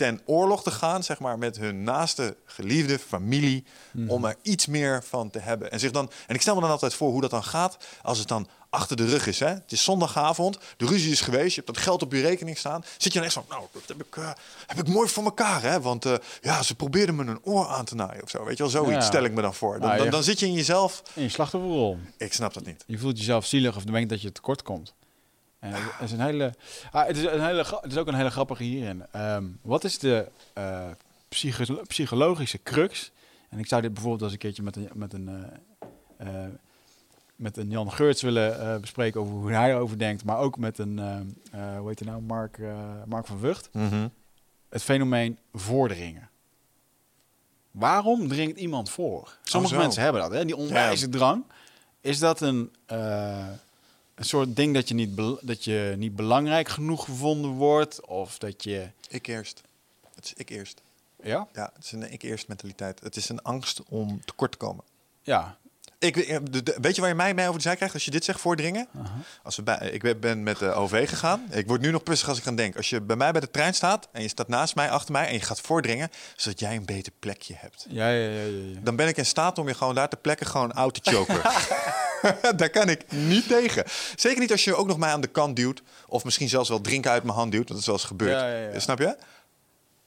[0.00, 4.10] ten oorlog te gaan, zeg maar, met hun naaste geliefde familie, Mhm.
[4.10, 5.70] om er iets meer van te hebben.
[5.72, 8.18] En, zich dan, en ik stel me dan altijd voor hoe dat dan gaat als
[8.18, 9.38] het dan achter de rug is.
[9.40, 9.46] Hè?
[9.48, 12.84] Het is zondagavond, de ruzie is geweest, je hebt dat geld op je rekening staan.
[12.98, 14.30] Zit je dan echt zo, nou, dat heb ik, eh,
[14.66, 15.80] heb ik mooi voor elkaar, hè?
[15.80, 18.44] Want eh, ja, ze probeerden me een oor aan te naaien of zo.
[18.44, 19.00] Weet je wel, zoiets Ja.
[19.00, 19.72] stel ik me dan voor.
[19.72, 21.98] Dan, Nou, dan, je- dan zit je in jezelf, In je slachtofferrol.
[22.16, 22.84] ik snap dat niet.
[22.86, 24.94] Je voelt jezelf zielig of denkt dat je tekort komt.
[25.60, 26.54] En het is een hele,
[26.90, 29.04] ah, het, is een hele, het is ook een hele grappige hierin.
[29.10, 30.88] Ehm, wat is de eh,
[31.28, 33.10] psycho- psychologische crux?
[33.48, 35.28] En ik zou dit bijvoorbeeld als een keertje met een, met een,
[36.18, 36.50] eh, eh,
[37.36, 40.24] met een Jan Geurts willen eh, bespreken over hoe hij erover denkt.
[40.24, 41.16] Maar ook met een, eh,
[41.72, 43.68] eh, hoe heet hij nou, Mark, eh, Mark van Vught.
[43.72, 44.08] Mhm.
[44.68, 46.28] Het fenomeen voordringen.
[47.70, 49.36] Waarom dringt iemand voor?
[49.42, 50.44] Sommige Oh, mensen hebben dat, hè?
[50.44, 51.44] die onwijze drang.
[52.00, 53.46] Is dat een, eh,
[54.20, 58.06] een soort ding dat je, niet dat je niet belangrijk genoeg gevonden wordt?
[58.06, 58.88] Of dat je...
[59.08, 59.60] Ik eerst.
[60.14, 60.80] Het is ik eerst.
[61.22, 61.46] Ja?
[61.52, 63.00] Ja, het is een ik eerst mentaliteit.
[63.00, 64.84] Het is een angst om tekort te komen.
[65.22, 65.58] Ja.
[65.98, 68.04] Ik, eh, de- de- weet je waar je mij mee over de zij krijgt als
[68.04, 68.88] je dit zegt, voordringen?
[69.42, 71.46] Als we bij, ik ben met de OV gegaan.
[71.50, 72.76] Ik word nu nog pissig als ik aan denk.
[72.76, 75.26] Als je bij mij bij de trein staat en je staat naast mij, achter mij
[75.26, 77.86] en je gaat voordringen, zodat jij een beter plekje hebt.
[77.88, 78.78] Ja, ja, ja, ja, ja.
[78.82, 81.40] Dan ben ik in staat om je gewoon daar te plekken gewoon out te choken.
[82.56, 83.84] daar kan ik niet tegen.
[84.16, 85.82] Zeker niet als je ook nog mij aan de kant duwt.
[86.06, 87.68] Of misschien zelfs wel drinken uit mijn hand duwt.
[87.68, 88.40] Dat is wel eens gebeurd.
[88.40, 88.78] Ja, ja, ja.
[88.78, 89.16] Snap je?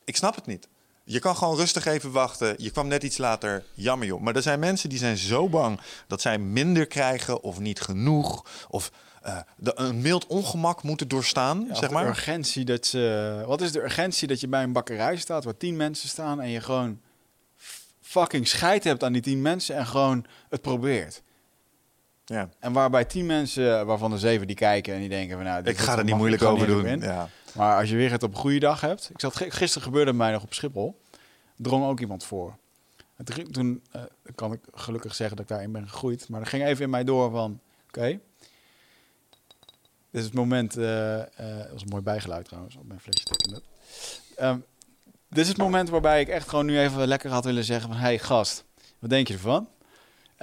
[0.04, 0.68] Ik snap het niet.
[1.06, 2.56] Je kan gewoon rustig even wachten.
[2.58, 3.64] Je kwam net iets later.
[3.74, 4.22] Jammer joh.
[4.22, 8.46] Maar er zijn mensen die zijn zo bang dat zij minder krijgen of niet genoeg.
[8.70, 8.92] Of
[9.22, 11.66] eh, de, een mild ongemak moeten doorstaan.
[11.68, 12.04] Ja, zeg maar.
[12.04, 13.44] De urgentie dat ze...
[13.46, 16.50] Wat is de urgentie dat je bij een bakkerij staat waar tien mensen staan en
[16.50, 17.02] je gewoon
[18.02, 21.22] fucking scheid hebt aan die tien mensen en gewoon het probeert?
[22.26, 22.50] Ja.
[22.60, 25.64] En waarbij tien mensen, waarvan de zeven die kijken en die denken van nou...
[25.64, 26.86] dit Ik ga er niet moeilijk over doen.
[26.86, 27.00] in.
[27.00, 27.30] Ja.
[27.56, 29.10] Maar als je weer het op een goede dag hebt.
[29.10, 31.02] Ik zat, gi- gisteren gebeurde het mij nog op Schiphol.
[31.58, 32.56] Drong ook iemand voor.
[33.16, 34.02] En Toen, eh,
[34.36, 36.30] kan ik gelukkig zeggen dat ik daarin ben gegroeid.
[36.30, 37.60] Maar er ging even in mij door van...
[37.88, 38.08] Oké.
[40.12, 40.78] Dit is het moment...
[40.78, 41.28] eh eh,
[41.58, 42.76] dat was een mooi bijgeluid trouwens.
[42.76, 43.62] Op mijn flesje.
[44.36, 44.58] Ehm,
[45.30, 47.98] dit is het moment waarbij ik echt gewoon nu even lekker had willen zeggen van...
[47.98, 48.64] Hey gast,
[49.00, 49.68] wat denk je ervan?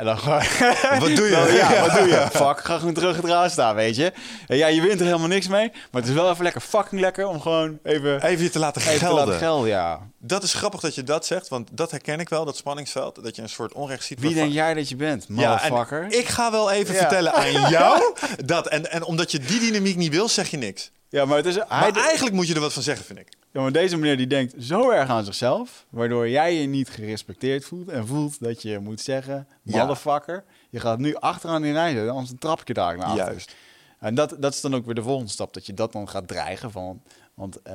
[0.00, 0.42] En dan gewoon...
[1.00, 1.30] Wat doe je?
[1.30, 2.26] Dan, ja, wat doe je?
[2.44, 4.12] Fuck, ga gewoon terug het raam staan, weet je.
[4.46, 5.68] En ja, je wint er helemaal niks mee.
[5.90, 8.80] Maar het is wel even lekker fucking lekker om gewoon even, Even je te laten
[8.82, 9.24] even te gelden.
[9.24, 10.00] laten gelden, ja.
[10.18, 13.22] Dat is grappig dat je dat zegt, want dat herken ik wel, dat spanningsveld.
[13.24, 14.20] Dat je een soort onrecht ziet.
[14.20, 16.18] Wie denk jij dat je bent, Ja, en motherfucker?
[16.18, 17.00] ik ga wel even Ja.
[17.00, 18.14] vertellen aan jou
[18.44, 18.66] dat.
[18.68, 20.90] En, en omdat je die dynamiek niet wil, zeg je niks.
[21.10, 23.28] Ja, maar, het is, Maar eigenlijk moet je er wat van zeggen, vind ik.
[23.52, 25.86] ja, maar deze meneer die denkt zo erg aan zichzelf...
[25.88, 27.88] waardoor jij je niet gerespecteerd voelt...
[27.88, 29.78] en voelt dat je moet zeggen, Ja.
[29.78, 30.44] motherfucker...
[30.70, 33.24] je gaat nu achteraan die rij zitten, anders trap ik je daar naar achter.
[33.24, 33.54] Juist.
[33.98, 36.28] En dat, dat is dan ook weer de volgende stap, dat je dat dan gaat
[36.28, 37.02] dreigen van...
[37.34, 37.74] Want, eh,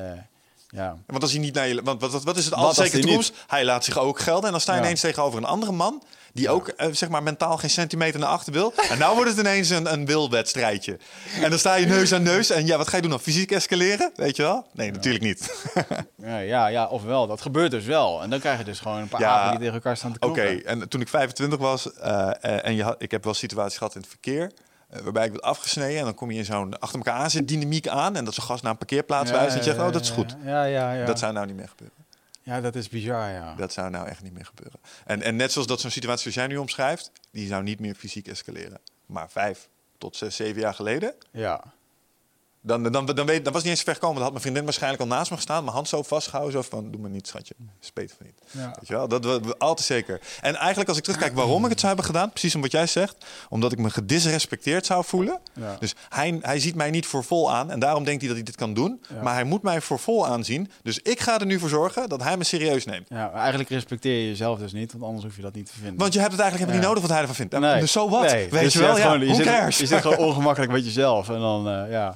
[0.69, 0.97] ja...
[1.07, 1.81] Want als hij niet naar je.
[1.83, 3.33] Want wat, wat, wat is het al als zeker hij toekomst?
[3.47, 4.45] Hij laat zich ook gelden.
[4.45, 4.83] En dan sta je Ja.
[4.85, 6.03] ineens tegenover een andere man.
[6.35, 8.73] Die ook eh, zeg maar mentaal geen centimeter naar achter wil.
[8.89, 10.97] En nou wordt het ineens een, een wilwedstrijdje.
[11.41, 12.49] En dan sta je neus aan neus.
[12.49, 13.19] En ja, wat ga je doen dan?
[13.19, 14.11] Fysiek escaleren?
[14.15, 14.67] Weet je wel?
[14.73, 15.65] Nee, natuurlijk niet.
[16.17, 18.21] Ja, ja, ja, ofwel, dat gebeurt dus wel.
[18.21, 20.27] En dan krijg je dus gewoon een paar Ja, apen die tegen elkaar staan te
[20.27, 20.65] Oké, knokken.
[20.65, 23.95] en toen ik 25 was eh, eh, en je had, ik heb wel situaties gehad
[23.95, 24.51] in het verkeer.
[25.03, 28.15] waarbij ik werd afgesneden en dan kom je in zo'n achter elkaar aan dynamiek aan.
[28.15, 30.09] En dat zo'n gast naar een parkeerplaats Ja, wijst en je zegt, oh dat is
[30.09, 30.35] goed.
[30.43, 31.05] Ja, ja, ja.
[31.05, 32.04] Dat zou nou niet meer gebeuren.
[32.45, 33.55] Ja, dat is bizar, ja.
[33.55, 34.79] Dat zou nou echt niet meer gebeuren.
[35.05, 37.95] En, en net zoals dat zo'n situatie zoals jij nu omschrijft, die zou niet meer
[37.95, 38.79] fysiek escaleren.
[39.05, 41.73] Maar vijf tot zes, zeven jaar geleden, Ja.
[42.65, 44.13] Dan, dan, dan, weet, dan was het niet eens ver gekomen.
[44.15, 46.91] Dan had mijn vriendin waarschijnlijk al naast me gestaan, mijn hand zo vastgehouden, zo van,
[46.91, 47.53] doe maar niet, schatje.
[47.79, 48.35] Speet van niet.
[48.51, 48.65] Ja.
[48.79, 50.19] Weet je wel, dat we, we- altijd zeker.
[50.41, 52.87] En eigenlijk als ik terugkijk waarom ik het zou hebben gedaan, precies om wat jij
[52.87, 55.39] zegt, omdat ik me gedisrespecteerd zou voelen.
[55.53, 55.75] Ja.
[55.79, 58.45] Dus hij, hij ziet mij niet voor vol aan en daarom denkt hij dat hij
[58.45, 59.01] dit kan doen.
[59.15, 59.21] Ja.
[59.21, 60.71] Maar hij moet mij voor vol aanzien.
[60.83, 63.09] Dus ik ga er nu voor zorgen dat hij me serieus neemt.
[63.09, 65.97] ja, eigenlijk respecteer je jezelf dus niet, want anders hoef je dat niet te vinden.
[65.97, 67.79] Want je hebt het eigenlijk helemaal niet nodig wat hij ervan vindt.
[67.81, 68.21] Dus zo wat?
[68.31, 68.95] Nee, Weet dus je wel?
[68.95, 71.29] gewoon- je, zit, je zit gewoon ongemakkelijk met jezelf.
[71.29, 72.15] En dan, eh, ja.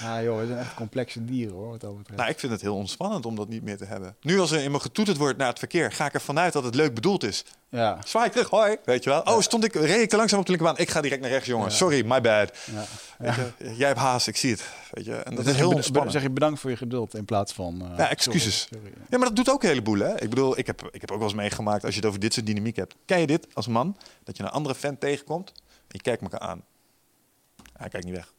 [0.00, 2.18] Ja, joh, we zijn echt complexe dieren, hoor, wat dat betreft.
[2.18, 4.16] Nou, ik vind het heel ontspannend om dat niet meer te hebben.
[4.20, 6.64] Nu als er in me getoeterd wordt naar het verkeer, ga ik ervan uit dat
[6.64, 7.44] het leuk bedoeld is.
[7.68, 7.98] ja.
[8.04, 8.76] Zwaai ik terug, hoi.
[8.84, 9.20] Weet je wel?
[9.22, 10.78] Oh, stond ik, reed ik te langzaam op de linkerbaan?
[10.78, 11.68] Ik ga direct naar rechts, jongen.
[11.68, 11.74] Ja.
[11.74, 12.56] Sorry, my bad.
[12.72, 12.84] ja.
[13.18, 14.64] Weet je, jij hebt haast, ik zie het.
[14.90, 15.14] Weet je?
[15.14, 16.12] En dat Dan is heel je, ontspannen.
[16.12, 17.82] zeg je bedankt voor je geduld in plaats van...
[17.92, 18.60] eh, Ja, excuses.
[18.60, 18.98] sorry, sorry.
[19.10, 20.20] Ja, maar dat doet ook een heleboel, hè?
[20.22, 22.32] Ik bedoel, ik heb, ik heb ook wel eens meegemaakt als je het over dit
[22.34, 22.94] soort dynamiek hebt.
[23.06, 23.96] Ken je dit als man?
[24.24, 26.62] Dat je een andere vent tegenkomt en je kijkt elkaar aan.
[27.76, 28.32] Hij kijkt niet weg.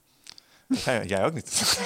[0.68, 1.78] Jij, jij ook niet.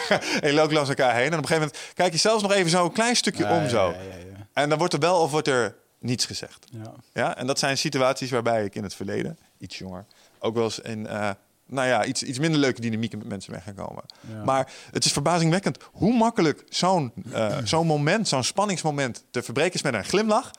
[0.42, 2.52] en je loopt langs elkaar heen en op een gegeven moment kijk je zelfs nog
[2.52, 3.90] even zo een klein stukje om zo.
[3.90, 4.48] ja, ja, ja.
[4.54, 6.66] En dan wordt er wel of wordt er niets gezegd.
[6.72, 6.94] Ja.
[7.14, 10.06] Ja, en dat zijn situaties waarbij ik in het verleden, iets jonger,
[10.40, 11.30] ook wel eens in, eh,
[11.66, 14.04] nou ja, iets, iets minder leuke dynamieken met mensen weg gaan komen.
[14.46, 19.82] Maar het is verbazingwekkend hoe makkelijk zo'n eh, zo'n moment, zo'n spanningsmoment te verbreken is
[19.82, 20.52] met een glimlach.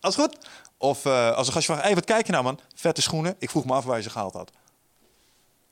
[0.00, 0.36] Als goed.
[0.78, 2.60] Of eh, als een gastje vraagt, hey, wat kijk je nou man?
[2.74, 3.34] Vette schoenen.
[3.38, 4.50] Ik vroeg me af waar je ze gehaald had.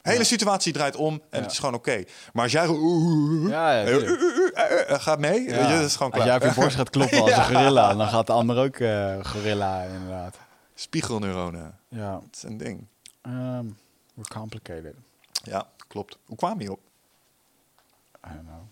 [0.05, 2.05] Hele situatie draait om en het is gewoon oké.
[2.33, 2.67] Maar als jij
[4.99, 6.27] gaat mee, weet je, dat is gewoon Als klaar.
[6.27, 9.25] jij op je borst gaat kloppen als een gorilla, dan gaat de ander ook eh,
[9.25, 10.37] gorilla inderdaad.
[10.75, 12.87] Spiegelneuronen, Ja, dat is een ding.
[13.27, 13.79] um,
[14.15, 14.95] we're complicated.
[15.43, 16.19] Ja, klopt.
[16.27, 16.81] Hoe kwam je op?
[18.27, 18.63] I don't know.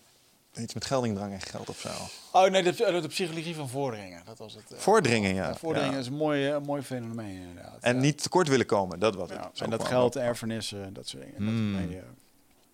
[0.57, 1.89] Iets met geldingdrang en geld of zo.
[2.33, 4.73] Oh nee, de, de, de psychologie van vorderingen, dat was het.
[4.73, 4.79] eh.
[4.79, 5.55] Voordringen, ja.
[5.63, 5.97] Ja.
[5.97, 7.77] is een mooi, eh, een mooi fenomeen inderdaad.
[7.81, 8.01] En ja.
[8.01, 9.39] niet tekort willen komen, dat was het.
[9.39, 11.55] Ja, Zo en dat geld, erfenissen, dat soort dingen.
[11.55, 11.73] Mm.
[11.91, 12.01] Dat,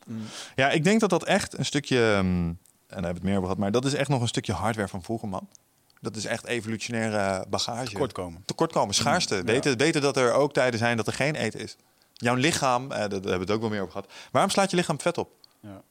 [0.06, 0.22] mm.
[0.54, 2.56] Ja, ik denk dat dat echt een stukje, ehm, en
[2.86, 4.88] daar hebben we het meer over gehad, maar dat is echt nog een stukje hardware
[4.88, 5.48] van vroeger, man.
[6.00, 7.90] Dat is echt evolutionaire bagage.
[7.90, 8.42] Tekortkomen.
[8.44, 9.42] Tekortkomen, schaarste.
[9.42, 11.76] Weten, weten dat er ook tijden zijn dat er geen eten is.
[12.12, 14.12] Jouw lichaam, eh, daar hebben we het ook wel meer over gehad.
[14.32, 15.30] Waarom slaat je lichaam vet op?
[15.60, 15.82] Ja.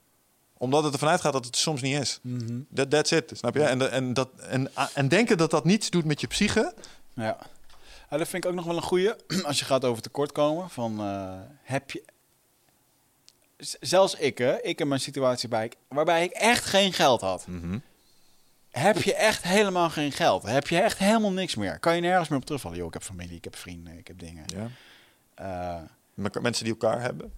[0.58, 2.20] Omdat het ervan uitgaat dat het soms niet is.
[2.22, 2.60] Mhm.
[2.74, 3.64] That, that's it, snap je?
[3.64, 6.74] En, en, dat, en, en denken dat dat niets doet met je psyche.
[7.14, 7.38] Ja.
[8.10, 9.14] Ja, dat vind ik ook nog wel een goeie.
[9.46, 10.70] Als je gaat over tekortkomen.
[10.70, 12.04] Van, eh, heb je...
[13.58, 17.46] Z- Zelfs ik, hè, ik in mijn situatie bij, waarbij ik echt geen geld had.
[18.70, 20.44] Heb je echt helemaal geen geld?
[20.44, 21.80] Heb je echt helemaal niks meer?
[21.80, 22.78] Kan je nergens meer op terugvallen?
[22.78, 24.44] Joh, ik heb familie, ik heb vrienden, ik heb dingen.
[24.46, 24.68] Ja.
[25.36, 27.34] Eh, mensen die elkaar hebben.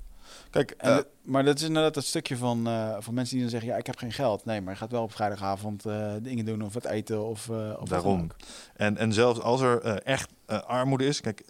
[0.50, 3.70] Kijk, eh, maar dat is inderdaad dat stukje van, eh, van mensen die dan zeggen...
[3.70, 4.46] ja, ik heb geen geld.
[4.46, 7.50] Nee, maar je gaat wel op vrijdagavond eh, dingen doen of wat eten of,
[7.80, 8.28] of Daarom.
[8.76, 11.22] En, en zelfs als er echt armoede is.
[11.22, 11.44] Kijk,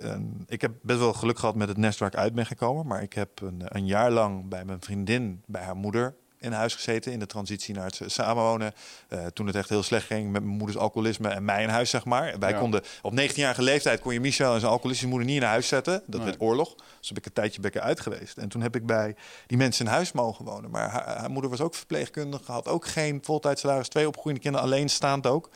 [0.48, 2.88] ik heb best wel geluk gehad met het nest waar ik uit ben gekomen.
[2.88, 6.74] Maar ik heb een, een jaar lang bij mijn vriendin, bij haar moeder in huis
[6.76, 7.12] gezeten.
[7.12, 8.74] In de transitie naar het samenwonen.
[9.08, 11.90] Eh, toen het echt heel slecht ging met mijn moeders alcoholisme en mij in huis,
[11.90, 12.40] zeg maar.
[12.40, 12.58] Wij Ja.
[12.60, 16.04] konden op 19-jarige leeftijd kon je Michel en zijn alcoholistische moeder niet in huis zetten.
[16.06, 16.30] Dat Nee.
[16.30, 16.76] werd oorlog.
[17.00, 18.38] Dus heb ik een tijdje bekken uit geweest.
[18.38, 19.16] En toen heb ik bij
[19.48, 20.70] die mensen in huis mogen wonen.
[20.70, 25.28] Maar haar, haar moeder was ook verpleegkundige, had ook geen voltijdsalaris, twee opgegroeide kinderen, alleenstaand
[25.28, 25.50] ook.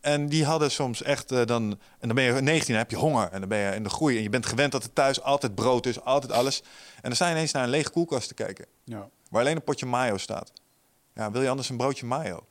[0.00, 1.62] En die hadden soms echt eh, dan.
[1.98, 3.28] En dan ben je 19, dan heb je honger.
[3.32, 4.16] En dan ben je in de groei.
[4.16, 6.60] En je bent gewend dat er thuis altijd brood is, altijd alles.
[6.94, 8.66] En dan sta je ineens naar een lege koelkast te kijken.
[8.84, 9.08] Ja.
[9.28, 10.52] Waar alleen een potje mayo staat.
[11.14, 12.46] Ja, wil je anders een broodje mayo?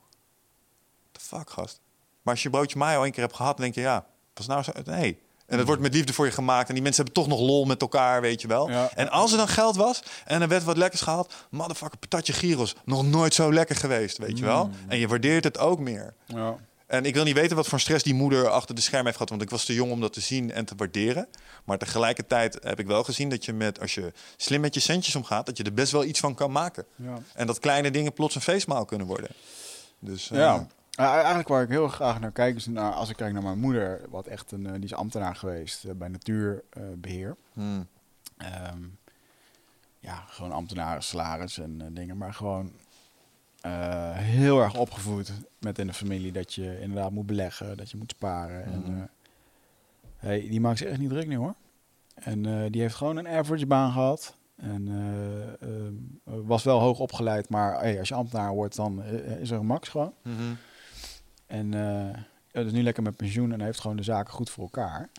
[1.12, 1.80] The fuck, gast.
[2.22, 4.64] Maar als je broodje mayo één keer hebt gehad, dan denk je, ja, was nou
[4.64, 4.72] zo?
[4.86, 5.20] Nee.
[5.46, 6.68] En het wordt met liefde voor je gemaakt.
[6.68, 8.70] En die mensen hebben toch nog lol met elkaar, weet je wel.
[8.70, 8.90] Ja.
[8.96, 12.76] En als er dan geld was en er werd wat lekkers gehaald, motherfucker, patatje gyros,
[12.86, 14.70] nog nooit zo lekker geweest, weet je wel.
[14.88, 16.14] En je waardeert het ook meer.
[16.26, 16.56] Ja.
[16.88, 19.30] En ik wil niet weten wat voor stress die moeder achter de scherm heeft gehad,
[19.30, 21.28] want ik was te jong om dat te zien en te waarderen.
[21.64, 25.16] Maar tegelijkertijd heb ik wel gezien dat je met, als je slim met je centjes
[25.16, 26.86] omgaat, dat je er best wel iets van kan maken.
[26.96, 27.18] Ja.
[27.34, 29.30] En dat kleine dingen plots een feestmaal kunnen worden.
[30.00, 30.68] Dus eh, Ja.
[30.90, 33.60] Ja, eigenlijk waar ik heel graag naar kijk, is naar, als ik kijk naar mijn
[33.60, 37.36] moeder, wat echt een, eh, die is ambtenaar geweest eh, bij natuurbeheer.
[37.54, 37.88] hmm,
[38.38, 38.82] Ehm,
[40.00, 42.72] ja, gewoon ambtenaren, salaris en dingen, maar gewoon
[43.68, 47.98] eh, heel erg opgevoed met in de familie dat je inderdaad moet beleggen, dat je
[47.98, 48.64] moet sparen.
[48.66, 48.92] En, Mhm.
[49.02, 49.04] eh,
[50.18, 51.56] hey, die maakt zich echt niet druk nu hoor.
[52.16, 54.36] En eh, die heeft gewoon een average baan gehad.
[54.56, 55.94] En eh, ehm,
[56.48, 59.04] was wel hoog opgeleid, maar hey, als je ambtenaar wordt, dan
[59.40, 60.14] is er een max gewoon.
[60.22, 60.54] mhm.
[61.46, 62.22] En eh
[62.52, 65.10] ja, dus nu lekker met pensioen en heeft gewoon de zaken goed voor elkaar.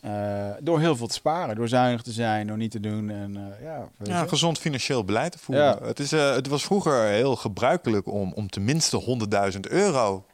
[0.00, 3.10] Eh, door heel veel te sparen, door zuinig te zijn, door niet te doen.
[3.10, 3.64] En, eh,
[4.06, 5.64] ja, gezond financieel beleid te voeren.
[5.64, 5.78] Ja.
[5.82, 10.24] Het, is, eh, het was vroeger heel gebruikelijk om, om tenminste 100.000 euro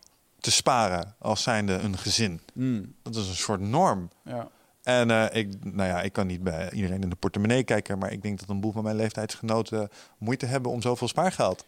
[0.41, 2.41] te sparen als zijnde een gezin.
[2.55, 4.11] Mm, Dat is een soort norm.
[4.25, 4.49] ja.
[4.83, 8.23] En ik, nou ja, ik kan niet bij iedereen in de portemonnee kijken, maar ik
[8.23, 9.89] denk dat een boel van mijn leeftijdsgenoten
[10.19, 11.65] moeite hebben om zoveel spaargeld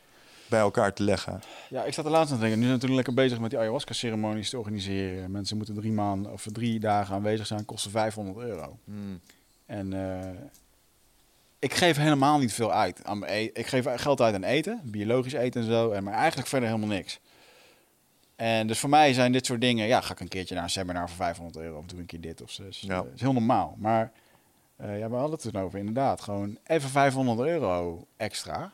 [0.48, 1.40] bij elkaar te leggen.
[1.68, 2.60] ja, ik zat er laatst aan te denken.
[2.60, 5.30] Nu zijn we natuurlijk lekker bezig met die ayahuasca-ceremonies te organiseren.
[5.30, 8.78] Mensen moeten drie maanden of drie dagen aanwezig zijn, kosten 500 euro.
[9.66, 10.30] En eh,
[11.58, 13.04] ik geef helemaal niet veel uit.
[13.04, 16.14] Aan mijn e- ik geef geld uit aan eten, biologisch eten en zo, en, maar
[16.14, 17.20] eigenlijk verder helemaal niks.
[18.36, 20.70] En dus voor mij zijn dit soort dingen, ja, ga ik een keertje naar een
[20.70, 22.62] seminar voor 500 euro of doe een keer dit of zo.
[22.64, 22.94] Dus, Ja.
[22.96, 23.74] Dat is heel normaal.
[23.78, 24.12] Maar
[24.76, 26.20] eh, ja, we hadden het erover, inderdaad.
[26.20, 28.72] Gewoon even 500 euro extra.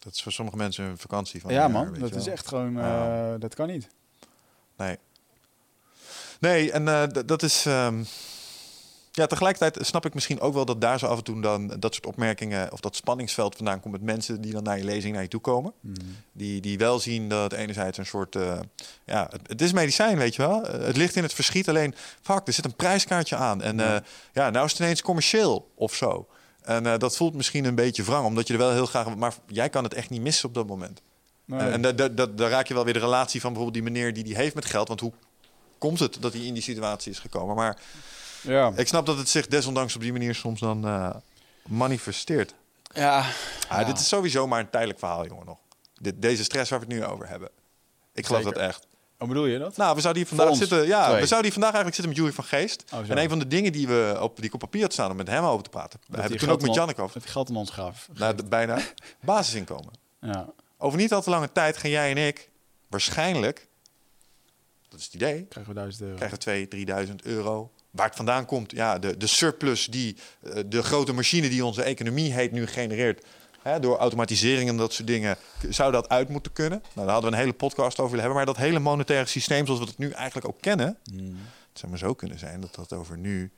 [0.00, 2.34] Dat is voor sommige mensen een vakantie van ja, een jaar, man, dat is wel.
[2.34, 3.88] echt gewoon, eh, dat kan niet.
[4.76, 4.98] Nee.
[6.40, 7.66] Nee, en eh, dat is.
[7.66, 8.04] ehm,
[9.12, 11.94] ja, tegelijkertijd snap ik misschien ook wel dat daar zo af en toe dan dat
[11.94, 15.22] soort opmerkingen of dat spanningsveld vandaan komt met mensen die dan naar je lezing naar
[15.22, 15.72] je toe komen.
[15.80, 15.94] Mm.
[16.32, 18.36] Die, die wel zien dat enerzijds een soort.
[18.36, 18.58] eh,
[19.04, 20.62] ja, het, het is medicijn, weet je wel.
[20.62, 21.68] Het ligt in het verschiet.
[21.68, 23.62] Alleen, fuck, er zit een prijskaartje aan.
[23.62, 23.76] En
[24.32, 26.28] ja nou is het ineens commercieel of zo.
[26.62, 29.16] En eh, dat voelt misschien een beetje wrang, omdat je er wel heel graag.
[29.16, 31.00] Maar jij kan het echt niet missen op dat moment.
[31.44, 31.60] Nee.
[31.60, 33.92] En, en da- da- da- daar raak je wel weer de relatie van bijvoorbeeld die
[33.92, 34.88] meneer die die heeft met geld.
[34.88, 35.12] Want hoe
[35.78, 37.54] komt het dat hij in die situatie is gekomen?
[37.56, 37.78] Maar
[38.42, 38.72] ja.
[38.76, 41.10] ik snap dat het zich desondanks op die manier soms dan eh,
[41.68, 42.54] manifesteert.
[42.94, 43.24] Ja,
[43.68, 45.58] Ah, Dit is sowieso maar een tijdelijk verhaal, jongen, nog.
[45.94, 47.48] Dit, deze stress waar we het nu over hebben.
[48.14, 48.58] Ik geloof Zeker.
[48.58, 48.86] dat echt.
[49.20, 49.76] Hoe bedoel je dat?
[49.76, 50.86] Nou, we zouden hier vandaag zitten.
[50.86, 51.20] Ja, twee.
[51.20, 52.84] we zouden hier vandaag eigenlijk zitten met Jury van Geest.
[52.94, 55.10] Oh, en een van de dingen die, we op, die ik op papier had staan
[55.10, 55.98] om met hem over te praten.
[56.00, 57.14] We Dat hebben die toen ook met Janneke over.
[57.14, 58.08] Dat die geld aan ons gaf.
[58.14, 58.78] Nou, de- bijna.
[59.24, 59.92] Basisinkomen.
[60.20, 60.48] Ja.
[60.78, 62.50] Over niet al te lange tijd gaan jij en ik
[62.88, 63.68] waarschijnlijk,
[64.88, 66.16] dat is het idee, Krijgen we duizend euro.
[66.16, 67.70] krijgen 2.000, 3.000 euro.
[67.90, 71.82] Waar het vandaan komt, ja, de, de surplus die eh, de grote machine die onze
[71.82, 73.24] economie heet nu genereert.
[73.62, 75.36] Hè, door automatisering en dat soort dingen
[75.68, 76.78] zou dat uit moeten kunnen.
[76.78, 78.36] Nou, daar hadden we een hele podcast over willen hebben.
[78.36, 81.38] Maar dat hele monetaire systeem zoals we het nu eigenlijk ook kennen, Hmm.
[81.68, 83.50] het zou maar zo kunnen zijn dat dat over nu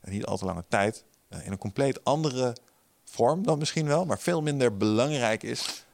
[0.00, 2.56] en niet al te lange tijd eh, in een compleet andere
[3.04, 5.84] vorm dan misschien wel, maar veel minder belangrijk is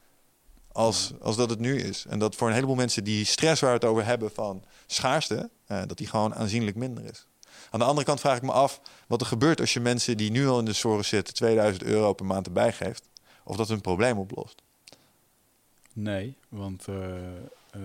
[0.72, 2.04] als, als dat het nu is.
[2.08, 5.50] En dat voor een heleboel mensen die stress waar we het over hebben van schaarste,
[5.66, 7.26] eh, dat die gewoon aanzienlijk minder is.
[7.70, 10.30] Aan de andere kant vraag ik me af wat er gebeurt als je mensen die
[10.30, 13.08] nu al in de zorg zitten 2000 euro per maand erbij geeft,
[13.48, 14.62] of dat hun probleem oplost.
[15.92, 17.36] Nee, want eh,
[17.70, 17.80] eh,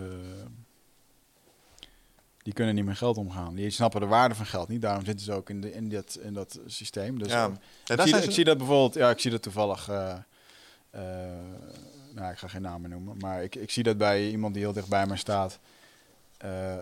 [2.37, 3.55] die kunnen niet met geld omgaan.
[3.55, 4.81] Die snappen de waarde van geld niet.
[4.81, 7.19] Daarom zitten ze ook in, de, in, dat, in dat systeem.
[7.19, 7.45] Dus, Ja.
[7.45, 7.51] eh,
[7.83, 9.87] Ja, ik, zie, zijn ik ze- zie dat bijvoorbeeld, ja, ik zie dat toevallig.
[12.13, 14.73] nou, ik ga geen namen noemen, maar ik, ik zie dat bij iemand die heel
[14.73, 15.59] dicht bij mij staat.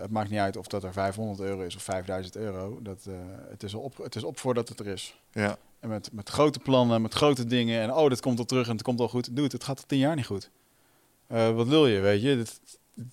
[0.00, 2.82] Het maakt niet uit of dat er 500 euro is of 5000 euro.
[2.82, 3.06] Dat,
[3.48, 5.20] het, is op, het is op voordat het er is.
[5.32, 5.56] Ja.
[5.80, 7.80] En met, met grote plannen, met grote dingen.
[7.80, 9.36] En oh, dit komt al terug en het komt al goed.
[9.36, 10.50] Doe het, het gaat al tien jaar niet goed.
[11.26, 12.36] Eh, wat wil je, weet je?
[12.36, 12.60] Dit,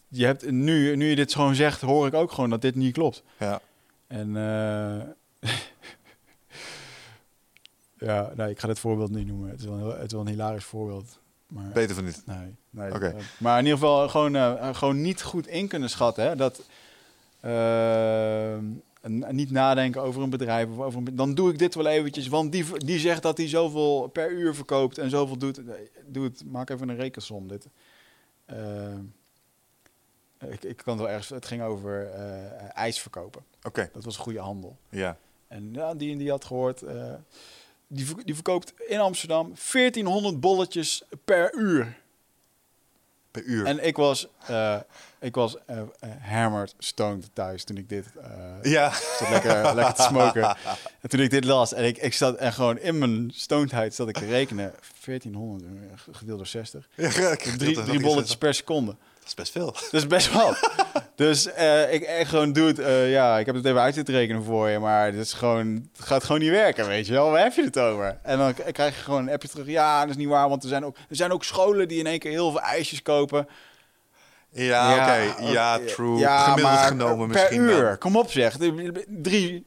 [0.08, 2.94] je hebt, nu, nu je dit gewoon zegt, hoor ik ook gewoon dat dit niet
[2.94, 3.24] klopt.
[3.40, 3.62] Ja.
[4.08, 5.50] En eh,
[8.08, 9.50] ja, nee, ik ga dit voorbeeld niet noemen.
[9.50, 11.20] Het is wel een, het is wel een hilarisch voorbeeld.
[11.48, 12.22] Maar, Beter van niet.
[12.26, 13.08] nee, nee, Oké.
[13.08, 16.24] eh, maar in ieder geval gewoon, gewoon niet goed in kunnen schatten.
[16.24, 16.36] Hè?
[16.36, 16.62] Dat,
[19.02, 20.70] en- niet nadenken over een bedrijf.
[20.70, 22.28] Of over een, dan doe ik dit wel eventjes.
[22.28, 25.66] Want die, die zegt dat hij zoveel per uur verkoopt en zoveel doet.
[25.66, 27.48] Nee, Doe het, maak even een rekensom.
[27.48, 27.68] Dit.
[28.46, 28.94] Eh,
[30.50, 31.30] ik, ik kan het wel ergens.
[31.30, 33.44] Het ging over eh, ijs verkopen.
[33.64, 33.90] Oké.
[33.94, 34.78] Dat was een goede handel.
[34.90, 35.18] Ja.
[35.48, 36.82] En ja, die en die had gehoord.
[36.82, 37.14] eh,
[37.88, 41.98] die, die verkoopt in Amsterdam 1400 bolletjes per uur.
[43.38, 43.66] Per uur.
[43.66, 44.78] En ik was, eh
[45.20, 45.82] ik was eh,
[46.22, 48.06] hammered stoned thuis toen ik dit
[48.62, 48.92] ja.
[49.20, 50.58] zat lekker, lekker te smoken.
[51.02, 54.10] En toen ik dit las en ik, ik zat en gewoon in mijn stonedheid zat
[54.10, 54.74] ik te rekenen.
[55.06, 56.88] 1400 eh, gedeeld door 60.
[56.96, 58.96] Ja, Drie, drie bolletjes per seconde.
[59.36, 59.66] Dat is best veel.
[59.72, 60.70] Dat is best wat.
[61.16, 62.80] dus eh, ik echt gewoon doe het.
[62.80, 65.90] eh, ja, ik heb het even uit te rekenen voor je, maar dit is gewoon,
[65.98, 67.32] het gaat gewoon niet werken, weet je wel.
[67.32, 68.20] Waar heb je het over?
[68.24, 69.68] En dan krijg je gewoon een appje terug.
[69.68, 72.08] Ja, dat is niet waar, want er zijn ook, er zijn ook scholen die in
[72.08, 73.48] één keer heel veel ijsjes kopen.
[74.52, 75.42] Ja, oké.
[75.44, 76.18] ook- Ja, true.
[76.18, 77.84] Ja, Gemiddeld genomen per misschien uur.
[77.84, 77.98] wel.
[77.98, 78.56] Kom op zeg.
[79.08, 79.66] Drie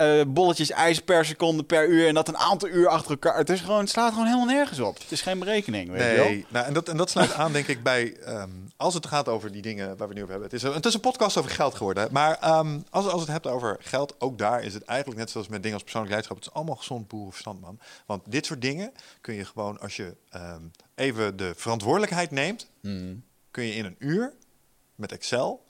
[0.00, 3.36] eh, bolletjes ijs per seconde per uur en dat een aantal uur achter elkaar.
[3.36, 4.98] Het is gewoon, het slaat gewoon helemaal nergens op.
[4.98, 6.24] Het is geen berekening, weet je wel.
[6.24, 8.16] Nee, nou, en, dat, en dat sluit aan, denk ik, bij.
[8.16, 10.50] ehm, als het gaat over die dingen waar we nu over hebben.
[10.50, 12.08] Het is een, het is een podcast over geld geworden.
[12.12, 15.48] Maar ehm, als, als het hebt over geld, ook daar is het eigenlijk net zoals
[15.48, 16.42] met dingen als persoonlijk leiderschap.
[16.44, 17.78] Het is allemaal gezond boerenverstand, man.
[18.06, 20.62] Want dit soort dingen kun je gewoon, als je ehm,
[20.94, 23.22] even de verantwoordelijkheid neemt, Hmm.
[23.50, 24.32] kun je in een uur
[24.94, 25.64] met Excel.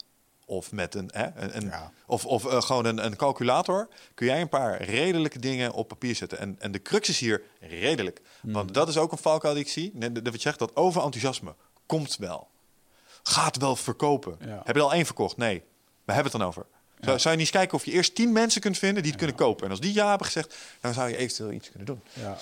[0.51, 1.93] Of met een, hè, een, een- Ja.
[2.07, 3.89] of, of eh, gewoon een, een calculator.
[4.15, 6.39] Kun jij een paar redelijke dingen op papier zetten.
[6.39, 8.21] En, en de crux is hier redelijk.
[8.41, 8.53] Hmm.
[8.53, 9.93] Want dat is ook een valkuil die ik zie.
[9.95, 11.55] Dat wat je zegt, dat overenthousiasme
[11.87, 12.49] komt wel.
[13.23, 14.37] Gaat wel verkopen.
[14.47, 14.61] Ja.
[14.65, 15.37] Heb je al één verkocht?
[15.37, 15.63] Nee.
[16.05, 16.67] We hebben het dan over.
[17.01, 19.21] Zou, zou je niet eens kijken of je eerst tien mensen kunt vinden die het
[19.21, 19.65] kunnen kopen?
[19.65, 22.01] En als die ja hebben gezegd, dan zou je eventueel iets kunnen doen.
[22.13, 22.37] Ja.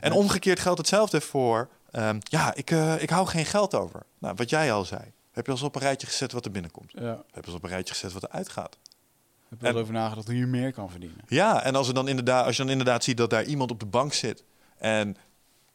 [0.00, 1.68] En omgekeerd geldt hetzelfde voor...
[1.90, 4.02] ehm, ja, ik, eh, ik hou geen geld over.
[4.18, 5.00] Nou, wat jij al zei.
[5.36, 6.92] Heb je al eens op een rijtje gezet wat er binnenkomt?
[6.94, 7.22] ja.
[7.30, 8.76] Heb je al op een rijtje gezet wat er uitgaat?
[9.48, 11.18] Heb wel En- over nagedacht hoe je meer kan verdienen.
[11.28, 13.80] Ja, en als, er dan inderdaad, als je dan inderdaad ziet dat daar iemand op
[13.80, 14.42] de bank zit...
[14.78, 15.16] en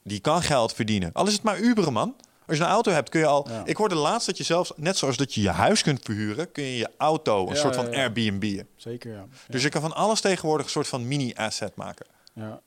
[0.03, 1.09] die kan geld verdienen.
[1.13, 2.15] Al is het maar Uberen, man.
[2.47, 3.47] Als je een auto hebt, kun je al...
[3.49, 3.65] Ja.
[3.65, 6.51] Ik hoorde laatst dat je zelfs, net zoals dat je je huis kunt verhuren...
[6.51, 7.93] kun je je auto een Ja, soort van.
[7.93, 8.61] Airbnb.
[8.75, 9.25] Zeker, ja.
[9.47, 12.05] Dus je kan van alles tegenwoordig een soort van mini-asset maken.
[12.33, 12.61] Ja.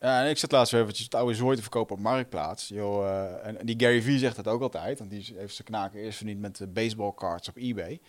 [0.00, 2.68] Ja, en ik zat laatst weer eventjes het oude zooi te verkopen op Marktplaats.
[2.68, 4.98] Joh, eh, en die Gary Vee zegt dat ook altijd.
[4.98, 8.00] Want die heeft zijn knaken eerst verdiend met de baseballcards op eBay.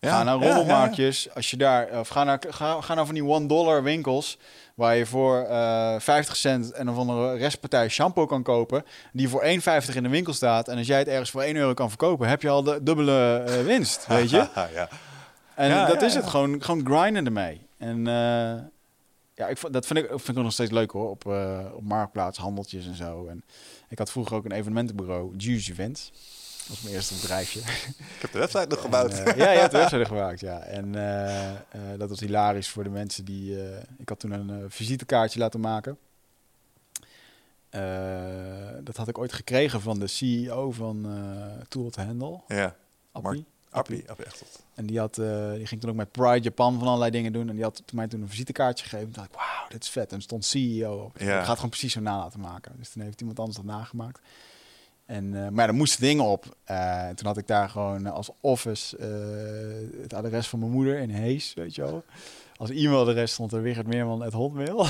[0.00, 0.54] Ja, ga naar ja, ja, ja.
[0.54, 1.34] rommelmarktjes.
[1.34, 4.38] Als je daar, of ga naar, ga, ga naar van die one dollar winkels.
[4.74, 8.84] Waar je voor eh 50 cent en een van de restpartij shampoo kan kopen.
[9.12, 10.68] Die voor 1,50 in de winkel staat.
[10.68, 13.44] En als jij het ergens voor 1 euro kan verkopen, heb je al de dubbele
[13.46, 14.06] eh, winst.
[14.06, 14.36] Weet je?
[14.74, 14.88] ja.
[15.54, 17.66] En dat is het, gewoon, gewoon grinden ermee.
[17.78, 18.79] En eh,
[19.40, 21.82] ja, ik, vond- dat vind ik, vind ik nog steeds leuk hoor, op, eh, op
[21.82, 23.26] Marktplaats, handeltjes en zo.
[23.26, 23.44] En
[23.88, 26.10] ik had vroeger ook een evenementenbureau, Juice Events.
[26.58, 27.60] Dat was mijn eerste bedrijfje.
[27.60, 29.12] Ik heb de website nog gebouwd.
[29.12, 30.58] En, eh, ja, je hebt de website gemaakt, ja.
[30.60, 31.50] En eh,
[31.98, 33.56] dat was hilarisch voor de mensen die...
[33.98, 35.98] ik had toen een visitekaartje laten maken.
[38.84, 41.06] Dat had ik ooit gekregen van de CEO van
[41.68, 42.76] Tool to Handle, Ja.
[43.22, 44.04] Mark- Appie.
[44.10, 44.26] Appie.
[44.74, 47.48] En die, had, eh, die ging toen ook met Pride Japan van allerlei dingen doen.
[47.48, 49.04] En die had toen mij toen een visitekaartje gegeven.
[49.04, 50.10] Toen dacht ik, wauw, dit is vet.
[50.10, 51.18] En er stond CEO op.
[51.18, 51.24] Ja.
[51.24, 52.72] Ik ga het gewoon precies zo na laten maken.
[52.78, 54.20] Dus toen heeft iemand anders dat nagemaakt.
[55.06, 56.56] En, eh, maar er moesten dingen op.
[56.64, 58.96] Eh, en toen had ik daar gewoon als office
[60.02, 62.04] het adres van mijn moeder in Hees, weet je wel.
[62.56, 64.78] Als e-mailadres stond er Wigert Meerman het Hotmail.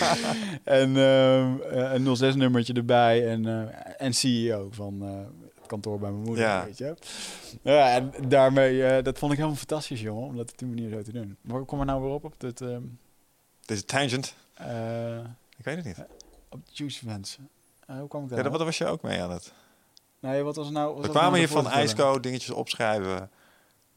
[0.64, 5.02] en ehm, eh, een 06-nummertje erbij en, en CEO van
[5.66, 6.64] kantoor bij mijn moeder, Ja.
[6.64, 6.94] weet je.
[7.62, 10.90] Ja, en daarmee, eh, dat vond ik helemaal fantastisch, jongen, om dat op die manier
[10.90, 11.36] zo te doen.
[11.40, 12.82] Maar kom er nou weer op, op het, ehm
[13.64, 14.34] Deze tangent.
[14.54, 15.18] eh,
[15.58, 15.96] Ik weet het niet.
[16.50, 17.38] op de Juice Events.
[17.86, 18.64] Eh, hoe kwam ik daar Ja, daar nou?
[18.64, 19.52] was je ook mee aan het.
[20.20, 20.94] Nee, wat was nou?
[20.94, 21.68] was We kwamen nou hier van?
[21.70, 23.30] IJsco dingetjes opschrijven.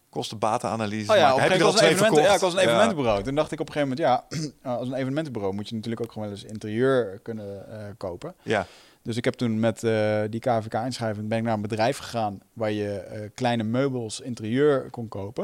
[0.09, 1.11] Kosten-batenanalyse.
[1.11, 2.23] Oh ja, op een Heb je al moment twee verkocht?
[2.23, 3.23] ja, ik was een evenementenbureau.
[3.23, 6.11] Toen dacht ik op een gegeven moment, ja, als een evenementenbureau moet je natuurlijk ook
[6.11, 8.35] gewoon wel eens interieur kunnen eh, kopen.
[8.43, 8.65] Ja,
[9.09, 12.71] Dus ik heb toen met eh, die KVK-inschrijving ben ik naar een bedrijf gegaan waar
[12.71, 15.43] je eh, kleine meubels, interieur kon kopen.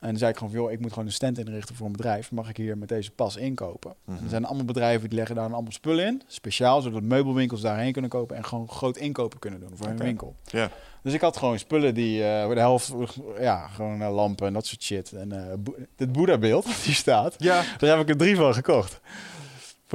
[0.00, 1.92] En dan zei ik gewoon van, joh, ik moet gewoon een stand inrichten voor een
[1.92, 2.30] bedrijf.
[2.32, 3.94] Mag ik hier met deze pas inkopen?
[4.04, 4.16] Mhm.
[4.16, 6.22] En er zijn allemaal bedrijven die leggen daar dan allemaal spullen in.
[6.26, 10.04] Speciaal, zodat meubelwinkels daarheen kunnen kopen en gewoon groot inkopen kunnen doen voor hun Oké.
[10.04, 10.34] winkel.
[10.44, 10.70] ja.
[11.02, 12.92] Dus ik had gewoon spullen die eh de helft,
[13.40, 15.12] ja, gewoon lampen en dat soort shit.
[15.12, 19.00] En Boe- dit Boeddha-beeld, hier staat, Ja, daar heb ik er drie van gekocht.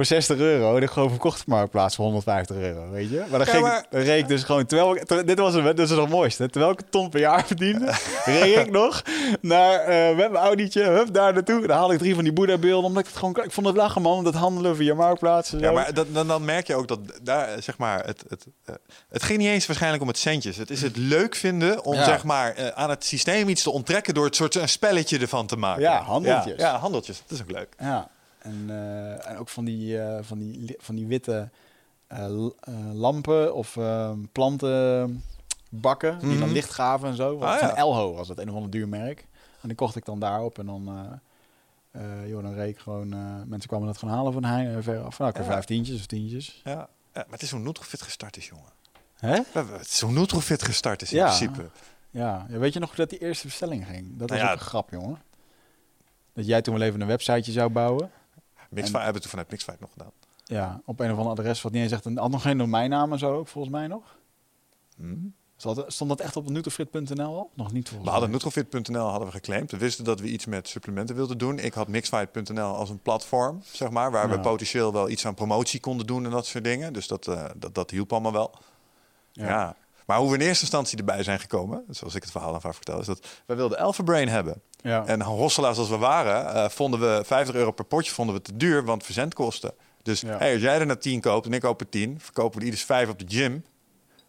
[0.00, 0.76] Voor 60 euro.
[0.76, 3.16] Ik gewoon verkocht op Marktplaats voor 150 euro, weet je.
[3.18, 4.66] Maar dan Ja, ging, maar- dan reed ik dus gewoon...
[4.66, 6.50] Terwijl ik, ter- dit was het, dit is nog het mooiste.
[6.50, 7.92] Terwijl ik een ton per jaar verdiende,
[8.24, 9.02] reed ik nog
[9.40, 11.66] naar, eh, met mijn Audi'tje, hup, daar naartoe.
[11.66, 13.36] Dan haalde ik drie van die Boeddha-beelden, omdat ik het gewoon...
[13.44, 16.44] Ik vond het lachen, man, dat handelen via Marktplaats en ja maar dat, dan, dan
[16.44, 18.74] merk je ook dat daar, eh, zeg maar, het, het, eh,
[19.10, 20.56] het ging niet eens waarschijnlijk om het centjes.
[20.56, 22.04] Het is het leuk vinden om, Ja.
[22.04, 25.56] zeg maar, aan het systeem iets te onttrekken door het soort een spelletje ervan te
[25.56, 25.82] maken.
[25.82, 26.56] Ja, handeltjes.
[26.60, 27.22] Ja, ja, handeltjes.
[27.26, 27.68] Dat is ook leuk.
[27.78, 28.08] Ja,
[28.42, 31.48] en, eh, en ook van die, eh, van die, van die witte
[32.06, 32.26] eh,
[32.92, 36.52] lampen of eh, plantenbakken die dan Mhm.
[36.52, 37.38] licht gaven en zo.
[37.40, 37.76] Ah, van ja.
[37.76, 39.26] Elho was dat, een of ander duur merk.
[39.60, 40.84] En die kocht ik dan daarop en dan,
[42.26, 43.08] joh, dan reed ik gewoon,
[43.48, 45.18] mensen kwamen dat gaan halen van uh, ver af.
[45.18, 45.44] Nou, ik Ja.
[45.44, 46.60] vijf tientjes of tientjes.
[46.64, 46.70] Ja.
[46.72, 48.72] Ja, maar het is hoe Nutrofit gestart is, jongen.
[49.14, 49.38] Hè?
[49.52, 51.68] Het is hoe Nutrofit gestart is in principe.
[52.10, 52.46] Ja.
[52.50, 54.10] ja, weet je nog dat die eerste bestelling ging?
[54.18, 54.54] Dat was Nou ja.
[54.54, 55.18] ook een grap, jongen.
[56.32, 58.10] Dat jij toen wel even een websiteje zou bouwen.
[58.70, 60.10] Mixfight En- hebben we toen vanuit Mixfight nog gedaan.
[60.44, 63.12] Ja, op een of ander adres wat niet eens echt een had nog geen domeinnaam
[63.12, 64.02] en zo ook, volgens mij nog.
[64.96, 65.14] Hm?
[65.56, 67.50] Stond, stond dat echt op nutrofit.nl al?
[67.54, 68.30] Nog niet volgens We hadden.
[68.30, 69.70] Nutrofit.nl hadden we geclaimd.
[69.70, 71.58] We wisten dat we iets met supplementen wilden doen.
[71.58, 74.34] Ik had Mixfight.nl als een platform, zeg maar, waar Ja.
[74.34, 76.92] we potentieel wel iets aan promotie konden doen en dat soort dingen.
[76.92, 78.54] Dus dat, eh, dat, dat hielp allemaal wel.
[79.32, 79.76] Ja.
[80.06, 82.74] Maar hoe we in eerste instantie erbij zijn gekomen, zoals ik het verhaal aan vaak
[82.74, 84.62] vertel, is dat wij wilden Alpha Brain hebben.
[84.82, 85.06] Ja.
[85.06, 88.56] En hosselaars als we waren, eh, vonden we 50 euro per potje vonden we te
[88.56, 89.72] duur, want verzendkosten.
[90.02, 90.38] Dus Ja.
[90.38, 92.64] hey, als jij er naar 10 koopt en ik koop er 10, verkopen we er
[92.64, 93.64] ieders 5 op de gym.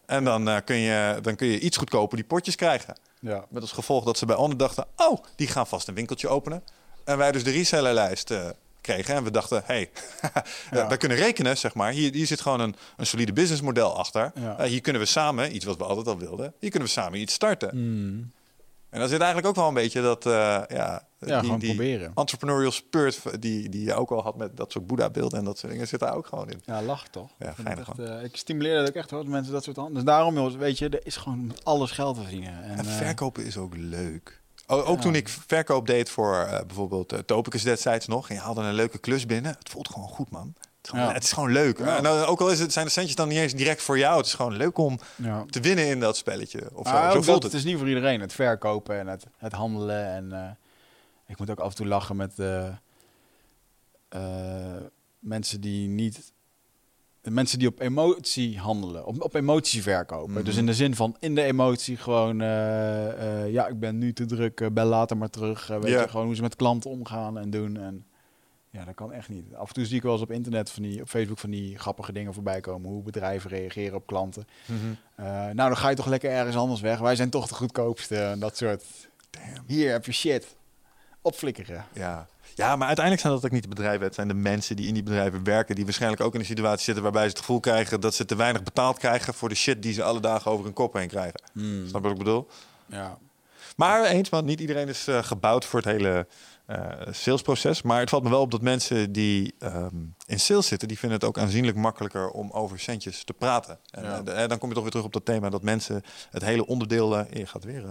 [0.06, 2.96] En dan, eh, kun je, dan kun je iets goedkoper die potjes krijgen.
[3.20, 3.44] ja.
[3.48, 6.62] Met als gevolg dat ze bij Onne dachten, oh, die gaan vast een winkeltje openen.
[7.04, 8.48] En wij dus de resellerlijst eh,
[8.80, 9.14] kregen.
[9.14, 9.90] En we dachten, hey,
[10.70, 10.88] Ja.
[10.88, 11.90] wij kunnen rekenen, zeg maar.
[11.92, 14.32] Hier, hier zit gewoon een, een solide businessmodel achter.
[14.34, 14.64] Ja.
[14.64, 17.34] Hier kunnen we samen, iets wat we altijd al wilden, hier kunnen we samen iets
[17.34, 17.70] starten.
[17.74, 18.30] Mm.
[18.92, 21.74] En dan zit eigenlijk ook wel een beetje dat, eh, ja, Ja, die, gewoon die
[21.74, 22.12] proberen.
[22.14, 25.72] entrepreneurial spirit die, die je ook al had met dat soort Boeddha-beelden en dat soort
[25.72, 26.60] dingen, zit daar ook gewoon in.
[26.64, 27.30] Ja, lach toch?
[27.38, 29.94] Ja, geinig, echt, eh, ik stimuleer dat ook echt hoor, mensen dat soort handen.
[29.94, 32.62] Dus daarom, joh, weet je, er is gewoon met alles geld te verdienen.
[32.62, 34.40] En, En eh, verkopen is ook leuk.
[34.66, 35.02] O- ook Ja.
[35.02, 38.28] toen ik verkoop deed voor eh, bijvoorbeeld uh, Topicus destijds nog.
[38.28, 39.54] En je haalde een leuke klus binnen.
[39.58, 40.54] Het voelt gewoon goed, man.
[40.92, 41.12] Het is gewoon, Ja.
[41.14, 41.78] het is gewoon leuk.
[41.78, 41.96] Ja.
[41.96, 44.16] En dan- ook al is het, zijn de centjes dan niet eens direct voor jou.
[44.16, 45.44] Het is gewoon leuk om ja.
[45.50, 46.60] te winnen in dat spelletje.
[46.72, 47.42] Of zo, voelt dat, het.
[47.42, 48.20] het is niet voor iedereen.
[48.20, 50.06] Het verkopen en het, het handelen.
[50.06, 50.50] En eh,
[51.26, 52.66] ik moet ook af en toe lachen met eh,
[54.08, 54.82] eh,
[55.18, 56.32] mensen die niet.
[57.20, 60.32] De mensen die op emotie handelen, op, op emotie verkopen.
[60.34, 60.44] Mhm.
[60.44, 64.12] Dus in de zin van in de emotie gewoon, eh, eh, ja, ik ben nu
[64.12, 65.70] te druk, eh, bel later maar terug.
[65.70, 67.76] eh, weet je, gewoon hoe ze met klanten omgaan en doen.
[67.76, 68.06] En
[68.72, 69.54] ja, dat kan echt niet.
[69.54, 71.78] Af en toe zie ik wel eens op internet van die, op Facebook van die
[71.78, 72.90] grappige dingen voorbij komen.
[72.90, 74.46] Hoe bedrijven reageren op klanten.
[74.66, 74.78] Mhm.
[75.14, 76.98] Eh, nou, dan ga je toch lekker ergens anders weg.
[76.98, 78.84] Wij zijn toch de goedkoopste en dat soort.
[79.30, 79.64] Damn.
[79.66, 80.56] Hier heb je shit.
[81.22, 81.84] Opflikkeren.
[81.92, 82.26] Ja.
[82.54, 84.04] ja, maar uiteindelijk zijn dat ook niet de bedrijven.
[84.04, 85.74] Het zijn de mensen die in die bedrijven werken.
[85.74, 88.36] Die waarschijnlijk ook in een situatie zitten waarbij ze het gevoel krijgen dat ze te
[88.36, 91.40] weinig betaald krijgen voor de shit die ze alle dagen over hun kop heen krijgen.
[91.54, 92.48] Snap je wat ik bedoel?
[92.86, 93.18] Ja.
[93.76, 96.26] Maar eens, want niet iedereen is eh, gebouwd voor het hele
[96.66, 97.82] eh, salesproces.
[97.82, 101.18] Maar het valt me wel op dat mensen die ehm, in sales zitten, die vinden
[101.18, 103.78] het ook aanzienlijk makkelijker om over centjes te praten.
[103.90, 104.22] En Ja.
[104.24, 107.18] eh, dan kom je toch weer terug op dat thema dat mensen het hele onderdeel.
[107.34, 107.82] je gaat weer.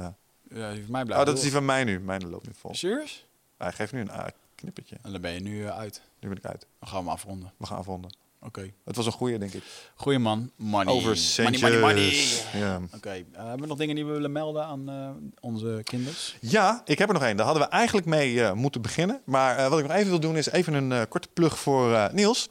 [0.49, 1.99] ja, die van mij oh, dat is die van mij nu.
[1.99, 2.75] Mijn loopt nu vol.
[2.75, 3.27] Serieus?
[3.57, 4.09] Hij geeft nu een
[4.55, 4.97] knippertje.
[5.01, 6.01] En dan ben je nu uit.
[6.19, 6.65] Nu ben ik uit.
[6.79, 7.53] Dan gaan we hem afronden.
[7.57, 8.11] We gaan afronden.
[8.45, 8.73] Oké.
[8.85, 9.63] Het was een goeie, denk ik.
[9.95, 10.51] Goeie man.
[10.55, 10.93] Money.
[10.93, 11.61] Over money, centjes.
[11.61, 12.39] money, money.
[12.53, 12.81] Ja.
[12.95, 13.09] Oké.
[13.09, 15.09] eh, hebben we nog dingen die we willen melden aan eh,
[15.39, 16.35] onze kinders?
[16.39, 17.37] Ja, ik heb er nog één.
[17.37, 19.21] Daar hadden we eigenlijk mee eh, moeten beginnen.
[19.25, 22.49] Maar wat ik nog even wil doen is even een korte plug voor Niels.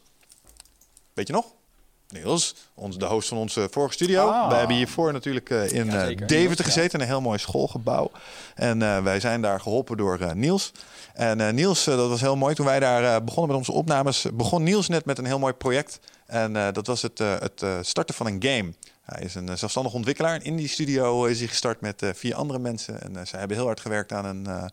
[1.15, 1.47] Weet je nog?
[2.13, 4.29] Niels, ons, de host van onze vorige studio.
[4.29, 4.49] Ah.
[4.49, 6.07] Wij hebben hiervoor natuurlijk eh, in Ja, eh.
[6.07, 6.65] Deventer Niels, ja.
[6.65, 7.01] gezeten.
[7.01, 8.11] Een heel mooi schoolgebouw.
[8.55, 10.73] En eh, wij zijn daar geholpen door Niels.
[11.15, 12.55] En Niels, dat was heel mooi.
[12.55, 16.01] Toen wij daar begonnen met onze opnames, begon Niels net met een heel mooi project.
[16.27, 18.73] En dat was het, het starten van een game.
[19.03, 20.35] Hij is een zelfstandig ontwikkelaar.
[20.35, 23.03] En in die studio is hij gestart met vier andere mensen.
[23.03, 24.71] En zij hebben heel hard gewerkt aan een,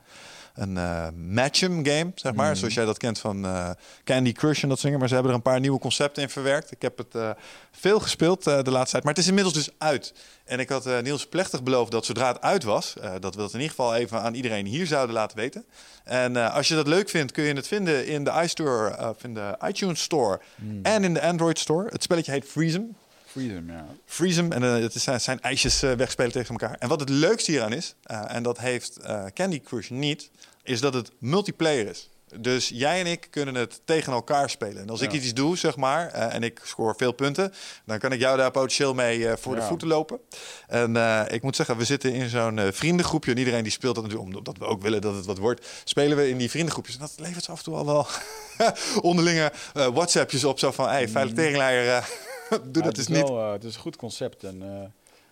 [0.58, 2.56] een eh matchem game, zeg maar.
[2.56, 3.70] Zoals jij dat kent van eh,
[4.04, 5.00] Candy Crush en dat zingen.
[5.00, 6.72] Maar ze hebben er een paar nieuwe concepten in verwerkt.
[6.72, 7.30] Ik heb het eh,
[7.72, 9.04] veel gespeeld de laatste tijd.
[9.04, 10.14] Maar het is inmiddels dus uit.
[10.46, 12.94] En ik had Niels plechtig beloofd dat zodra het uit was...
[13.20, 15.66] dat we dat in ieder geval even aan iedereen hier zouden laten weten.
[16.04, 19.34] En als je dat leuk vindt, kun je het vinden in de iStore, of in
[19.34, 20.40] de iTunes Store
[20.82, 21.90] en in de Android Store.
[21.90, 22.96] Het spelletje heet Freezem.
[23.46, 23.86] Ja.
[24.06, 26.76] Freeze hem en eh, het is, zijn- ijsjes eh, wegspelen tegen elkaar.
[26.80, 30.30] En wat het leukste hieraan is, eh, en dat heeft eh, Candy Crush niet,
[30.64, 32.10] is dat het multiplayer is.
[32.40, 34.82] Dus jij en ik kunnen het tegen elkaar spelen.
[34.82, 37.54] En als ik iets doe, zeg maar, eh, en ik scoor veel punten,
[37.86, 40.20] dan kan ik jou daar potentieel mee eh, voor de voeten lopen.
[40.68, 43.32] En eh, ik moet zeggen, we zitten in zo'n eh, vriendengroepje.
[43.32, 46.18] En iedereen die speelt dat natuurlijk, omdat we ook willen dat het wat wordt, spelen
[46.18, 46.96] we in die vriendengroepjes.
[46.96, 48.08] En dat levert ze af en toe al wel
[49.10, 50.60] onderlinge eh, WhatsAppjes op.
[50.60, 52.04] Zo van, hey, veilig teringleier, eh,
[52.72, 53.30] doe dat is niet.
[53.30, 54.80] wel, eh, het is een goed concept en eh,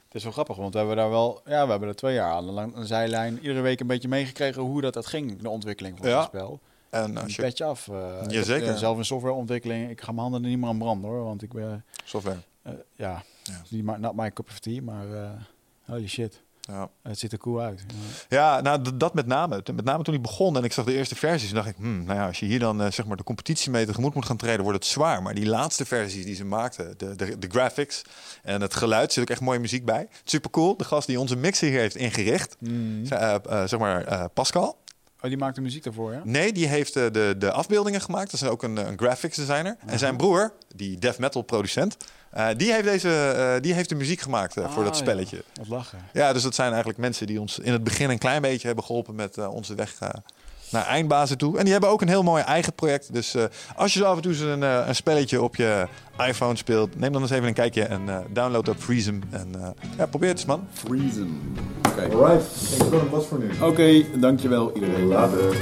[0.06, 2.32] het is wel grappig, want we hebben daar wel, ja, we hebben er twee jaar
[2.32, 5.98] aan lang een zijlijn iedere week een beetje meegekregen hoe dat, dat ging, de ontwikkeling
[5.98, 6.60] van het spel.
[6.90, 7.90] En Een als je petje af.
[8.28, 8.68] Jazeker.
[8.70, 11.42] eh, zelf in softwareontwikkeling, ik ga mijn handen er niet meer aan branden hoor, want
[11.42, 12.40] ik ben, software.
[12.96, 13.24] ja,
[13.84, 15.06] maar not my cup of tea, maar
[15.86, 16.90] holy shit, Ja.
[17.04, 17.86] het ziet er cool uit.
[18.30, 18.62] Ja.
[18.62, 19.64] Nou, dat met name.
[19.74, 22.20] Met name toen ik begon en ik zag de eerste versies, dacht ik, hmm, nou
[22.20, 24.64] ja, als je hier dan eh, zeg maar de competitie mee tegemoet moet gaan treden,
[24.64, 25.22] wordt het zwaar.
[25.22, 28.02] Maar die laatste versies die ze maakten, de, de, de graphics
[28.44, 30.08] en het geluid, zit ook echt mooie muziek bij.
[30.24, 30.78] Super cool.
[30.78, 32.58] De gast die onze mixer hier heeft ingericht,
[33.04, 34.78] z- eh, eh, zeg maar Pascal.
[35.22, 36.22] Oh, die maakt de muziek daarvoor, ja?
[36.24, 38.32] Nee, die heeft de, de afbeeldingen gemaakt.
[38.32, 39.78] Dat is ook een, een graphics designer.
[39.86, 41.98] En zijn broer, die death metal producent,
[42.36, 45.36] eh, die, heeft deze, eh, die heeft de muziek gemaakt eh, voor dat Ah, spelletje.
[45.36, 45.44] Ja.
[45.60, 46.00] Wat lachen.
[46.14, 48.86] Ja, dus dat zijn eigenlijk mensen die ons in het begin een klein beetje hebben
[48.86, 49.94] geholpen met eh, onze weg
[50.70, 51.58] naar eindbazen toe.
[51.58, 53.14] En die hebben ook een heel mooi eigen project.
[53.14, 53.44] Dus eh,
[53.76, 55.88] als je zo af en toe eens een, eh, een spelletje op je
[56.28, 59.22] iPhone speelt, neem dan eens even een kijkje en eh, download dat Freezem.
[59.30, 59.68] En eh,
[59.98, 60.68] ja, probeer het eens, man.
[60.74, 61.42] Freezen.
[61.90, 62.16] Oké.
[62.16, 63.52] Alright, ik voor nu.
[63.62, 65.08] Oké, dankjewel iedereen.
[65.08, 65.56] Later.